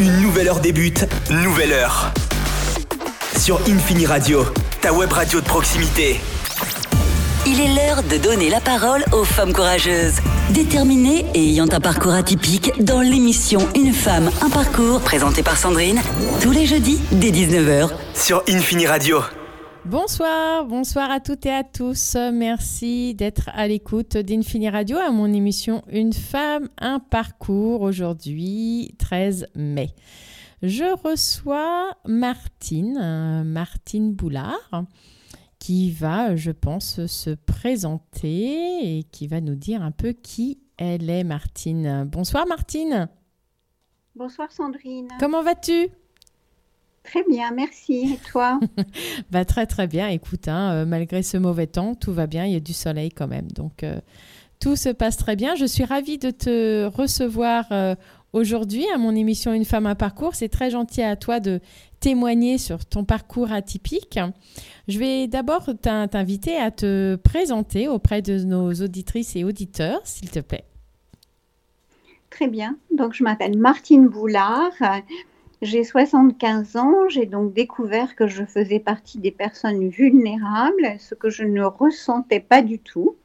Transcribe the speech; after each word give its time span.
Une 0.00 0.22
nouvelle 0.22 0.48
heure 0.48 0.60
débute, 0.60 1.04
nouvelle 1.30 1.72
heure. 1.72 2.10
Sur 3.38 3.60
Infini 3.68 4.06
Radio, 4.06 4.46
ta 4.80 4.94
web 4.94 5.12
radio 5.12 5.42
de 5.42 5.44
proximité. 5.44 6.18
Il 7.46 7.60
est 7.60 7.74
l'heure 7.74 8.02
de 8.02 8.16
donner 8.16 8.48
la 8.48 8.62
parole 8.62 9.04
aux 9.12 9.24
femmes 9.24 9.52
courageuses, 9.52 10.14
déterminées 10.54 11.26
et 11.34 11.50
ayant 11.50 11.68
un 11.70 11.80
parcours 11.80 12.14
atypique 12.14 12.72
dans 12.82 13.02
l'émission 13.02 13.68
Une 13.76 13.92
femme, 13.92 14.30
un 14.40 14.48
parcours, 14.48 15.02
présentée 15.02 15.42
par 15.42 15.58
Sandrine, 15.58 16.00
tous 16.40 16.52
les 16.52 16.64
jeudis 16.64 16.98
dès 17.12 17.30
19h. 17.30 17.90
Sur 18.14 18.42
Infini 18.48 18.86
Radio. 18.86 19.20
Bonsoir, 19.86 20.66
bonsoir 20.66 21.10
à 21.10 21.20
toutes 21.20 21.46
et 21.46 21.52
à 21.52 21.64
tous. 21.64 22.14
Merci 22.14 23.14
d'être 23.14 23.48
à 23.54 23.66
l'écoute 23.66 24.16
d'Infini 24.16 24.68
Radio 24.68 24.98
à 24.98 25.10
mon 25.10 25.32
émission 25.32 25.82
Une 25.90 26.12
femme, 26.12 26.68
un 26.78 26.98
parcours 27.00 27.80
aujourd'hui, 27.80 28.94
13 28.98 29.46
mai. 29.54 29.94
Je 30.62 30.84
reçois 31.02 31.90
Martine, 32.06 32.98
euh, 33.00 33.42
Martine 33.42 34.12
Boulard, 34.12 34.84
qui 35.58 35.90
va, 35.90 36.36
je 36.36 36.50
pense, 36.50 37.06
se 37.06 37.30
présenter 37.30 38.98
et 38.98 39.04
qui 39.04 39.26
va 39.26 39.40
nous 39.40 39.56
dire 39.56 39.82
un 39.82 39.92
peu 39.92 40.12
qui 40.12 40.60
elle 40.76 41.08
est, 41.08 41.24
Martine. 41.24 42.04
Bonsoir 42.04 42.46
Martine. 42.46 43.08
Bonsoir 44.14 44.52
Sandrine. 44.52 45.08
Comment 45.18 45.42
vas-tu? 45.42 45.88
Très 47.02 47.24
bien, 47.24 47.50
merci. 47.52 48.14
Et 48.14 48.30
toi 48.30 48.60
bah, 49.30 49.44
Très 49.44 49.66
très 49.66 49.86
bien. 49.86 50.08
Écoute, 50.08 50.48
hein, 50.48 50.72
euh, 50.72 50.86
malgré 50.86 51.22
ce 51.22 51.36
mauvais 51.36 51.66
temps, 51.66 51.94
tout 51.94 52.12
va 52.12 52.26
bien, 52.26 52.44
il 52.44 52.52
y 52.52 52.56
a 52.56 52.60
du 52.60 52.72
soleil 52.72 53.10
quand 53.10 53.28
même. 53.28 53.50
Donc 53.52 53.82
euh, 53.82 54.00
tout 54.60 54.76
se 54.76 54.90
passe 54.90 55.16
très 55.16 55.36
bien. 55.36 55.54
Je 55.54 55.64
suis 55.64 55.84
ravie 55.84 56.18
de 56.18 56.30
te 56.30 56.86
recevoir 56.86 57.64
euh, 57.72 57.94
aujourd'hui 58.32 58.86
à 58.94 58.98
mon 58.98 59.14
émission 59.14 59.52
Une 59.52 59.64
femme, 59.64 59.86
un 59.86 59.94
parcours. 59.94 60.34
C'est 60.34 60.50
très 60.50 60.70
gentil 60.70 61.02
à 61.02 61.16
toi 61.16 61.40
de 61.40 61.60
témoigner 62.00 62.58
sur 62.58 62.84
ton 62.84 63.04
parcours 63.04 63.50
atypique. 63.52 64.18
Je 64.88 64.98
vais 64.98 65.26
d'abord 65.26 65.70
t'inviter 65.80 66.56
à 66.56 66.70
te 66.70 67.16
présenter 67.16 67.88
auprès 67.88 68.22
de 68.22 68.44
nos 68.44 68.72
auditrices 68.72 69.36
et 69.36 69.44
auditeurs, 69.44 70.00
s'il 70.04 70.30
te 70.30 70.40
plaît. 70.40 70.64
Très 72.30 72.46
bien. 72.46 72.76
Donc, 72.96 73.12
je 73.12 73.24
m'appelle 73.24 73.58
Martine 73.58 74.08
Boulard. 74.08 74.72
J'ai 75.62 75.84
75 75.84 76.76
ans, 76.76 77.08
j'ai 77.08 77.26
donc 77.26 77.52
découvert 77.52 78.16
que 78.16 78.26
je 78.26 78.44
faisais 78.44 78.78
partie 78.78 79.18
des 79.18 79.30
personnes 79.30 79.88
vulnérables, 79.88 80.96
ce 80.98 81.14
que 81.14 81.28
je 81.28 81.44
ne 81.44 81.62
ressentais 81.62 82.40
pas 82.40 82.62
du 82.62 82.78
tout. 82.78 83.16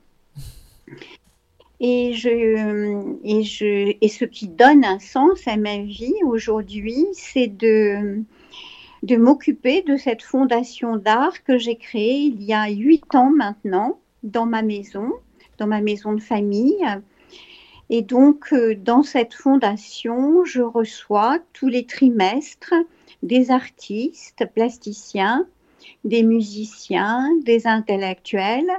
Et, 1.80 2.14
je, 2.14 2.30
et, 3.24 3.44
je, 3.44 3.96
et 4.00 4.10
ce 4.10 4.26
qui 4.26 4.48
donne 4.48 4.84
un 4.84 5.00
sens 5.00 5.48
à 5.48 5.56
ma 5.56 5.78
vie 5.80 6.16
aujourd'hui, 6.26 7.06
c'est 7.14 7.48
de, 7.48 8.22
de 9.04 9.16
m'occuper 9.16 9.82
de 9.82 9.96
cette 9.96 10.24
fondation 10.24 10.98
d'art 10.98 11.44
que 11.44 11.58
j'ai 11.58 11.76
créée 11.76 12.18
il 12.18 12.44
y 12.44 12.54
a 12.54 12.68
huit 12.68 13.16
ans 13.16 13.32
maintenant 13.32 14.00
dans 14.24 14.46
ma 14.46 14.62
maison, 14.62 15.12
dans 15.58 15.68
ma 15.68 15.82
maison 15.82 16.14
de 16.14 16.22
famille. 16.22 16.84
Et 17.90 18.02
donc, 18.02 18.52
euh, 18.52 18.76
dans 18.76 19.04
cette 19.04 19.34
fondation, 19.34 20.44
je 20.44 20.62
reçois 20.62 21.40
tous 21.54 21.68
les 21.68 21.86
trimestres 21.86 22.74
des 23.22 23.52
artistes, 23.52 24.46
plasticiens, 24.54 25.46
des 26.04 26.24
musiciens, 26.24 27.30
des 27.44 27.68
intellectuels. 27.68 28.72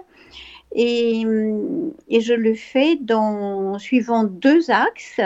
Et, 0.74 1.24
euh, 1.24 1.90
je 2.10 2.32
le 2.34 2.54
fais 2.54 2.96
dans, 2.96 3.78
suivant 3.78 4.24
deux 4.24 4.70
axes. 4.70 5.20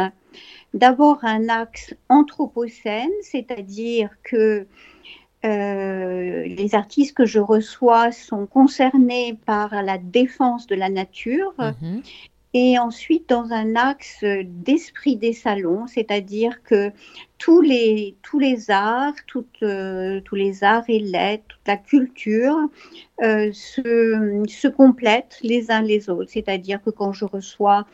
D'abord 0.74 1.24
un 1.24 1.48
axe 1.48 1.94
anthropocène, 2.08 3.10
c'est-à-dire 3.22 4.10
que 4.22 4.66
euh, 5.44 6.44
les 6.44 6.74
artistes 6.74 7.16
que 7.16 7.24
je 7.24 7.40
reçois 7.40 8.12
sont 8.12 8.46
concernés 8.46 9.38
par 9.46 9.82
la 9.82 9.96
défense 9.96 10.66
de 10.66 10.74
la 10.74 10.90
nature 10.90 11.54
mhm 11.58 12.02
et 12.52 12.78
ensuite 12.78 13.28
dans 13.28 13.52
un 13.52 13.76
axe 13.76 14.24
d'esprit 14.44 15.16
des 15.16 15.32
salons, 15.32 15.86
c'est-à-dire 15.86 16.62
que 16.64 16.90
tous 17.38 17.60
les, 17.60 18.16
tous 18.22 18.38
les 18.38 18.70
arts, 18.70 19.14
euh, 19.62 20.20
tous 20.20 20.34
les 20.34 20.62
arts 20.62 20.84
et 20.88 20.98
lettres, 20.98 21.44
toute 21.48 21.66
la 21.66 21.76
culture 21.76 22.56
euh, 23.22 23.50
se, 23.52 24.42
se, 24.48 24.68
complètent 24.68 25.38
les 25.42 25.70
uns 25.70 25.80
les 25.80 26.10
autres. 26.10 26.30
C'est-à-dire 26.30 26.82
que 26.82 26.90
quand 26.90 27.12
je 27.12 27.24
reçois 27.24 27.86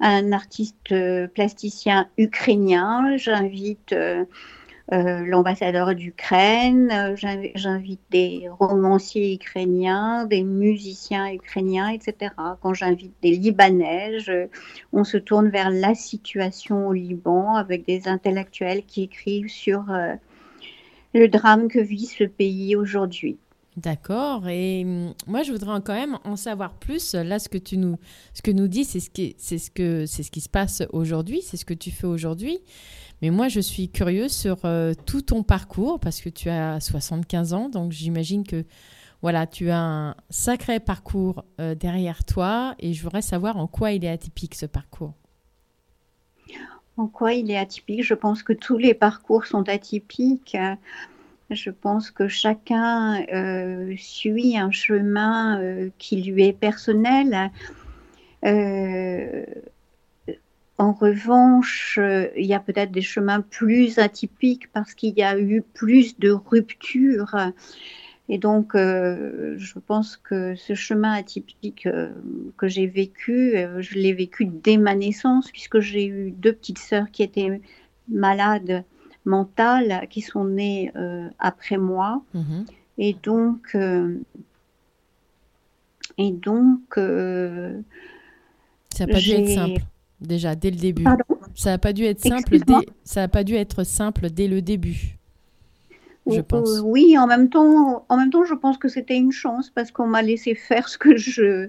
un 0.00 0.32
artiste 0.32 0.92
euh, 0.92 1.26
plasticien 1.26 2.08
ukrainien, 2.16 3.16
j'invite 3.16 3.92
euh, 3.92 4.14
euh, 4.14 4.24
l'ambassadeur 4.90 5.94
d'Ukraine, 5.94 6.90
euh, 6.92 7.16
j'invite 7.54 8.00
des 8.10 8.48
romanciers 8.58 9.34
ukrainiens, 9.34 10.26
des 10.26 10.42
musiciens 10.42 11.32
ukrainiens, 11.32 11.88
etc. 11.88 12.32
Quand 12.60 12.74
j'invite 12.74 13.14
des 13.22 13.30
Libanais, 13.30 14.18
on 14.92 15.04
se 15.04 15.16
tourne 15.16 15.48
vers 15.48 15.70
la 15.70 15.94
situation 15.94 16.88
au 16.88 16.92
Liban 16.92 17.54
avec 17.56 17.86
des 17.86 18.08
intellectuels 18.08 18.84
qui 18.84 19.04
écrivent 19.04 19.48
sur 19.48 19.90
euh, 19.90 20.14
le 21.14 21.28
drame 21.28 21.68
que 21.68 21.80
vit 21.80 22.06
ce 22.06 22.24
pays 22.24 22.76
aujourd'hui. 22.76 23.38
D'accord. 23.78 24.46
Et 24.48 24.82
hum, 24.84 25.14
moi, 25.26 25.42
je 25.42 25.50
voudrais 25.50 25.80
quand 25.82 25.94
même 25.94 26.18
en 26.24 26.36
savoir 26.36 26.74
plus. 26.74 27.14
Là, 27.14 27.38
ce 27.38 27.48
que 27.48 27.58
tu 27.58 27.78
nous, 27.78 27.98
ce 28.34 28.42
que 28.42 28.50
nous 28.50 28.68
dis, 28.68 28.84
c'est 28.84 29.00
ce 29.00 29.08
ce 29.38 30.06
c'est 30.06 30.22
ce 30.22 30.30
qui 30.30 30.40
se 30.42 30.48
passe 30.50 30.82
aujourd'hui, 30.92 31.40
c'est 31.42 31.56
ce 31.56 31.64
que 31.64 31.74
tu 31.74 31.90
fais 31.90 32.06
aujourd'hui. 32.06 32.58
Mais 33.24 33.30
moi, 33.30 33.48
je 33.48 33.60
suis 33.60 33.88
curieuse 33.88 34.32
sur 34.32 34.66
euh, 34.66 34.92
tout 35.06 35.22
ton 35.22 35.42
parcours 35.42 35.98
parce 35.98 36.20
que 36.20 36.28
tu 36.28 36.50
as 36.50 36.78
75 36.78 37.54
ans, 37.54 37.70
donc 37.70 37.90
j'imagine 37.90 38.46
que 38.46 38.66
voilà, 39.22 39.46
tu 39.46 39.70
as 39.70 39.80
un 39.80 40.14
sacré 40.28 40.78
parcours 40.78 41.42
euh, 41.58 41.74
derrière 41.74 42.24
toi 42.24 42.74
et 42.78 42.92
je 42.92 43.02
voudrais 43.02 43.22
savoir 43.22 43.56
en 43.56 43.66
quoi 43.66 43.92
il 43.92 44.04
est 44.04 44.10
atypique 44.10 44.54
ce 44.54 44.66
parcours. 44.66 45.14
En 46.98 47.06
quoi 47.06 47.32
il 47.32 47.50
est 47.50 47.56
atypique? 47.56 48.04
Je 48.04 48.12
pense 48.12 48.42
que 48.42 48.52
tous 48.52 48.76
les 48.76 48.92
parcours 48.92 49.46
sont 49.46 49.70
atypiques. 49.70 50.58
Je 51.48 51.70
pense 51.70 52.10
que 52.10 52.28
chacun 52.28 53.24
euh, 53.32 53.94
suit 53.96 54.58
un 54.58 54.70
chemin 54.70 55.88
qui 55.96 56.20
lui 56.20 56.44
est 56.44 56.52
personnel. 56.52 57.50
En 60.76 60.92
revanche, 60.92 61.98
euh, 62.00 62.28
il 62.36 62.46
y 62.46 62.54
a 62.54 62.58
peut-être 62.58 62.90
des 62.90 63.00
chemins 63.00 63.40
plus 63.40 63.98
atypiques 63.98 64.72
parce 64.72 64.94
qu'il 64.94 65.16
y 65.16 65.22
a 65.22 65.38
eu 65.38 65.62
plus 65.62 66.18
de 66.18 66.32
ruptures. 66.32 67.36
Et 68.28 68.38
donc, 68.38 68.74
euh, 68.74 69.54
je 69.56 69.78
pense 69.78 70.16
que 70.16 70.56
ce 70.56 70.74
chemin 70.74 71.12
atypique 71.12 71.86
euh, 71.86 72.10
que 72.56 72.66
j'ai 72.66 72.88
vécu, 72.88 73.54
je 73.78 73.94
l'ai 73.94 74.12
vécu 74.12 74.46
dès 74.46 74.76
ma 74.76 74.96
naissance, 74.96 75.52
puisque 75.52 75.78
j'ai 75.78 76.06
eu 76.06 76.32
deux 76.32 76.52
petites 76.52 76.78
sœurs 76.78 77.08
qui 77.12 77.22
étaient 77.22 77.60
malades 78.08 78.82
mentales, 79.24 80.08
qui 80.10 80.22
sont 80.22 80.44
nées 80.44 80.90
après 81.38 81.76
moi. 81.76 82.24
Mhm. 82.34 82.64
Et 82.98 83.14
donc, 83.22 83.76
et 86.18 86.32
donc, 86.32 86.80
ça 86.96 87.02
n'a 89.06 89.12
pas 89.12 89.20
dû 89.20 89.30
être 89.30 89.48
simple 89.48 89.82
déjà 90.20 90.54
dès 90.54 90.70
le 90.70 90.76
début. 90.76 91.04
ça 91.54 91.70
n'a 91.70 91.78
pas 91.78 91.92
dû 91.92 92.04
être 92.04 92.20
simple. 92.20 92.58
Dès, 92.58 92.74
ça 93.04 93.24
a 93.24 93.28
pas 93.28 93.44
dû 93.44 93.54
être 93.54 93.84
simple 93.84 94.30
dès 94.30 94.48
le 94.48 94.62
début. 94.62 95.18
Je 96.26 96.40
pense. 96.40 96.80
oui, 96.82 97.18
en 97.18 97.26
même 97.26 97.50
temps, 97.50 98.06
en 98.08 98.16
même 98.16 98.30
temps, 98.30 98.44
je 98.44 98.54
pense 98.54 98.78
que 98.78 98.88
c'était 98.88 99.16
une 99.16 99.32
chance 99.32 99.70
parce 99.70 99.90
qu'on 99.90 100.06
m'a 100.06 100.22
laissé 100.22 100.54
faire 100.54 100.88
ce 100.88 100.96
que 100.96 101.16
je, 101.16 101.68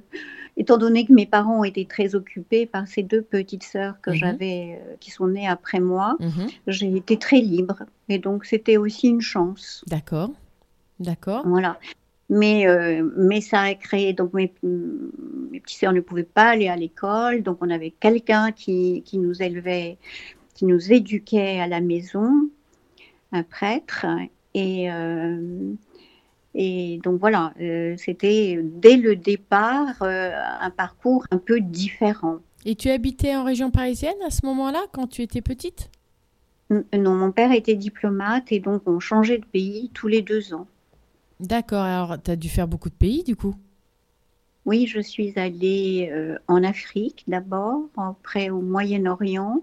étant 0.57 0.77
donné 0.77 1.05
que 1.05 1.13
mes 1.13 1.25
parents 1.25 1.63
étaient 1.63 1.85
très 1.85 2.15
occupés 2.15 2.65
par 2.65 2.87
ces 2.87 3.03
deux 3.03 3.21
petites 3.21 3.63
sœurs 3.63 3.99
que 4.01 4.11
mhm. 4.11 4.15
j'avais, 4.15 4.79
euh, 4.81 4.95
qui 4.99 5.11
sont 5.11 5.27
nées 5.27 5.47
après 5.47 5.79
moi, 5.79 6.15
mhm. 6.19 6.47
j'ai 6.67 6.95
été 6.95 7.17
très 7.17 7.41
libre 7.41 7.83
et 8.07 8.19
donc 8.19 8.45
c'était 8.45 8.77
aussi 8.77 9.09
une 9.09 9.21
chance. 9.21 9.83
D'accord, 9.87 10.31
d'accord. 10.99 11.43
Voilà. 11.45 11.77
Mais, 12.29 12.67
euh, 12.67 13.07
mais 13.15 13.39
ça 13.39 13.61
a 13.61 13.75
créé, 13.75 14.13
donc 14.13 14.33
mes, 14.33 14.51
mes 14.63 15.59
petits 15.59 15.75
sœurs 15.75 15.93
ne 15.93 16.01
pouvaient 16.01 16.23
pas 16.23 16.49
aller 16.49 16.67
à 16.67 16.75
l'école, 16.75 17.43
donc 17.43 17.59
on 17.61 17.69
avait 17.69 17.91
quelqu'un 17.91 18.51
qui, 18.51 19.03
qui, 19.05 19.19
nous 19.19 19.43
élevait, 19.43 19.97
qui 20.55 20.65
nous 20.65 20.91
éduquait 20.91 21.59
à 21.59 21.67
la 21.67 21.81
maison, 21.81 22.49
un 23.31 23.43
prêtre. 23.43 24.07
Et, 24.55 24.91
euh, 24.91 25.73
et 26.55 26.99
donc 27.03 27.19
voilà, 27.19 27.53
euh, 27.61 27.95
c'était 27.97 28.59
dès 28.63 28.97
le 28.97 29.15
départ 29.15 30.01
un 30.01 30.71
parcours 30.71 31.27
un 31.29 31.37
peu 31.37 31.59
différent. 31.59 32.39
Et 32.65 32.75
tu 32.75 32.89
habitais 32.89 33.35
en 33.35 33.43
région 33.43 33.69
parisienne 33.69 34.15
à 34.25 34.31
ce 34.31 34.43
moment-là, 34.47 34.85
quand 34.91 35.05
tu 35.05 35.21
étais 35.21 35.41
petite? 35.41 35.91
Non, 36.71 37.13
mon 37.13 37.31
père 37.31 37.51
était 37.51 37.75
diplomate 37.75 38.51
et 38.51 38.59
donc 38.59 38.81
on 38.87 38.99
changeait 38.99 39.37
de 39.37 39.45
pays 39.45 39.91
tous 39.93 40.07
les 40.07 40.23
deux 40.23 40.55
ans. 40.55 40.65
D'accord, 41.39 41.83
alors 41.83 42.21
tu 42.21 42.31
as 42.31 42.35
dû 42.35 42.49
faire 42.49 42.67
beaucoup 42.67 42.89
de 42.89 42.95
pays 42.95 43.23
du 43.23 43.35
coup? 43.35 43.55
Oui, 44.65 44.87
je 44.87 44.99
suis 44.99 45.37
allée 45.37 46.09
euh, 46.11 46.37
en 46.47 46.63
Afrique 46.63 47.23
d'abord, 47.27 47.83
après 47.97 48.49
au 48.49 48.61
Moyen-Orient. 48.61 49.61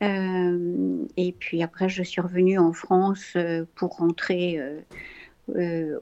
et 0.00 1.34
puis 1.38 1.62
après, 1.62 1.88
je 1.88 2.02
suis 2.02 2.20
revenue 2.20 2.58
en 2.58 2.72
France 2.72 3.36
pour 3.76 3.96
rentrer 3.98 4.58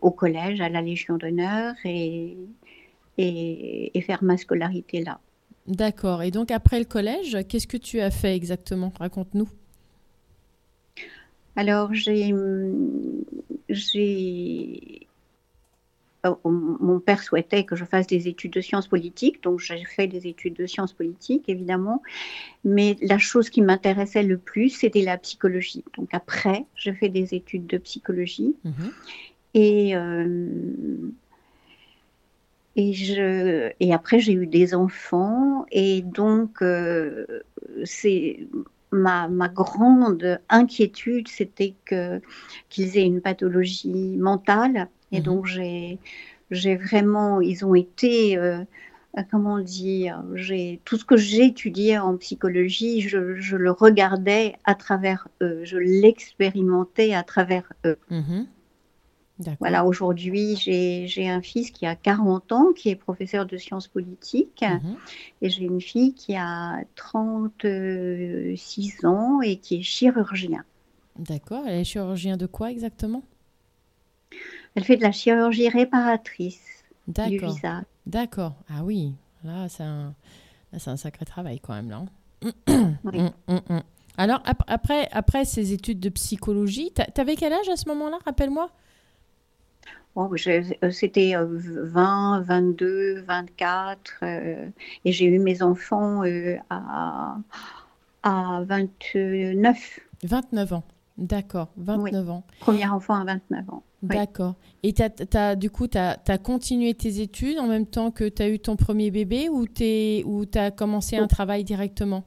au 0.00 0.10
collège, 0.10 0.60
à 0.62 0.70
la 0.70 0.80
Légion 0.80 1.18
d'honneur 1.18 1.74
et, 1.84 2.38
et, 3.18 4.00
faire 4.02 4.22
ma 4.22 4.36
scolarité 4.36 5.02
là. 5.04 5.20
D'accord. 5.66 6.22
Et 6.22 6.30
donc 6.30 6.50
après 6.50 6.78
le 6.78 6.84
collège, 6.84 7.38
qu'est-ce 7.48 7.66
que 7.66 7.76
tu 7.76 8.00
as 8.00 8.10
fait 8.10 8.34
exactement? 8.34 8.92
Raconte-nous. 8.98 9.48
Alors 11.56 11.92
j'ai, 11.92 12.32
oh, 16.24 16.50
mon 16.50 17.00
père 17.00 17.22
souhaitait 17.22 17.64
que 17.64 17.76
je 17.76 17.84
fasse 17.84 18.06
des 18.06 18.28
études 18.28 18.52
de 18.52 18.60
sciences 18.60 18.88
politiques, 18.88 19.42
donc 19.42 19.60
j'ai 19.60 19.84
fait 19.84 20.06
des 20.06 20.26
études 20.26 20.54
de 20.54 20.66
sciences 20.66 20.92
politiques 20.92 21.48
évidemment, 21.48 22.02
mais 22.64 22.96
la 23.02 23.18
chose 23.18 23.50
qui 23.50 23.62
m'intéressait 23.62 24.22
le 24.22 24.38
plus, 24.38 24.70
c'était 24.70 25.02
la 25.02 25.18
psychologie. 25.18 25.84
Donc 25.96 26.08
après, 26.12 26.64
j'ai 26.74 26.94
fait 26.94 27.08
des 27.08 27.34
études 27.34 27.66
de 27.66 27.78
psychologie. 27.78 28.54
Mhm. 28.64 28.92
Et 29.54 29.96
euh, 29.96 31.10
et, 32.76 32.92
je, 32.92 33.72
et 33.80 33.92
après, 33.92 34.20
j'ai 34.20 34.32
eu 34.32 34.46
des 34.46 34.74
enfants. 34.74 35.66
Et 35.72 36.02
donc, 36.02 36.62
euh, 36.62 37.26
c'est 37.84 38.46
ma, 38.92 39.28
ma, 39.28 39.48
grande 39.48 40.40
inquiétude, 40.48 41.28
c'était 41.28 41.74
que, 41.84 42.20
qu'ils 42.68 42.98
aient 42.98 43.06
une 43.06 43.20
pathologie 43.20 44.16
mentale. 44.16 44.88
Et 45.12 45.18
mhm. 45.18 45.24
donc, 45.24 45.46
j'ai, 45.46 45.98
j'ai 46.50 46.76
vraiment, 46.76 47.40
ils 47.40 47.64
ont 47.64 47.74
été, 47.74 48.36
euh, 48.36 48.64
comment 49.30 49.58
dire, 49.58 50.22
j'ai, 50.34 50.80
tout 50.84 50.96
ce 50.96 51.04
que 51.04 51.16
j'ai 51.16 51.46
étudié 51.46 51.98
en 51.98 52.16
psychologie, 52.16 53.00
je, 53.00 53.36
je, 53.36 53.56
le 53.56 53.70
regardais 53.70 54.56
à 54.64 54.74
travers 54.74 55.28
eux, 55.42 55.60
je 55.64 55.78
l'expérimentais 55.78 57.14
à 57.14 57.22
travers 57.22 57.72
eux. 57.84 57.98
Mhm. 58.10 58.46
Voilà, 59.58 59.84
aujourd'hui, 59.84 60.56
j'ai 60.56 61.28
un 61.28 61.42
fils 61.42 61.70
qui 61.70 61.86
a 61.86 61.96
40 61.96 62.52
ans, 62.52 62.72
qui 62.74 62.90
est 62.90 62.96
professeur 62.96 63.46
de 63.46 63.56
sciences 63.56 63.88
politiques, 63.88 64.62
mhm. 64.62 64.96
et 65.42 65.50
j'ai 65.50 65.64
une 65.64 65.80
fille 65.80 66.14
qui 66.14 66.36
a 66.36 66.80
36 66.96 69.04
ans 69.04 69.40
et 69.40 69.56
qui 69.56 69.76
est 69.76 69.82
chirurgien. 69.82 70.64
D'accord, 71.18 71.64
elle 71.66 71.80
est 71.80 71.84
chirurgien 71.84 72.36
de 72.36 72.46
quoi 72.46 72.70
exactement? 72.70 73.22
Elle 74.74 74.84
fait 74.84 74.96
de 74.96 75.02
la 75.02 75.12
chirurgie 75.12 75.68
réparatrice 75.68 76.84
du 77.08 77.38
visage. 77.38 77.84
D'accord, 78.06 78.54
ah 78.68 78.84
oui, 78.84 79.14
là 79.44 79.68
c'est 79.68 79.82
un, 79.82 80.14
un, 80.72 80.96
sacré 80.96 81.24
travail 81.24 81.60
quand 81.60 81.74
même 81.74 81.90
là. 81.90 82.04
Hein. 82.42 82.52
oui. 83.04 83.20
Mm, 83.20 83.30
mm, 83.48 83.60
mm. 83.68 83.82
Alors 84.16 84.42
après, 84.66 85.08
après 85.12 85.44
ces 85.44 85.72
études 85.72 86.00
de 86.00 86.08
psychologie, 86.10 86.92
tu 86.94 87.20
avais 87.20 87.36
quel 87.36 87.52
âge 87.52 87.68
à 87.68 87.76
ce 87.76 87.88
moment-là, 87.88 88.18
rappelle-moi? 88.24 88.70
Euh, 90.16 90.90
c'était 90.90 91.34
20, 91.36 92.42
22, 92.42 93.22
24, 93.22 94.22
et 94.22 95.12
j'ai 95.12 95.26
eu 95.26 95.38
mes 95.38 95.62
enfants 95.62 96.24
euh, 96.24 96.56
à, 96.68 97.36
à 98.22 98.62
29. 98.64 100.00
29 100.24 100.72
ans, 100.72 100.84
d'accord, 101.16 101.68
29 101.76 102.30
ans. 102.30 102.44
Premier 102.60 102.86
enfant 102.88 103.14
à 103.14 103.24
29 103.24 103.70
ans. 103.70 103.82
D'accord. 104.02 104.54
Et 104.82 104.94
as, 105.34 105.56
du 105.56 105.70
coup, 105.70 105.86
tu 105.86 105.98
as, 105.98 106.38
continué 106.42 106.94
tes 106.94 107.20
études 107.20 107.58
en 107.58 107.66
même 107.66 107.86
temps 107.86 108.10
que 108.10 108.28
tu 108.28 108.42
as 108.42 108.48
eu 108.48 108.58
ton 108.58 108.76
premier 108.76 109.10
bébé 109.10 109.48
ou 109.48 109.66
tu 109.66 110.58
as 110.58 110.70
commencé 110.70 111.16
un 111.16 111.26
travail 111.26 111.64
directement? 111.64 112.24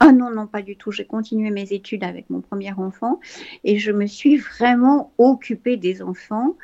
Ah 0.00 0.12
non, 0.12 0.30
non, 0.30 0.46
pas 0.46 0.62
du 0.62 0.76
tout. 0.76 0.92
J'ai 0.92 1.04
continué 1.04 1.50
mes 1.50 1.72
études 1.72 2.04
avec 2.04 2.30
mon 2.30 2.40
premier 2.40 2.72
enfant 2.72 3.18
et 3.64 3.78
je 3.78 3.90
me 3.90 4.06
suis 4.06 4.36
vraiment 4.36 5.12
occupée 5.18 5.76
des 5.76 6.02
enfants 6.02 6.56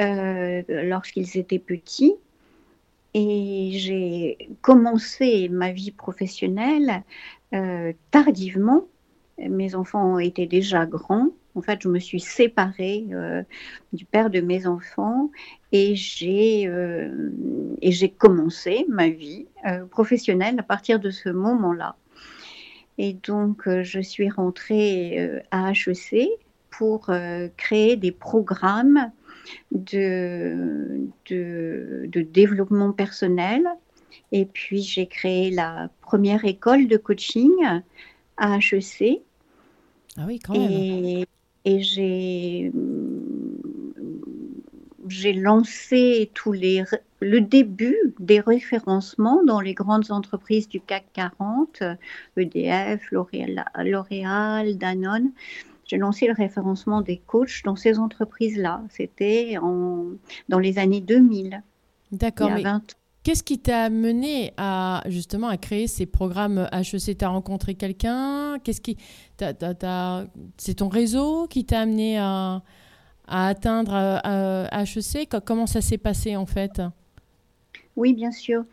euh, 0.00 0.62
lorsqu'ils 0.68 1.38
étaient 1.38 1.60
petits. 1.60 2.14
Et 3.14 3.70
j'ai 3.74 4.48
commencé 4.62 5.48
ma 5.48 5.70
vie 5.70 5.92
professionnelle 5.92 7.04
euh, 7.54 7.92
tardivement. 8.10 8.84
Mes 9.38 9.76
enfants 9.76 10.18
étaient 10.18 10.46
déjà 10.46 10.84
grands. 10.84 11.28
En 11.54 11.62
fait, 11.62 11.80
je 11.82 11.88
me 11.88 12.00
suis 12.00 12.20
séparée 12.20 13.06
euh, 13.12 13.42
du 13.92 14.06
père 14.06 14.28
de 14.30 14.40
mes 14.40 14.66
enfants 14.66 15.30
et 15.70 15.94
j'ai 15.94 16.62
et 16.62 17.92
j'ai 17.92 18.08
commencé 18.10 18.86
ma 18.88 19.08
vie 19.08 19.46
professionnelle 19.90 20.58
à 20.58 20.62
partir 20.64 20.98
de 20.98 21.10
ce 21.10 21.28
moment-là. 21.28 21.96
Et 22.98 23.14
donc, 23.14 23.66
euh, 23.66 23.82
je 23.82 24.00
suis 24.00 24.28
rentrée 24.28 25.18
euh, 25.18 25.40
à 25.50 25.72
HEC 25.72 26.28
pour 26.70 27.10
euh, 27.10 27.48
créer 27.56 27.96
des 27.96 28.12
programmes 28.12 29.10
de, 29.72 31.08
de, 31.28 32.20
développement 32.20 32.92
personnel. 32.92 33.66
Et 34.30 34.44
puis, 34.44 34.82
j'ai 34.82 35.06
créé 35.06 35.50
la 35.50 35.90
première 36.00 36.44
école 36.44 36.86
de 36.86 36.96
coaching 36.96 37.52
à 38.36 38.58
HEC. 38.58 39.22
Ah 40.16 40.24
oui, 40.26 40.38
quand 40.38 40.52
même. 40.52 40.70
Et, 40.70 41.26
et 41.64 41.80
j'ai 41.80 42.72
j'ai 45.08 45.32
lancé 45.32 46.30
tous 46.34 46.52
les, 46.52 46.84
le 47.22 47.40
début 47.40 47.96
des 48.18 48.40
référencements 48.40 49.42
dans 49.44 49.60
les 49.60 49.74
grandes 49.74 50.10
entreprises 50.10 50.68
du 50.68 50.80
CAC 50.80 51.04
40, 51.12 51.82
EDF, 52.36 53.10
L'Oréal, 53.10 54.76
Danone. 54.76 55.30
J'ai 55.84 55.98
lancé 55.98 56.26
le 56.26 56.32
référencement 56.32 57.00
des 57.00 57.18
coachs 57.18 57.62
dans 57.64 57.76
ces 57.76 57.98
entreprises-là. 57.98 58.82
C'était 58.90 59.56
dans 60.48 60.58
les 60.58 60.78
années 60.78 61.00
2000. 61.00 61.62
D'accord, 62.12 62.50
mais 62.50 62.64
qu'est-ce 63.22 63.42
qui 63.42 63.58
t'a 63.58 63.84
amené 63.84 64.52
à 64.56 65.02
justement 65.06 65.48
à 65.48 65.56
créer 65.56 65.86
ces 65.86 66.06
programmes 66.06 66.68
HEC 66.72 67.18
Tu 67.18 67.24
as 67.24 67.28
rencontré 67.28 67.74
quelqu'un? 67.74 68.58
Qu'est-ce 68.64 68.80
qui, 68.80 68.96
c'est 70.56 70.74
ton 70.74 70.88
réseau 70.88 71.46
qui 71.46 71.64
t'a 71.64 71.80
amené 71.80 72.18
à 72.18 72.62
à 73.26 73.46
atteindre 73.48 74.20
HEC. 74.72 75.28
Comment 75.44 75.66
ça 75.66 75.80
s'est 75.80 75.98
passé 75.98 76.36
en 76.36 76.46
fait? 76.46 76.82
Oui, 77.96 78.14
bien 78.14 78.30
sûr. 78.30 78.64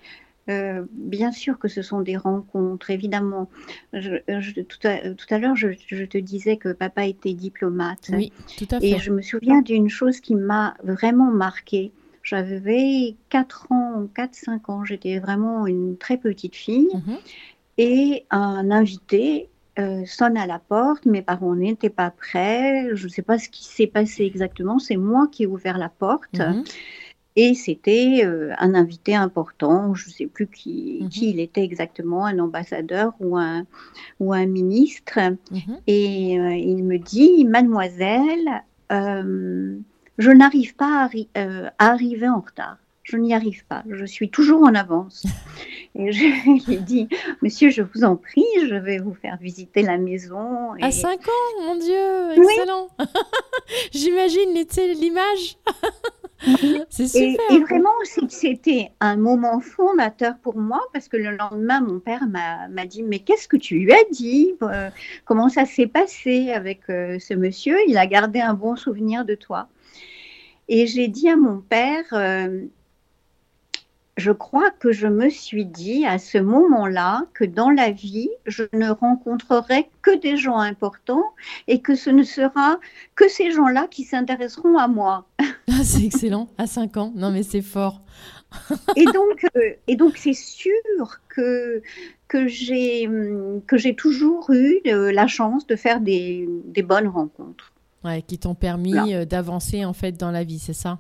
Euh, 0.50 0.84
bien 0.92 1.32
sûr 1.32 1.60
que 1.60 1.68
ce 1.68 1.82
sont 1.82 2.02
des 2.02 2.18
rencontres, 2.18 2.90
évidemment. 2.90 3.50
tout 3.94 4.88
à, 4.88 5.38
l'heure, 5.38 5.56
je, 5.56 6.06
te 6.06 6.18
disais 6.18 6.58
que 6.58 6.74
papa 6.74 7.06
était 7.06 7.34
diplomate. 7.34 8.10
Oui, 8.12 8.32
tout 8.58 8.68
à 8.72 8.80
fait. 8.80 8.90
Et 8.90 9.00
je 9.00 9.12
me 9.12 9.22
souviens 9.22 9.62
d'une 9.62 9.90
chose 9.90 10.20
qui 10.20 10.36
m'a 10.36 10.76
vraiment 10.84 11.32
marquée. 11.32 11.92
J'avais 12.24 13.16
4 13.30 13.72
ans, 13.72 14.08
4-5 14.16 14.72
ans, 14.72 14.86
j'étais 14.86 15.20
vraiment 15.20 15.68
une 15.68 15.98
très 15.98 16.18
petite 16.18 16.56
fille. 16.56 16.90
Mhm. 16.94 17.18
Et 17.78 18.26
un 18.30 18.72
invité 18.72 19.50
euh, 19.78 20.04
sonne 20.06 20.36
à 20.36 20.46
la 20.46 20.60
porte, 20.60 21.06
mes 21.06 21.22
parents 21.22 21.56
n'étaient 21.56 21.90
pas 21.90 22.12
prêts, 22.12 22.90
je 22.94 23.06
ne 23.06 23.10
sais 23.10 23.22
pas 23.22 23.38
ce 23.38 23.48
qui 23.50 23.64
s'est 23.64 23.88
passé 23.88 24.24
exactement, 24.26 24.80
c'est 24.80 24.98
moi 24.98 25.28
qui 25.32 25.44
ai 25.44 25.48
ouvert 25.48 25.78
la 25.78 25.90
porte. 25.90 26.40
Mhm. 26.40 26.64
Et 27.42 27.54
c'était 27.54 28.26
euh, 28.26 28.52
un 28.58 28.76
invité 28.76 29.16
important, 29.16 29.96
je 29.96 30.10
ne 30.10 30.14
sais 30.14 30.28
plus 30.28 30.46
qui, 30.46 31.00
mhm. 31.04 31.08
qui, 31.08 31.30
il 31.30 31.40
était 31.40 31.64
exactement, 31.64 32.26
un 32.26 32.38
ambassadeur 32.38 33.14
ou 33.22 33.38
un, 33.38 33.66
ou 34.20 34.34
un 34.34 34.46
ministre. 34.46 35.18
Mhm. 35.50 35.80
Et 35.88 36.38
euh, 36.38 36.54
il 36.54 36.84
me 36.84 36.98
dit, 36.98 37.46
mademoiselle, 37.46 38.62
je 38.90 40.32
n'arrive 40.32 40.76
pas 40.76 41.10
à 41.34 41.72
arriver 41.80 42.28
en 42.28 42.42
retard 42.42 42.76
je 43.10 43.18
n'y 43.18 43.34
arrive 43.34 43.66
pas, 43.66 43.84
je 43.90 44.06
suis 44.06 44.30
toujours 44.30 44.64
en 44.64 44.76
avance. 44.76 45.26
Et 45.96 46.12
je 46.12 46.24
lui 46.68 46.76
ai 46.76 46.78
dit, 46.78 47.08
monsieur, 47.42 47.70
je 47.70 47.82
vous 47.82 48.04
en 48.04 48.16
prie, 48.16 48.46
je 48.68 48.76
vais 48.76 49.00
vous 49.00 49.14
faire 49.14 49.38
visiter 49.38 49.82
la 49.82 49.98
maison. 49.98 50.74
À 50.82 50.92
5 50.92 51.20
ans, 51.28 51.66
mon 51.66 51.76
Dieu, 51.76 52.44
excellent. 52.44 52.88
J'imagine 53.92 54.54
l'image. 55.00 55.58
C'est 56.90 57.08
super. 57.08 57.52
Et, 57.52 57.60
vraiment, 57.60 57.90
c'était 58.30 58.92
un 59.02 59.18
moment 59.18 59.60
fondateur 59.60 60.36
pour 60.42 60.58
moi 60.58 60.80
parce 60.94 61.08
que 61.08 61.18
le 61.18 61.36
lendemain, 61.36 61.82
mon 61.82 62.00
père 62.00 62.28
m'a 62.28 62.86
dit 62.86 63.04
Mais 63.04 63.20
qu'est-ce 63.20 63.48
que 63.48 63.58
tu 63.58 63.80
lui 63.80 63.92
as 63.92 64.06
dit? 64.12 64.54
Euh, 64.62 64.90
Comment 65.26 65.50
ça 65.50 65.66
s'est 65.66 65.88
passé 65.88 66.52
avec 66.52 66.82
euh, 66.90 67.20
ce 67.20 67.34
monsieur? 67.34 67.78
Il 67.88 67.98
a 67.98 68.08
gardé 68.08 68.40
un 68.40 68.54
bon 68.54 68.76
souvenir 68.76 69.26
de 69.26 69.36
toi. 69.36 69.68
Et 70.70 70.86
j'ai 70.86 71.08
dit 71.08 71.28
à 71.28 71.36
mon 71.36 71.60
père 71.60 72.06
euh, 72.14 72.62
je 74.20 74.32
crois 74.32 74.70
que 74.72 74.92
je 74.92 75.08
me 75.08 75.30
suis 75.30 75.66
dit 75.66 76.06
à 76.06 76.20
ce 76.20 76.38
moment-là 76.38 77.24
que 77.34 77.46
dans 77.46 77.70
la 77.70 77.92
vie, 77.92 78.30
je 78.46 78.64
ne 78.74 78.90
rencontrerai 78.90 79.90
que 80.02 80.18
des 80.18 80.38
gens 80.38 80.60
importants 80.60 81.24
et 81.68 81.82
que 81.82 81.96
ce 81.96 82.10
ne 82.10 82.24
sera 82.24 82.78
que 83.16 83.28
ces 83.28 83.52
gens-là 83.52 83.88
qui 83.90 84.04
s'intéresseront 84.04 84.78
à 84.78 84.88
moi. 84.88 85.26
Ah, 85.72 85.84
c'est 85.84 86.04
excellent, 86.04 86.50
à 86.58 86.68
5 86.68 86.98
ans. 86.98 87.14
Non, 87.16 87.32
mais 87.32 87.44
c'est 87.44 87.62
fort. 87.62 88.02
et 88.96 89.06
donc, 89.06 89.46
euh, 89.56 89.74
et 89.88 89.96
donc 89.96 90.18
c'est 90.18 90.34
sûr 90.34 90.74
que 91.30 91.82
que 92.28 92.48
j'ai 92.48 93.08
que 93.68 93.78
j'ai 93.78 93.96
toujours 93.96 94.50
eu 94.52 94.82
la 94.84 95.28
chance 95.28 95.68
de 95.68 95.76
faire 95.76 96.02
des, 96.02 96.50
des 96.66 96.82
bonnes 96.82 97.08
rencontres. 97.08 97.72
Ouais, 98.04 98.22
qui 98.22 98.38
t'ont 98.38 98.56
permis 98.56 99.14
euh, 99.14 99.26
d'avancer 99.26 99.86
en 99.86 99.94
fait 99.94 100.14
dans 100.14 100.32
la 100.32 100.44
vie, 100.44 100.60
c'est 100.60 100.74
ça? 100.74 101.00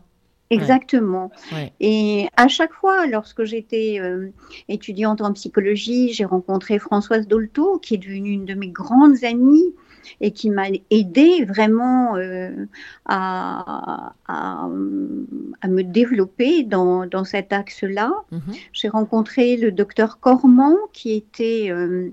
Exactement. 0.49 1.31
Et 1.79 2.27
à 2.35 2.47
chaque 2.47 2.73
fois, 2.73 3.05
lorsque 3.05 3.43
j'étais 3.43 3.99
euh, 3.99 4.29
étudiante 4.67 5.21
en 5.21 5.33
psychologie, 5.33 6.11
j'ai 6.13 6.25
rencontré 6.25 6.79
Françoise 6.79 7.27
Dolto, 7.27 7.77
qui 7.79 7.95
est 7.95 7.97
devenue 7.97 8.31
une 8.31 8.45
de 8.45 8.55
mes 8.55 8.69
grandes 8.69 9.23
amies 9.23 9.75
et 10.21 10.31
qui 10.31 10.49
m'a 10.49 10.67
aidé 10.89 11.45
vraiment 11.45 12.15
euh, 12.15 12.65
à, 13.05 14.13
à, 14.27 14.67
me 14.67 15.81
développer 15.83 16.63
dans, 16.63 17.05
dans 17.05 17.25
cet 17.25 17.53
axe-là. 17.53 18.11
Mhm. 18.31 18.41
J'ai 18.73 18.89
rencontré 18.89 19.55
le 19.55 19.71
docteur 19.71 20.19
Cormand, 20.19 20.75
qui 20.93 21.13
était... 21.13 21.67
Euh, 21.69 22.09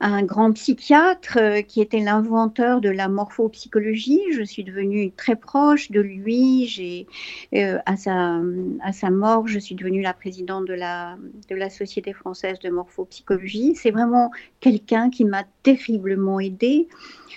un 0.00 0.22
grand 0.22 0.52
psychiatre 0.52 1.38
euh, 1.40 1.62
qui 1.62 1.80
était 1.80 2.00
l'inventeur 2.00 2.80
de 2.80 2.88
la 2.88 3.08
morphopsychologie. 3.08 4.20
Je 4.32 4.42
suis 4.42 4.64
devenue 4.64 5.12
très 5.12 5.36
proche 5.36 5.90
de 5.90 6.00
lui. 6.00 7.06
Euh, 7.54 7.78
à, 7.86 7.96
sa, 7.96 8.40
à 8.82 8.92
sa 8.92 9.10
mort, 9.10 9.46
je 9.46 9.58
suis 9.58 9.74
devenue 9.74 10.02
la 10.02 10.12
présidente 10.12 10.66
de 10.66 10.74
la, 10.74 11.16
de 11.48 11.54
la 11.54 11.70
Société 11.70 12.12
française 12.12 12.58
de 12.58 12.70
morphopsychologie. 12.70 13.76
C'est 13.76 13.92
vraiment 13.92 14.30
quelqu'un 14.60 15.10
qui 15.10 15.24
m'a 15.24 15.44
terriblement 15.62 16.40
aidée. 16.40 16.88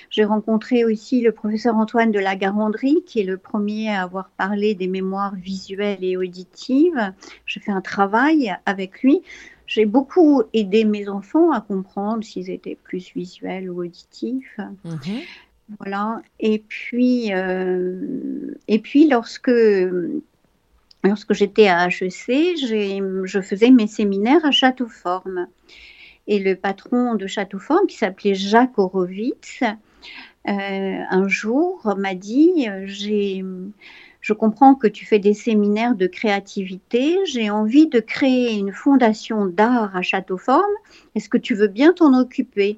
J'ai 0.10 0.26
rencontré 0.26 0.84
aussi 0.84 1.22
le 1.22 1.32
professeur 1.32 1.76
Antoine 1.76 2.12
de 2.12 2.20
la 2.20 2.36
Garandrie, 2.36 3.04
qui 3.06 3.20
est 3.20 3.26
le 3.26 3.38
premier 3.38 3.90
à 3.90 4.04
avoir 4.04 4.30
parlé 4.32 4.74
des 4.74 4.88
mémoires 4.88 5.36
visuelles 5.36 6.04
et 6.04 6.18
auditives. 6.18 7.14
J'ai 7.46 7.60
fait 7.60 7.72
un 7.72 7.82
travail 7.82 8.56
avec 8.66 9.04
lui 9.04 9.22
j'ai 9.68 9.86
beaucoup 9.86 10.44
aidé 10.54 10.86
mes 10.86 11.10
enfants 11.10 11.52
à 11.52 11.62
comprendre 11.62 12.24
s'ils 12.24 12.50
étaient 12.50 12.78
plus 12.82 13.12
visuels 13.14 13.70
ou 13.70 13.84
auditifs. 13.84 14.58
Mhm. 14.86 15.22
Voilà. 15.80 16.22
Et 16.40 16.60
puis, 16.60 17.34
euh, 17.34 18.54
et 18.70 18.80
puis 18.80 19.10
lorsque, 19.10 19.52
lorsque 21.04 21.34
j'étais 21.34 21.68
à 21.68 21.88
HEC, 21.88 22.56
je 22.58 23.42
faisais 23.42 23.70
mes 23.70 23.88
séminaires 23.88 24.46
à 24.46 24.52
Châteauforme. 24.52 25.48
Et 26.28 26.40
le 26.40 26.56
patron 26.56 27.16
de 27.16 27.28
Châteauforme, 27.28 27.88
qui 27.88 27.98
s'appelait 27.98 28.36
Jacques 28.36 28.78
Horowitz, 28.78 29.62
euh, 29.62 31.00
un 31.10 31.28
jour 31.28 31.94
m'a 31.98 32.16
dit, 32.16 32.68
euh, 32.70 32.84
j'ai 32.86 33.44
je 34.27 34.34
comprends 34.34 34.75
que 34.75 34.88
tu 34.88 35.05
fais 35.05 35.19
des 35.19 35.34
séminaires 35.34 35.96
de 35.96 36.05
créativité. 36.05 37.17
J'ai 37.27 37.50
envie 37.50 37.88
de 37.88 38.01
créer 38.01 38.57
une 38.57 38.74
fondation 38.74 39.46
d'art 39.46 39.96
à 39.96 40.01
Châteauforme. 40.01 40.65
Est-ce 41.15 41.29
que 41.29 41.38
tu 41.38 41.55
veux 41.55 41.69
bien 41.69 41.93
t'en 41.93 42.13
occuper? 42.13 42.77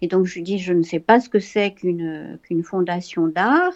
Et 0.00 0.06
donc, 0.06 0.24
je 0.24 0.36
lui 0.36 0.42
dis, 0.42 0.58
je 0.58 0.72
ne 0.72 0.82
sais 0.82 0.98
pas 0.98 1.20
ce 1.20 1.28
que 1.28 1.40
c'est 1.40 1.72
qu'une 1.72 2.62
fondation 2.64 3.26
d'art. 3.26 3.74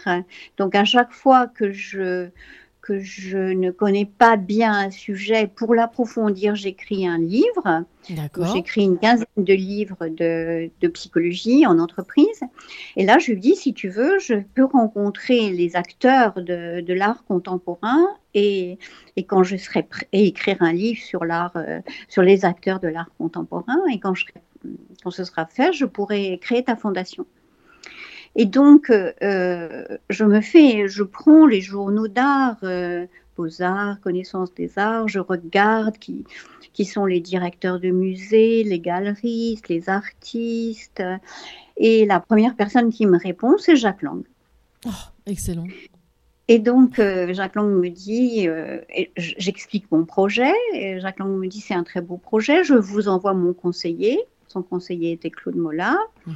Donc, 0.57 0.75
à 0.75 0.87
chaque 0.87 1.12
fois 1.12 1.47
que 1.47 1.71
je, 1.71 2.30
que 2.91 2.99
je 2.99 3.39
ne 3.39 3.71
connais 3.71 4.05
pas 4.05 4.37
bien 4.37 4.73
un 4.73 4.91
sujet, 4.91 5.47
pour 5.47 5.77
l'approfondir, 5.77 6.57
j'écris 6.57 7.07
un 7.07 7.19
livre. 7.19 7.85
J'écris 8.53 8.83
une 8.83 8.99
quinzaine 8.99 9.27
de 9.37 9.55
livres 9.55 10.09
de, 10.09 10.89
psychologie 10.89 11.65
en 11.69 11.79
entreprise. 11.79 12.41
Et 12.97 13.05
là, 13.05 13.21
je 13.21 13.31
lui 13.31 13.39
dis, 13.39 13.55
si 13.55 13.75
tu 13.75 13.89
veux, 13.89 14.19
je 14.19 14.35
peux 14.55 14.65
rencontrer 14.65 15.51
les 15.51 15.77
acteurs 15.77 16.35
de, 16.43 16.93
l'art 16.93 17.23
contemporain 17.27 18.05
et, 18.35 18.77
et, 19.15 19.23
quand 19.23 19.45
je 19.45 19.57
serai 19.57 19.85
prêt, 19.85 20.09
et 20.13 20.27
écrire 20.27 20.57
un 20.59 20.73
livre 20.73 21.01
sur 21.01 21.25
l'art, 21.25 21.53
euh, 21.55 21.81
sur 22.09 22.23
les 22.23 22.45
acteurs 22.45 22.81
de 22.81 22.89
l'art 22.89 23.11
contemporain. 23.19 23.79
Et 23.93 24.01
quand, 24.01 24.17
je, 24.17 24.25
quand 25.05 25.13
ce 25.13 25.23
sera 25.23 25.47
fait, 25.47 25.73
je 25.73 25.85
pourrai 25.85 26.41
créer 26.43 26.65
ta 26.65 26.75
fondation. 26.75 27.25
Et 28.37 28.47
donc, 28.47 28.91
euh, 28.91 29.13
euh, 29.23 29.99
je 30.09 30.25
me 30.25 30.41
fais, 30.41 30.89
je 30.89 31.03
prends 31.03 31.47
les 31.47 31.61
journaux 31.61 32.09
d'art, 32.09 32.59
euh, 32.63 33.07
Beaux-Arts, 33.37 34.01
Connaissance 34.01 34.55
des 34.55 34.79
Arts, 34.79 35.09
je 35.09 35.19
regarde 35.19 35.99
qui, 35.99 36.25
qui 36.73 36.85
sont 36.85 37.07
les 37.07 37.21
directeurs 37.21 37.81
de 37.81 37.91
musées, 37.91 38.63
les 38.63 38.79
galeristes, 38.79 39.69
les 39.69 39.89
artistes. 39.89 41.03
Et 41.77 42.07
la 42.07 42.21
première 42.21 42.55
personne 42.55 42.93
qui 42.93 43.07
me 43.07 43.19
répond, 43.19 43.57
c'est 43.59 43.77
Jacques 43.77 44.03
Lang. 44.03 44.23
Oh, 44.87 44.91
excellent. 45.27 45.67
Et 46.47 46.59
donc, 46.59 46.97
Jacques 46.97 47.55
Lang 47.55 47.71
me 47.71 47.89
dit, 47.89 48.47
j'explique 49.17 49.91
mon 49.91 50.05
projet, 50.05 50.53
et 50.75 51.01
Jacques 51.01 51.21
Lang 51.21 51.31
me 51.31 51.47
dit, 51.47 51.61
c'est 51.61 51.75
un 51.75 51.85
très 51.85 52.01
beau 52.01 52.17
projet, 52.17 52.65
je 52.65 52.75
vous 52.75 53.09
envoie 53.09 53.35
mon 53.35 53.55
conseiller. 53.55 54.21
Son 54.49 54.63
conseiller 54.63 55.13
était 55.13 55.31
Claude 55.31 55.57
Mollard. 55.57 56.13
Mhm. 56.27 56.35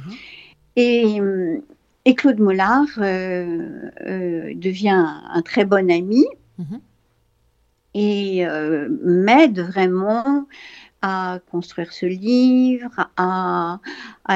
Et, 0.77 1.21
et 2.05 2.13
Claude 2.13 2.39
Mollard 2.39 2.85
euh, 2.99 3.89
euh, 4.05 4.53
devient 4.55 5.05
un 5.27 5.41
très 5.41 5.65
bon 5.65 5.89
ami 5.89 6.23
mhm. 6.59 6.79
et 7.95 8.45
euh, 8.45 8.87
m'aide 9.01 9.59
vraiment 9.59 10.47
à 11.01 11.39
construire 11.51 11.93
ce 11.93 12.07
livre, 12.07 13.11
à, 13.17 13.79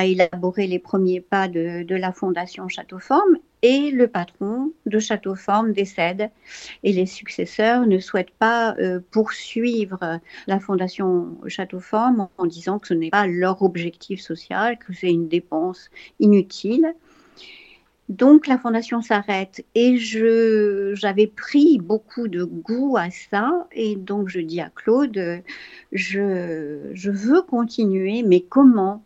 élaborer 0.04 0.68
les 0.68 0.78
premiers 0.78 1.20
pas 1.20 1.48
de, 1.48 1.96
la 1.96 2.12
Fondation 2.12 2.68
Châteauforme. 2.68 3.38
Et 3.64 3.90
le 3.90 4.08
patron 4.08 4.72
de 4.86 5.00
Châteauforme 5.00 5.74
décède 5.74 6.30
et 6.84 6.94
les 6.94 7.08
successeurs 7.08 7.88
ne 7.88 7.98
souhaitent 7.98 8.38
pas 8.38 8.76
poursuivre 9.10 10.20
la 10.46 10.60
Fondation 10.60 11.40
Châteauforme 11.48 12.28
en 12.38 12.46
disant 12.46 12.78
que 12.78 12.88
ce 12.88 12.94
n'est 12.94 13.10
pas 13.10 13.26
leur 13.26 13.64
objectif 13.64 14.22
social, 14.22 14.78
que 14.78 14.94
c'est 14.94 15.10
une 15.10 15.28
dépense 15.28 15.90
inutile. 16.20 16.94
Donc 18.10 18.48
la 18.48 18.58
fondation 18.58 19.02
s'arrête. 19.04 19.64
Et 19.76 19.98
je 19.98 20.94
j'avais 20.96 21.28
pris 21.28 21.78
beaucoup 21.78 22.28
de 22.28 22.44
goût 22.44 22.98
à 22.98 23.12
ça. 23.12 23.68
Et 23.72 23.96
donc 23.96 24.30
je 24.30 24.40
dis 24.40 24.60
à 24.60 24.72
Claude 24.74 25.44
je, 25.92 26.90
je 26.94 27.12
veux 27.12 27.44
continuer 27.44 28.24
mais 28.24 28.42
comment? 28.42 29.04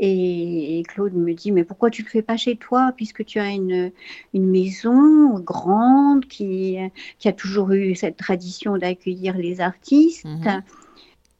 Et, 0.00 0.84
Claude 0.86 1.14
me 1.14 1.34
dit 1.34 1.50
mais 1.50 1.64
pourquoi 1.64 1.90
tu 1.90 2.02
le 2.02 2.08
fais 2.08 2.22
pas 2.22 2.36
chez 2.36 2.56
toi 2.56 2.92
puisque 2.96 3.24
tu 3.24 3.40
as 3.40 3.50
une, 3.50 3.90
une 4.32 4.48
maison 4.48 5.40
grande 5.40 6.24
qui, 6.26 6.78
qui 7.18 7.28
a 7.28 7.32
toujours 7.32 7.72
eu 7.72 7.96
cette 7.96 8.16
tradition 8.16 8.78
d'accueillir 8.78 9.36
les 9.36 9.60
artistes. 9.60 10.24
Mhm. 10.24 10.62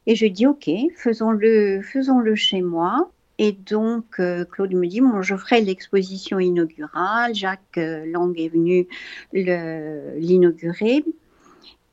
et 0.07 0.15
je 0.15 0.25
dis 0.25 0.45
ok 0.45 0.69
faisons-le 0.95 1.81
faisons-le 1.81 2.35
chez 2.35 2.61
moi 2.61 3.09
et 3.41 3.53
donc, 3.53 4.19
euh, 4.19 4.43
Claude 4.43 4.73
me 4.73 4.85
dit, 4.85 4.99
bon, 4.99 5.21
je 5.21 5.35
ferai 5.37 5.61
l'exposition 5.61 6.39
inaugurale. 6.39 7.33
Jacques 7.33 7.77
euh, 7.77 8.05
Lang 8.05 8.37
est 8.37 8.49
venu 8.49 8.85
l'inaugurer. 9.31 11.05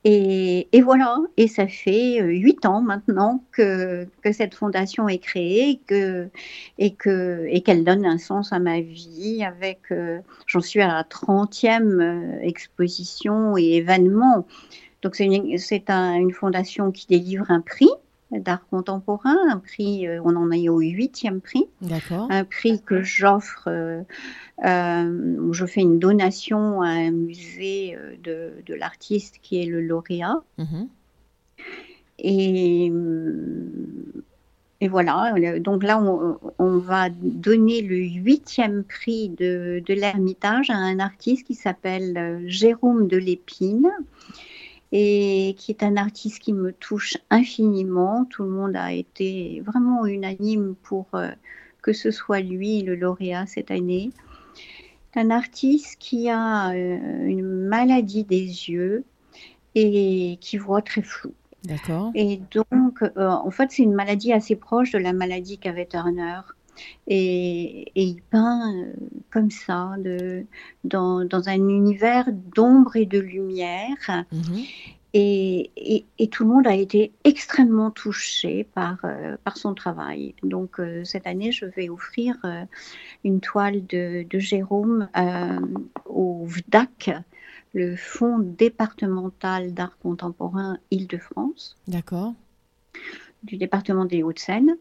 Et, 0.09 0.69
voilà, 0.83 1.17
et 1.37 1.49
ça 1.49 1.67
fait 1.67 2.21
euh, 2.21 2.27
huit 2.27 2.65
ans 2.65 2.81
maintenant 2.81 3.45
que, 3.53 4.07
cette 4.33 4.55
fondation 4.55 5.09
est 5.09 5.19
créée 5.19 5.81
et 6.79 6.95
qu'elle 6.95 7.85
donne 7.85 8.07
un 8.07 8.19
sens 8.19 8.53
à 8.53 8.59
ma 8.59 8.81
vie. 8.81 9.45
Avec, 9.45 9.83
j'en 10.47 10.61
suis 10.61 10.81
à 10.81 10.89
la 10.89 11.03
30e 11.05 12.41
exposition 12.41 13.57
et 13.57 13.77
événement. 13.77 14.47
Donc 15.03 15.15
c'est 15.15 15.25
une, 15.25 15.57
une, 15.57 16.33
fondation 16.33 16.91
qui 16.91 17.07
délivre 17.07 17.51
un 17.51 17.61
prix 17.61 17.91
d'art 18.33 18.67
contemporain, 18.69 19.37
un 19.49 19.59
prix, 19.59 20.07
euh, 20.07 20.21
on 20.25 20.35
en 20.37 20.51
est 20.51 20.69
au 20.69 20.81
huitième 20.81 21.41
prix, 21.41 21.67
un 22.11 22.45
prix 22.45 22.83
que 22.85 23.03
j'offre, 23.03 23.69
euh, 23.69 24.03
euh, 24.65 25.53
je 25.53 25.67
fais 25.67 25.83
une 25.83 25.99
donation 25.99 26.83
à 26.83 26.89
un 26.89 27.13
musée 27.13 27.97
de, 28.23 28.75
l'artiste 28.75 29.37
qui 29.43 29.63
est 29.63 29.67
le 29.67 29.81
lauréat. 29.81 30.43
Mhm. 30.59 30.89
Et, 32.19 32.93
et, 34.81 34.89
voilà, 34.89 35.35
donc 35.61 35.83
là, 35.83 36.03
on, 36.59 36.79
va 36.79 37.11
donner 37.11 37.83
le 37.83 37.97
huitième 37.97 38.85
prix 38.85 39.29
de, 39.29 39.83
de 39.87 39.95
l'Ermitage 39.95 40.71
à 40.71 40.77
un 40.77 40.99
artiste 40.99 41.47
qui 41.47 41.55
s'appelle 41.55 42.43
Jérôme 42.47 43.07
de 43.07 43.19
Lépine 43.19 43.91
et 44.93 45.55
qui 45.59 45.73
est 45.73 45.83
un 45.83 45.97
artiste 45.97 46.41
qui 46.41 46.53
me 46.53 46.73
touche 46.73 47.17
infiniment. 47.31 48.25
Tout 48.25 48.45
le 48.45 48.51
monde 48.51 48.77
a 48.77 48.93
été 48.93 49.63
vraiment 49.65 50.07
unanime 50.07 50.75
pour 50.83 51.07
euh, 51.15 51.31
que 51.83 51.93
ce 51.93 52.11
soit 52.11 52.41
lui 52.41 52.83
le 52.83 52.95
lauréat 52.95 53.47
cette 53.47 53.71
année. 53.71 54.11
C'est 55.13 55.21
un 55.21 55.31
artiste 55.31 55.97
qui 55.99 56.29
a 56.29 56.71
euh, 56.71 57.25
une 57.25 57.43
maladie 57.43 58.25
des 58.25 58.45
yeux 58.71 59.05
et 59.75 60.39
qui 60.41 60.57
voit 60.57 60.83
très 60.83 61.03
flou. 61.03 61.33
D'accord. 61.65 62.13
Et 62.15 62.41
donc, 62.53 63.03
euh, 63.03 63.29
en 63.29 63.51
fait, 63.51 63.73
c'est 63.73 63.83
une 63.83 63.95
maladie 63.95 64.33
assez 64.33 64.57
proche 64.57 64.93
de 64.93 64.99
la 64.99 65.13
maladie 65.13 65.59
qu'avait 65.59 65.87
Turner. 65.87 66.41
Et, 67.07 67.93
il 67.95 68.23
peint 68.31 68.75
euh, 68.75 68.93
comme 69.31 69.51
ça, 69.51 69.93
de, 69.99 70.45
dans, 70.85 71.25
dans, 71.25 71.49
un 71.49 71.69
univers 71.69 72.27
d'ombre 72.55 72.97
et 72.97 73.07
de 73.07 73.19
lumière. 73.19 74.25
Mhm. 74.33 74.65
Et, 75.19 76.05
et, 76.19 76.29
tout 76.29 76.45
le 76.45 76.51
monde 76.51 76.67
a 76.67 76.75
été 76.75 77.13
extrêmement 77.25 77.91
touché 77.91 78.65
par, 78.75 78.99
euh, 79.05 79.37
par 79.45 79.57
son 79.57 79.73
travail. 79.73 80.35
Donc 80.43 80.79
euh, 80.79 81.05
cette 81.05 81.27
année, 81.27 81.53
je 81.53 81.65
vais 81.65 81.89
offrir 81.89 82.37
une 83.25 83.41
toile 83.41 83.87
de, 83.87 84.27
de 84.29 84.39
Jérôme 84.39 85.09
au 86.05 86.45
VDAC, 86.45 87.13
le 87.73 87.97
Fonds 87.97 88.39
départemental 88.39 89.73
d'art 89.73 89.97
contemporain 89.99 90.79
Île-de-France. 90.91 91.77
D'accord. 91.89 92.35
Du 93.43 93.57
département 93.57 94.05
des 94.05 94.23
Hauts-de-Seine. 94.23 94.77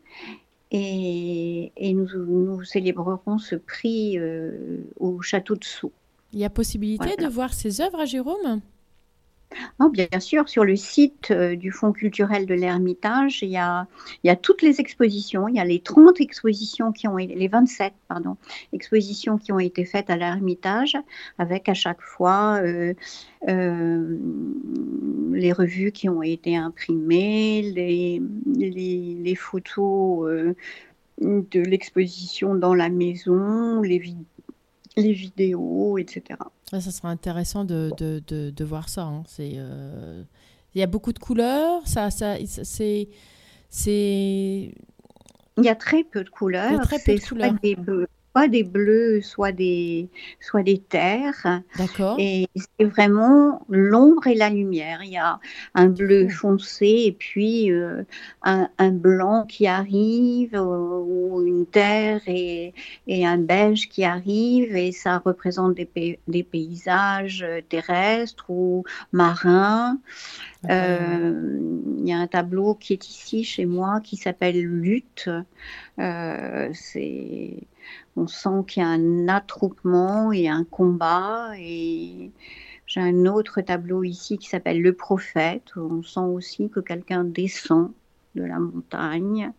Et, 0.72 1.72
nous, 1.94 2.08
nous, 2.16 2.64
célébrerons 2.64 3.38
ce 3.38 3.56
prix 3.56 4.18
euh, 4.18 4.84
au 5.00 5.22
château 5.22 5.56
de 5.56 5.64
Sceaux. 5.64 5.94
Il 6.34 6.40
y 6.40 6.46
a 6.46 6.50
possibilité 6.50 7.16
de 7.18 7.28
voir 7.28 7.54
ces 7.54 7.82
œuvres 7.82 8.00
à 8.00 8.06
Jérôme? 8.06 8.62
Bien 9.92 10.20
sûr, 10.20 10.50
sur 10.50 10.64
le 10.64 10.76
site 10.76 11.32
euh, 11.32 11.56
du 11.56 11.72
Fonds 11.72 11.92
culturel 11.92 12.46
de 12.46 12.54
l'Ermitage, 12.54 13.42
il, 13.42 13.50
y 13.50 13.58
a, 13.58 13.88
toutes 14.42 14.62
les 14.62 14.80
expositions. 14.80 15.48
Il 15.48 15.56
y 15.56 15.60
a 15.60 15.66
les 15.66 15.80
30 15.80 16.20
expositions 16.22 16.92
qui 16.92 17.08
ont 17.08 17.18
les 17.18 17.48
27 17.48 17.94
pardon, 18.08 18.38
expositions 18.74 19.38
qui 19.38 19.52
ont 19.52 19.60
été 19.60 19.86
faites 19.86 20.10
à 20.10 20.18
l'Ermitage, 20.18 20.98
avec 21.38 21.70
à 21.70 21.74
chaque 21.74 22.02
fois 22.02 22.60
euh, 22.62 22.94
euh, 23.48 24.18
les 25.32 25.52
revues 25.52 25.92
qui 25.92 26.10
ont 26.10 26.24
été 26.24 26.56
imprimées, 26.56 27.62
les, 27.62 28.22
les, 28.46 29.36
photos 29.36 30.54
de 31.22 31.60
l'exposition 31.62 32.56
dans 32.56 32.74
la 32.74 32.90
maison, 32.90 33.82
les 33.82 34.00
vidéos 34.00 34.26
les 34.98 35.14
vidéos, 35.14 35.98
etc. 35.98 36.40
ça 36.70 36.80
sera 36.80 37.10
intéressant 37.10 37.66
de, 37.66 37.92
de, 37.98 38.22
de, 38.50 38.64
voir 38.64 38.90
ça. 38.90 39.04
Hein. 39.04 39.24
C'est, 39.28 39.54
euh, 39.56 40.24
Il 40.74 40.80
y 40.80 40.84
a 40.84 40.88
beaucoup 40.88 41.14
de 41.14 41.20
couleurs. 41.20 41.86
Ça, 41.86 42.12
ça, 42.12 42.36
c'est, 42.46 43.10
c'est... 43.70 44.74
Il 45.58 45.64
y 45.64 45.70
a 45.70 45.76
très 45.76 46.04
peu 46.04 46.24
de 46.24 46.30
couleurs. 46.30 46.72
Il 46.72 46.76
y 46.76 46.80
a 46.80 46.82
très 46.82 47.00
peu 47.00 47.16
de 47.16 47.22
couleurs 47.22 47.54
soit 48.36 48.50
des 48.50 48.64
bleus, 48.64 49.22
soit 49.22 49.54
des, 49.54 50.10
soit 50.42 50.64
des 50.64 50.78
terres. 50.78 51.62
D'accord. 51.78 52.18
Et 52.20 52.50
c'est 52.56 52.86
vraiment 52.86 53.66
l'ombre 53.70 54.28
et 54.28 54.36
la 54.36 54.50
lumière. 54.50 55.00
Il 55.04 55.12
y 55.12 55.18
a 55.18 55.40
un 55.74 55.88
bleu 55.88 56.28
foncé 56.28 57.04
et 57.06 57.16
puis 57.18 57.72
euh, 57.72 58.04
un, 58.44 58.68
un, 58.78 58.92
blanc 58.92 59.46
qui 59.48 59.68
arrive, 59.68 60.54
euh, 60.54 60.60
ou 60.60 61.46
une 61.46 61.66
terre 61.66 62.20
et, 62.28 62.74
et, 63.08 63.26
un 63.26 63.38
beige 63.38 63.88
qui 63.88 64.04
arrive, 64.04 64.76
et 64.76 64.92
ça 64.92 65.20
représente 65.20 65.76
des, 65.76 66.20
des 66.28 66.44
paysages 66.44 67.46
terrestres 67.70 68.50
ou 68.50 68.84
marins. 69.14 69.98
Euh, 70.70 71.60
il 72.00 72.10
y 72.10 72.12
a 72.12 72.18
un 72.18 72.28
tableau 72.28 72.76
qui 72.76 72.94
est 72.94 73.08
ici 73.08 73.46
chez 73.46 73.66
moi 73.66 74.02
qui 74.02 74.18
s'appelle 74.18 74.62
Lutte. 74.62 75.30
c'est 75.98 77.54
on 78.16 78.28
sent 78.28 78.64
qu'il 78.68 78.84
y 78.84 78.86
a 78.86 78.90
un 78.90 79.28
attroupement 79.28 80.32
et 80.32 80.48
un 80.48 80.64
combat. 80.64 81.52
Et 81.60 82.32
j'ai 82.86 83.02
un 83.02 83.26
autre 83.26 83.62
tableau 83.62 84.04
ici 84.04 84.38
qui 84.38 84.50
s'appelle 84.50 84.82
Le 84.82 84.94
prophète. 84.94 85.72
on 85.76 86.04
sent 86.04 86.20
aussi 86.20 86.70
que 86.70 86.80
quelqu'un 86.80 87.24
descend 87.24 87.92
de 88.36 88.44
la 88.44 88.60
montagne. 88.60 89.52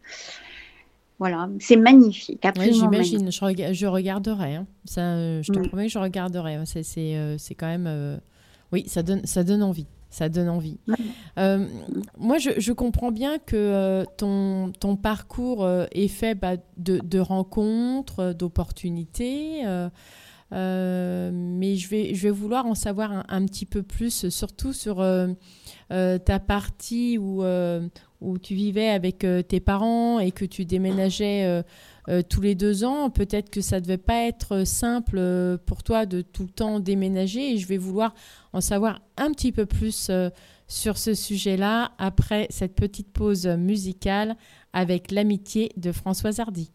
Voilà, 1.19 1.49
c'est 1.61 1.77
magnifique. 1.77 2.47
J'imagine, 2.61 3.31
je, 3.33 3.87
regarderai. 3.87 4.57
Hein. 4.57 4.67
Ça, 4.85 5.01
euh, 5.01 5.43
je 5.43 5.51
te 5.51 5.59
mm. 5.59 5.69
promets, 5.69 5.89
je 5.89 5.99
regarderai. 5.99 6.57
Euh, 6.57 7.37
c'est 7.39 7.55
quand 7.55 7.67
même. 7.67 7.87
Euh, 7.87 8.19
oui, 8.71 8.85
ça 8.87 9.03
donne, 9.03 9.25
ça 9.25 9.43
donne 9.43 9.63
envie 9.63 9.87
ça 10.11 10.29
donne 10.29 10.49
envie. 10.49 10.79
Euh, 11.39 11.67
moi, 12.19 12.39
je, 12.39 12.73
comprends 12.73 13.13
bien 13.13 13.39
que 13.39 13.57
euh, 13.57 14.05
ton, 14.17 14.73
ton, 14.73 14.97
parcours 14.97 15.65
euh, 15.65 15.85
est 15.93 16.09
fait 16.09 16.35
bah, 16.35 16.57
de, 16.79 17.19
rencontres, 17.19 18.33
d'opportunités, 18.33 19.63
mais 20.51 21.77
je 21.77 21.89
vais, 21.89 22.15
je 22.15 22.23
vais 22.23 22.31
vouloir 22.31 22.67
en 22.67 22.75
savoir 22.75 23.25
un, 23.29 23.45
petit 23.47 23.67
peu 23.67 23.83
plus, 23.83 24.29
surtout 24.31 24.73
sur 24.73 25.05
ta 25.89 26.39
partie 26.39 27.19
où, 27.19 27.45
où 28.21 28.39
tu 28.39 28.55
vivais 28.55 28.89
avec 28.89 29.27
tes 29.49 29.61
parents 29.61 30.19
et 30.21 30.31
que 30.31 30.45
tu 30.45 30.65
déménageais 30.65 31.63
euh, 32.09 32.23
tous 32.23 32.41
les 32.41 32.55
deux 32.55 32.85
ans. 32.85 33.11
Peut-être 33.11 33.51
que 33.51 33.61
ça 33.61 33.77
ne 33.77 33.81
devait 33.81 33.99
pas 33.99 34.27
être 34.27 34.65
simple 34.65 35.17
euh, 35.19 35.57
pour 35.59 35.83
toi 35.83 36.07
de 36.07 36.23
tout 36.23 36.45
le 36.45 36.51
temps 36.51 36.81
déménager 36.81 37.53
et 37.53 37.59
je 37.59 37.67
vais 37.67 37.79
vouloir 37.79 38.15
en 38.53 38.61
savoir 38.61 39.01
un 39.17 39.33
petit 39.33 39.53
peu 39.53 39.67
plus 39.67 40.09
euh, 40.11 40.31
sur 40.69 40.99
ce 40.99 41.15
sujet-là 41.15 41.93
après 41.99 42.47
cette 42.51 42.75
petite 42.75 43.13
pause 43.13 43.47
musicale 43.47 44.37
avec 44.73 45.11
l'amitié 45.11 45.73
de 45.77 45.93
Françoise 45.93 46.41
Hardy. 46.41 46.71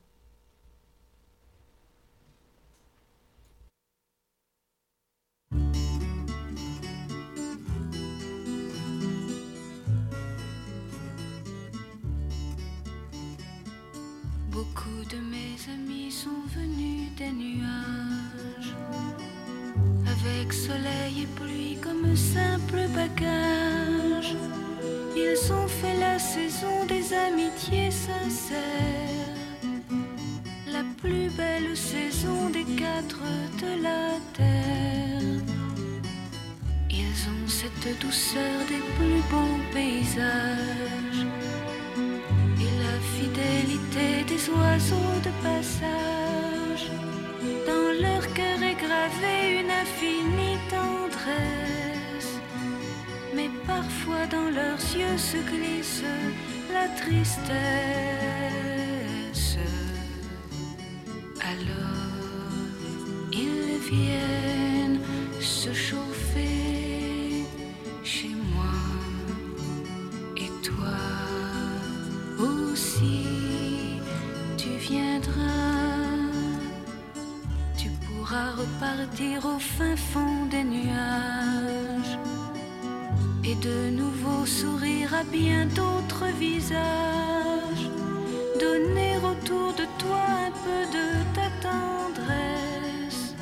Nuages, 17.31 18.75
avec 20.07 20.53
soleil 20.53 21.23
et 21.23 21.27
pluie 21.35 21.77
comme 21.81 22.15
simple 22.15 22.87
bagage. 22.95 24.35
Ils 25.15 25.53
ont 25.53 25.67
fait 25.67 25.97
la 25.99 26.17
saison 26.17 26.85
des 26.87 27.13
amitiés 27.13 27.91
sincères, 27.91 29.35
la 30.67 30.83
plus 31.01 31.29
belle 31.29 31.75
saison 31.75 32.49
des 32.49 32.63
quatre 32.63 33.21
de 33.61 33.83
la 33.83 34.17
terre. 34.33 35.41
Ils 36.89 37.29
ont 37.33 37.47
cette 37.47 37.99
douceur 37.99 38.59
des 38.67 38.83
plus 38.97 39.21
beaux 39.29 39.59
paysages 39.73 41.30
des 43.91 44.49
oiseaux 44.49 45.19
de 45.23 45.31
passage 45.43 46.91
leur 47.99 48.33
cœur 48.33 48.63
est 48.63 48.75
gravé 48.75 49.59
une 49.59 49.71
infinie 49.71 50.57
tendresse. 50.69 52.31
Mais 53.35 53.49
parfois 53.65 54.25
dans 54.29 54.49
leurs 54.49 54.83
yeux 54.95 55.17
se 55.17 55.37
glisse 55.37 56.03
la 56.73 56.87
tristesse. 57.01 57.47
Alors 61.41 62.15
ils 63.31 63.79
viennent 63.91 65.01
se 65.39 65.73
chauffer 65.73 66.80
repartir 78.81 79.45
au 79.45 79.59
fin 79.59 79.95
fond 79.95 80.45
des 80.49 80.63
nuages 80.63 82.17
et 83.43 83.55
de 83.55 83.89
nouveau 83.91 84.45
sourire 84.45 85.13
à 85.13 85.23
bien 85.23 85.65
d'autres 85.67 86.25
visages, 86.39 87.85
donner 88.59 89.17
autour 89.17 89.73
de 89.73 89.85
toi 89.99 90.23
un 90.47 90.51
peu 90.65 90.81
de 90.97 91.07
ta 91.35 91.47
tendresse 91.67 93.35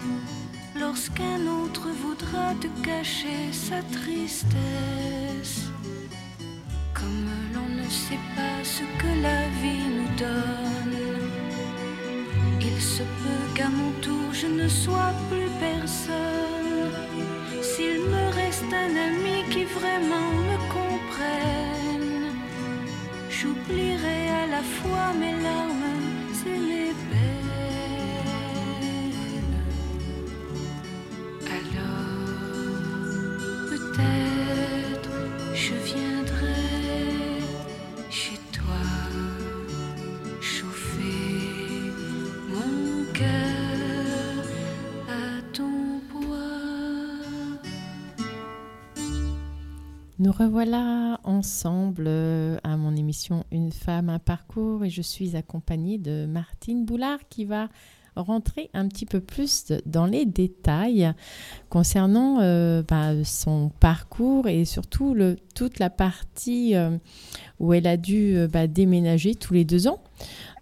lorsqu'un 0.77 1.39
autre 1.47 1.87
voudra 2.01 2.53
te 2.61 2.67
cacher 2.83 3.51
sa 3.51 3.81
tristesse. 3.97 5.69
Comme 6.93 7.29
l'on 7.53 7.69
ne 7.81 7.89
sait 7.89 8.23
pas 8.35 8.63
ce 8.63 8.83
que 9.01 9.11
la 9.21 9.47
vie 9.61 9.87
nous 9.97 10.17
donne 10.17 10.69
il 12.79 12.81
se 12.81 13.03
peut 13.03 13.38
je 14.41 14.47
ne 14.47 14.67
sois 14.67 15.13
plus 15.29 15.49
personne. 15.59 16.91
S'il 17.61 17.99
me 18.13 18.25
reste 18.41 18.71
un 18.85 18.93
ami 19.07 19.37
qui 19.51 19.63
vraiment 19.65 20.31
me 20.47 20.57
comprenne, 20.77 22.31
j'oublierai 23.29 24.21
à 24.43 24.45
la 24.55 24.63
fois 24.75 25.07
mes 25.19 25.35
larmes 25.43 26.08
revoilà 50.39 51.19
ensemble 51.25 52.05
euh, 52.07 52.57
à 52.63 52.77
mon 52.77 52.95
émission 52.95 53.43
Une 53.51 53.73
femme, 53.73 54.07
un 54.07 54.19
parcours 54.19 54.85
et 54.85 54.89
je 54.89 55.01
suis 55.01 55.35
accompagnée 55.35 55.97
de 55.97 56.25
Martine 56.27 56.85
Boulard 56.85 57.19
qui 57.29 57.43
va 57.43 57.67
rentrer 58.15 58.69
un 58.73 58.87
petit 58.87 59.05
peu 59.05 59.19
plus 59.19 59.73
dans 59.85 60.05
les 60.05 60.25
détails 60.25 61.11
concernant 61.67 62.39
euh, 62.39 62.81
bah, 62.87 63.21
son 63.25 63.69
parcours 63.81 64.47
et 64.47 64.63
surtout 64.63 65.13
toute 65.55 65.77
la 65.77 65.89
partie 65.89 66.73
euh, 66.73 66.97
où 67.59 67.73
elle 67.73 67.87
a 67.87 67.97
dû 67.97 68.37
bah, 68.51 68.67
déménager 68.67 69.35
tous 69.35 69.53
les 69.53 69.65
deux 69.65 69.87
ans. 69.87 69.99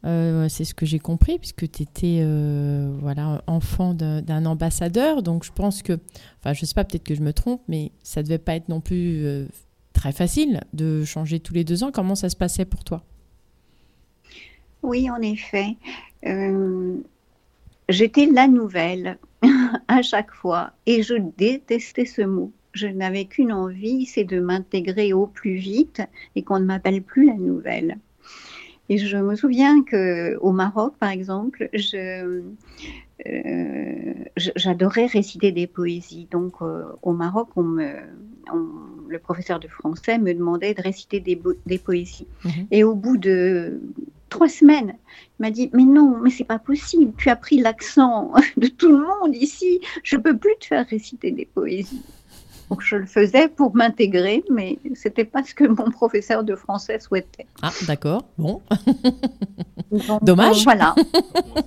c'est 0.03 0.65
ce 0.65 0.73
que 0.73 0.87
j'ai 0.87 0.99
compris, 0.99 1.37
puisque 1.37 1.69
tu 1.69 1.83
étais 1.83 2.25
voilà, 2.99 3.43
enfant 3.45 3.93
d'un 3.93 4.45
ambassadeur. 4.45 5.21
Donc 5.21 5.43
je 5.43 5.51
pense 5.51 5.83
que, 5.83 5.99
enfin 6.39 6.53
je 6.53 6.65
sais 6.65 6.73
pas, 6.73 6.83
peut-être 6.83 7.03
que 7.03 7.15
je 7.15 7.21
me 7.21 7.33
trompe, 7.33 7.61
mais 7.67 7.91
ça 8.01 8.23
devait 8.23 8.39
pas 8.39 8.55
être 8.55 8.69
non 8.69 8.81
plus 8.81 9.47
très 9.97 10.11
facile 10.11 10.61
de 10.73 11.03
changer 11.03 11.39
tous 11.39 11.53
les 11.53 11.63
deux 11.63 11.83
ans. 11.83 11.91
Comment 11.91 12.15
ça 12.15 12.29
se 12.29 12.35
passait 12.35 12.65
pour 12.65 12.83
toi? 12.83 13.03
Oui, 14.83 15.09
en 15.09 15.21
effet. 15.21 15.75
J'étais 17.89 18.25
la 18.25 18.47
nouvelle 18.47 19.17
à 19.87 20.01
chaque 20.01 20.31
fois 20.31 20.73
et 20.85 21.03
je 21.03 21.15
détestais 21.37 22.05
ce 22.05 22.21
mot. 22.21 22.51
Je 22.73 22.87
n'avais 22.87 23.25
qu'une 23.25 23.53
envie, 23.53 24.05
c'est 24.05 24.25
de 24.25 24.39
m'intégrer 24.39 25.13
au 25.13 25.25
plus 25.25 25.55
vite 25.55 26.01
et 26.35 26.43
qu'on 26.43 26.59
ne 26.59 26.65
m'appelle 26.65 27.01
plus 27.01 27.25
la 27.25 27.35
nouvelle. 27.35 27.97
Et 28.89 28.97
je 28.97 29.17
me 29.17 29.35
souviens 29.35 29.83
que 29.83 30.37
au 30.37 30.51
Maroc, 30.51 30.95
par 30.99 31.09
exemple, 31.09 31.69
je, 31.73 31.97
euh, 31.97 32.41
j'adorais 34.35 35.07
réciter 35.07 35.51
des 35.51 35.67
poésies. 35.67 36.27
Donc, 36.31 36.53
euh, 36.61 36.83
au 37.01 37.13
Maroc, 37.13 37.49
on 37.55 37.63
me, 37.63 37.91
le 39.07 39.19
professeur 39.19 39.59
de 39.59 39.67
français 39.67 40.17
me 40.17 40.33
demandait 40.33 40.73
de 40.73 40.81
réciter 40.81 41.19
des, 41.19 41.39
des 41.65 41.77
poésies. 41.77 42.27
Mhm. 42.45 42.67
Et 42.71 42.83
au 42.83 42.95
bout 42.95 43.17
de 43.17 43.79
trois 44.29 44.49
semaines. 44.49 44.93
Il 45.39 45.43
m'a 45.43 45.51
dit, 45.51 45.69
mais 45.73 45.83
non, 45.83 46.19
mais 46.21 46.29
c'est 46.29 46.43
pas 46.43 46.59
possible. 46.59 47.13
Tu 47.17 47.29
as 47.29 47.35
pris 47.35 47.59
l'accent 47.59 48.33
de 48.57 48.67
tout 48.67 48.89
le 48.89 48.99
monde 48.99 49.35
ici. 49.35 49.79
Je 50.03 50.17
peux 50.17 50.37
plus 50.37 50.55
te 50.59 50.65
faire 50.65 50.85
réciter 50.87 51.31
des 51.31 51.45
poésies. 51.45 52.03
Donc 52.69 52.81
je 52.81 52.97
le 52.97 53.05
faisais 53.05 53.47
pour 53.47 53.75
m'intégrer, 53.75 54.43
mais 54.49 54.77
c'était 54.93 55.23
pas 55.23 55.43
ce 55.43 55.53
que 55.53 55.63
mon 55.63 55.89
professeur 55.89 56.43
de 56.43 56.55
français 56.55 56.99
souhaitait. 56.99 57.45
Ah, 57.61 57.71
d'accord. 57.87 58.25
Bon. 58.37 58.61
Dommage. 60.21 60.63
voilà. 60.65 60.93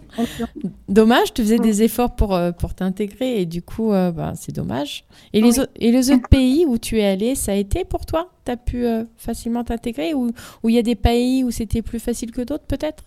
dommage, 0.88 1.32
tu 1.32 1.42
faisais 1.42 1.58
des 1.58 1.82
efforts 1.82 2.14
pour, 2.14 2.34
euh, 2.34 2.52
pour 2.52 2.74
t'intégrer 2.74 3.40
et 3.40 3.46
du 3.46 3.62
coup, 3.62 3.92
euh, 3.92 4.10
bah, 4.10 4.34
c'est 4.36 4.52
dommage. 4.54 5.04
Et 5.32 5.40
les, 5.40 5.58
et 5.76 5.90
les 5.90 6.10
autres 6.10 6.28
pays 6.28 6.66
où 6.66 6.76
tu 6.76 6.98
es 6.98 7.06
allé, 7.06 7.34
ça 7.34 7.52
a 7.52 7.54
été 7.54 7.84
pour 7.86 8.04
toi? 8.04 8.30
Tu 8.44 8.50
as 8.50 8.56
pu 8.58 8.84
euh, 8.84 9.04
facilement 9.16 9.64
t'intégrer 9.64 10.12
ou 10.12 10.32
il 10.64 10.74
y 10.74 10.78
a 10.78 10.82
des 10.82 10.96
pays 10.96 11.44
où 11.44 11.50
c'était 11.50 11.80
plus 11.80 11.98
facile 11.98 12.30
que 12.30 12.42
d'autres 12.42 12.66
peut-être? 12.66 13.04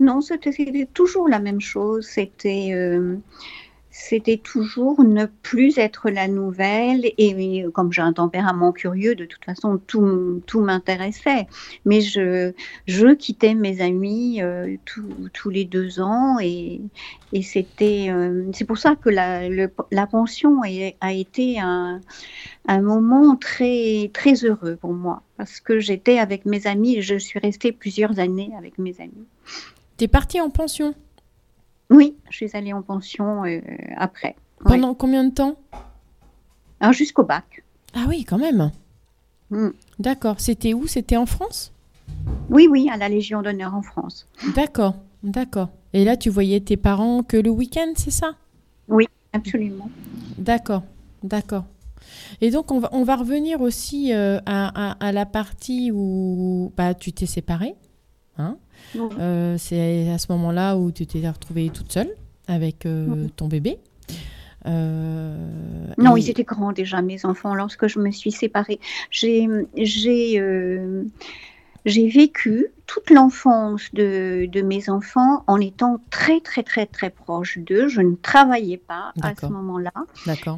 Non, 0.00 0.20
c'était 0.20 0.86
toujours 0.92 1.28
la 1.28 1.38
même 1.38 1.60
chose. 1.60 2.06
C'était 2.06 2.72
c'était 3.90 4.36
toujours 4.36 5.02
ne 5.02 5.26
plus 5.26 5.78
être 5.78 6.10
la 6.10 6.28
nouvelle. 6.28 7.10
Et 7.18 7.64
comme 7.74 7.92
j'ai 7.92 8.02
un 8.02 8.12
tempérament 8.12 8.72
curieux, 8.72 9.14
de 9.14 9.24
toute 9.24 9.44
façon, 9.44 9.80
tout, 9.86 10.42
tout 10.46 10.60
m'intéressait. 10.60 11.46
Mais 11.84 12.00
je, 12.00 12.52
je 12.86 13.14
quittais 13.14 13.54
mes 13.54 13.80
amis 13.80 14.42
euh, 14.42 14.76
tous 15.32 15.50
les 15.50 15.64
deux 15.64 16.00
ans. 16.00 16.38
Et, 16.40 16.80
et 17.32 17.42
c'était, 17.42 18.06
euh, 18.10 18.44
c'est 18.52 18.64
pour 18.64 18.78
ça 18.78 18.94
que 18.96 19.10
la, 19.10 19.48
la 19.48 20.06
pension 20.06 20.60
a 21.00 21.12
été 21.12 21.58
un, 21.58 22.00
un 22.68 22.80
moment 22.80 23.36
très, 23.36 24.10
très 24.12 24.44
heureux 24.44 24.76
pour 24.76 24.92
moi. 24.92 25.22
Parce 25.36 25.58
que 25.58 25.80
j'étais 25.80 26.18
avec 26.18 26.44
mes 26.46 26.66
amis 26.66 26.98
et 26.98 27.02
je 27.02 27.16
suis 27.16 27.38
restée 27.38 27.72
plusieurs 27.72 28.18
années 28.18 28.52
avec 28.56 28.78
mes 28.78 28.94
amis. 29.00 29.26
Tu 29.96 30.04
es 30.04 30.08
partie 30.08 30.40
en 30.40 30.50
pension? 30.50 30.94
Oui, 31.90 32.16
je 32.30 32.36
suis 32.36 32.56
allée 32.56 32.72
en 32.72 32.82
pension 32.82 33.44
euh, 33.44 33.60
après. 33.96 34.36
Pendant 34.64 34.94
combien 34.94 35.24
de 35.24 35.34
temps? 35.34 35.56
Ah, 36.80 36.92
Jusqu'au 36.92 37.24
bac. 37.24 37.62
Ah 37.94 38.04
oui, 38.08 38.24
quand 38.24 38.38
même. 38.38 38.70
Hmm. 39.50 39.70
D'accord. 39.98 40.36
C'était 40.38 40.72
où? 40.72 40.86
C'était 40.86 41.16
en 41.16 41.26
France? 41.26 41.72
Oui, 42.48 42.68
oui, 42.70 42.88
à 42.90 42.96
la 42.96 43.08
Légion 43.08 43.42
d'honneur 43.42 43.74
en 43.74 43.82
France. 43.82 44.28
D'accord, 44.54 44.94
d'accord. 45.22 45.68
Et 45.92 46.04
là, 46.04 46.16
tu 46.16 46.30
voyais 46.30 46.60
tes 46.60 46.76
parents 46.76 47.22
que 47.22 47.36
le 47.36 47.50
week-end, 47.50 47.92
c'est 47.96 48.10
ça? 48.10 48.32
Oui, 48.88 49.06
absolument. 49.32 49.90
D'accord, 50.38 50.82
d'accord. 51.22 51.64
Et 52.40 52.50
donc, 52.50 52.70
on 52.70 52.80
va, 52.80 52.88
on 52.92 53.02
va 53.04 53.16
revenir 53.16 53.60
aussi 53.60 54.12
euh, 54.12 54.38
à, 54.46 54.92
à, 55.04 55.12
la 55.12 55.26
partie 55.26 55.90
où 55.92 56.72
bah, 56.76 56.94
tu 56.94 57.12
t'es 57.12 57.26
séparée? 57.26 57.74
Hein 58.40 58.56
euh, 58.96 59.56
c'est 59.58 60.10
à 60.10 60.18
ce 60.18 60.26
moment-là 60.32 60.76
où 60.76 60.90
tu 60.90 61.06
t'es 61.06 61.28
retrouvée 61.28 61.70
toute 61.70 61.92
seule 61.92 62.10
avec 62.48 62.86
euh, 62.86 63.28
ton 63.36 63.48
bébé. 63.48 63.78
Euh, 64.66 65.36
non, 65.96 66.16
ils 66.16 66.28
étaient 66.28 66.44
grands 66.44 66.72
déjà, 66.72 67.00
mes 67.00 67.24
enfants, 67.24 67.54
lorsque 67.54 67.86
je 67.86 67.98
me 67.98 68.10
suis 68.10 68.32
séparée. 68.32 68.80
J'ai 69.10 69.48
j'ai 71.86 72.08
vécu 72.08 72.66
toute 72.86 73.10
l'enfance 73.10 73.88
de, 73.94 74.46
de, 74.50 74.60
mes 74.60 74.90
enfants 74.90 75.44
en 75.46 75.60
étant 75.60 76.00
très 76.10 76.40
très 76.40 76.62
très 76.62 76.86
très 76.86 77.10
proche 77.10 77.58
d'eux. 77.58 77.88
Je 77.88 78.00
ne 78.00 78.16
travaillais 78.16 78.76
pas 78.76 79.12
à 79.22 79.34
ce 79.34 79.46
moment-là. 79.46 79.92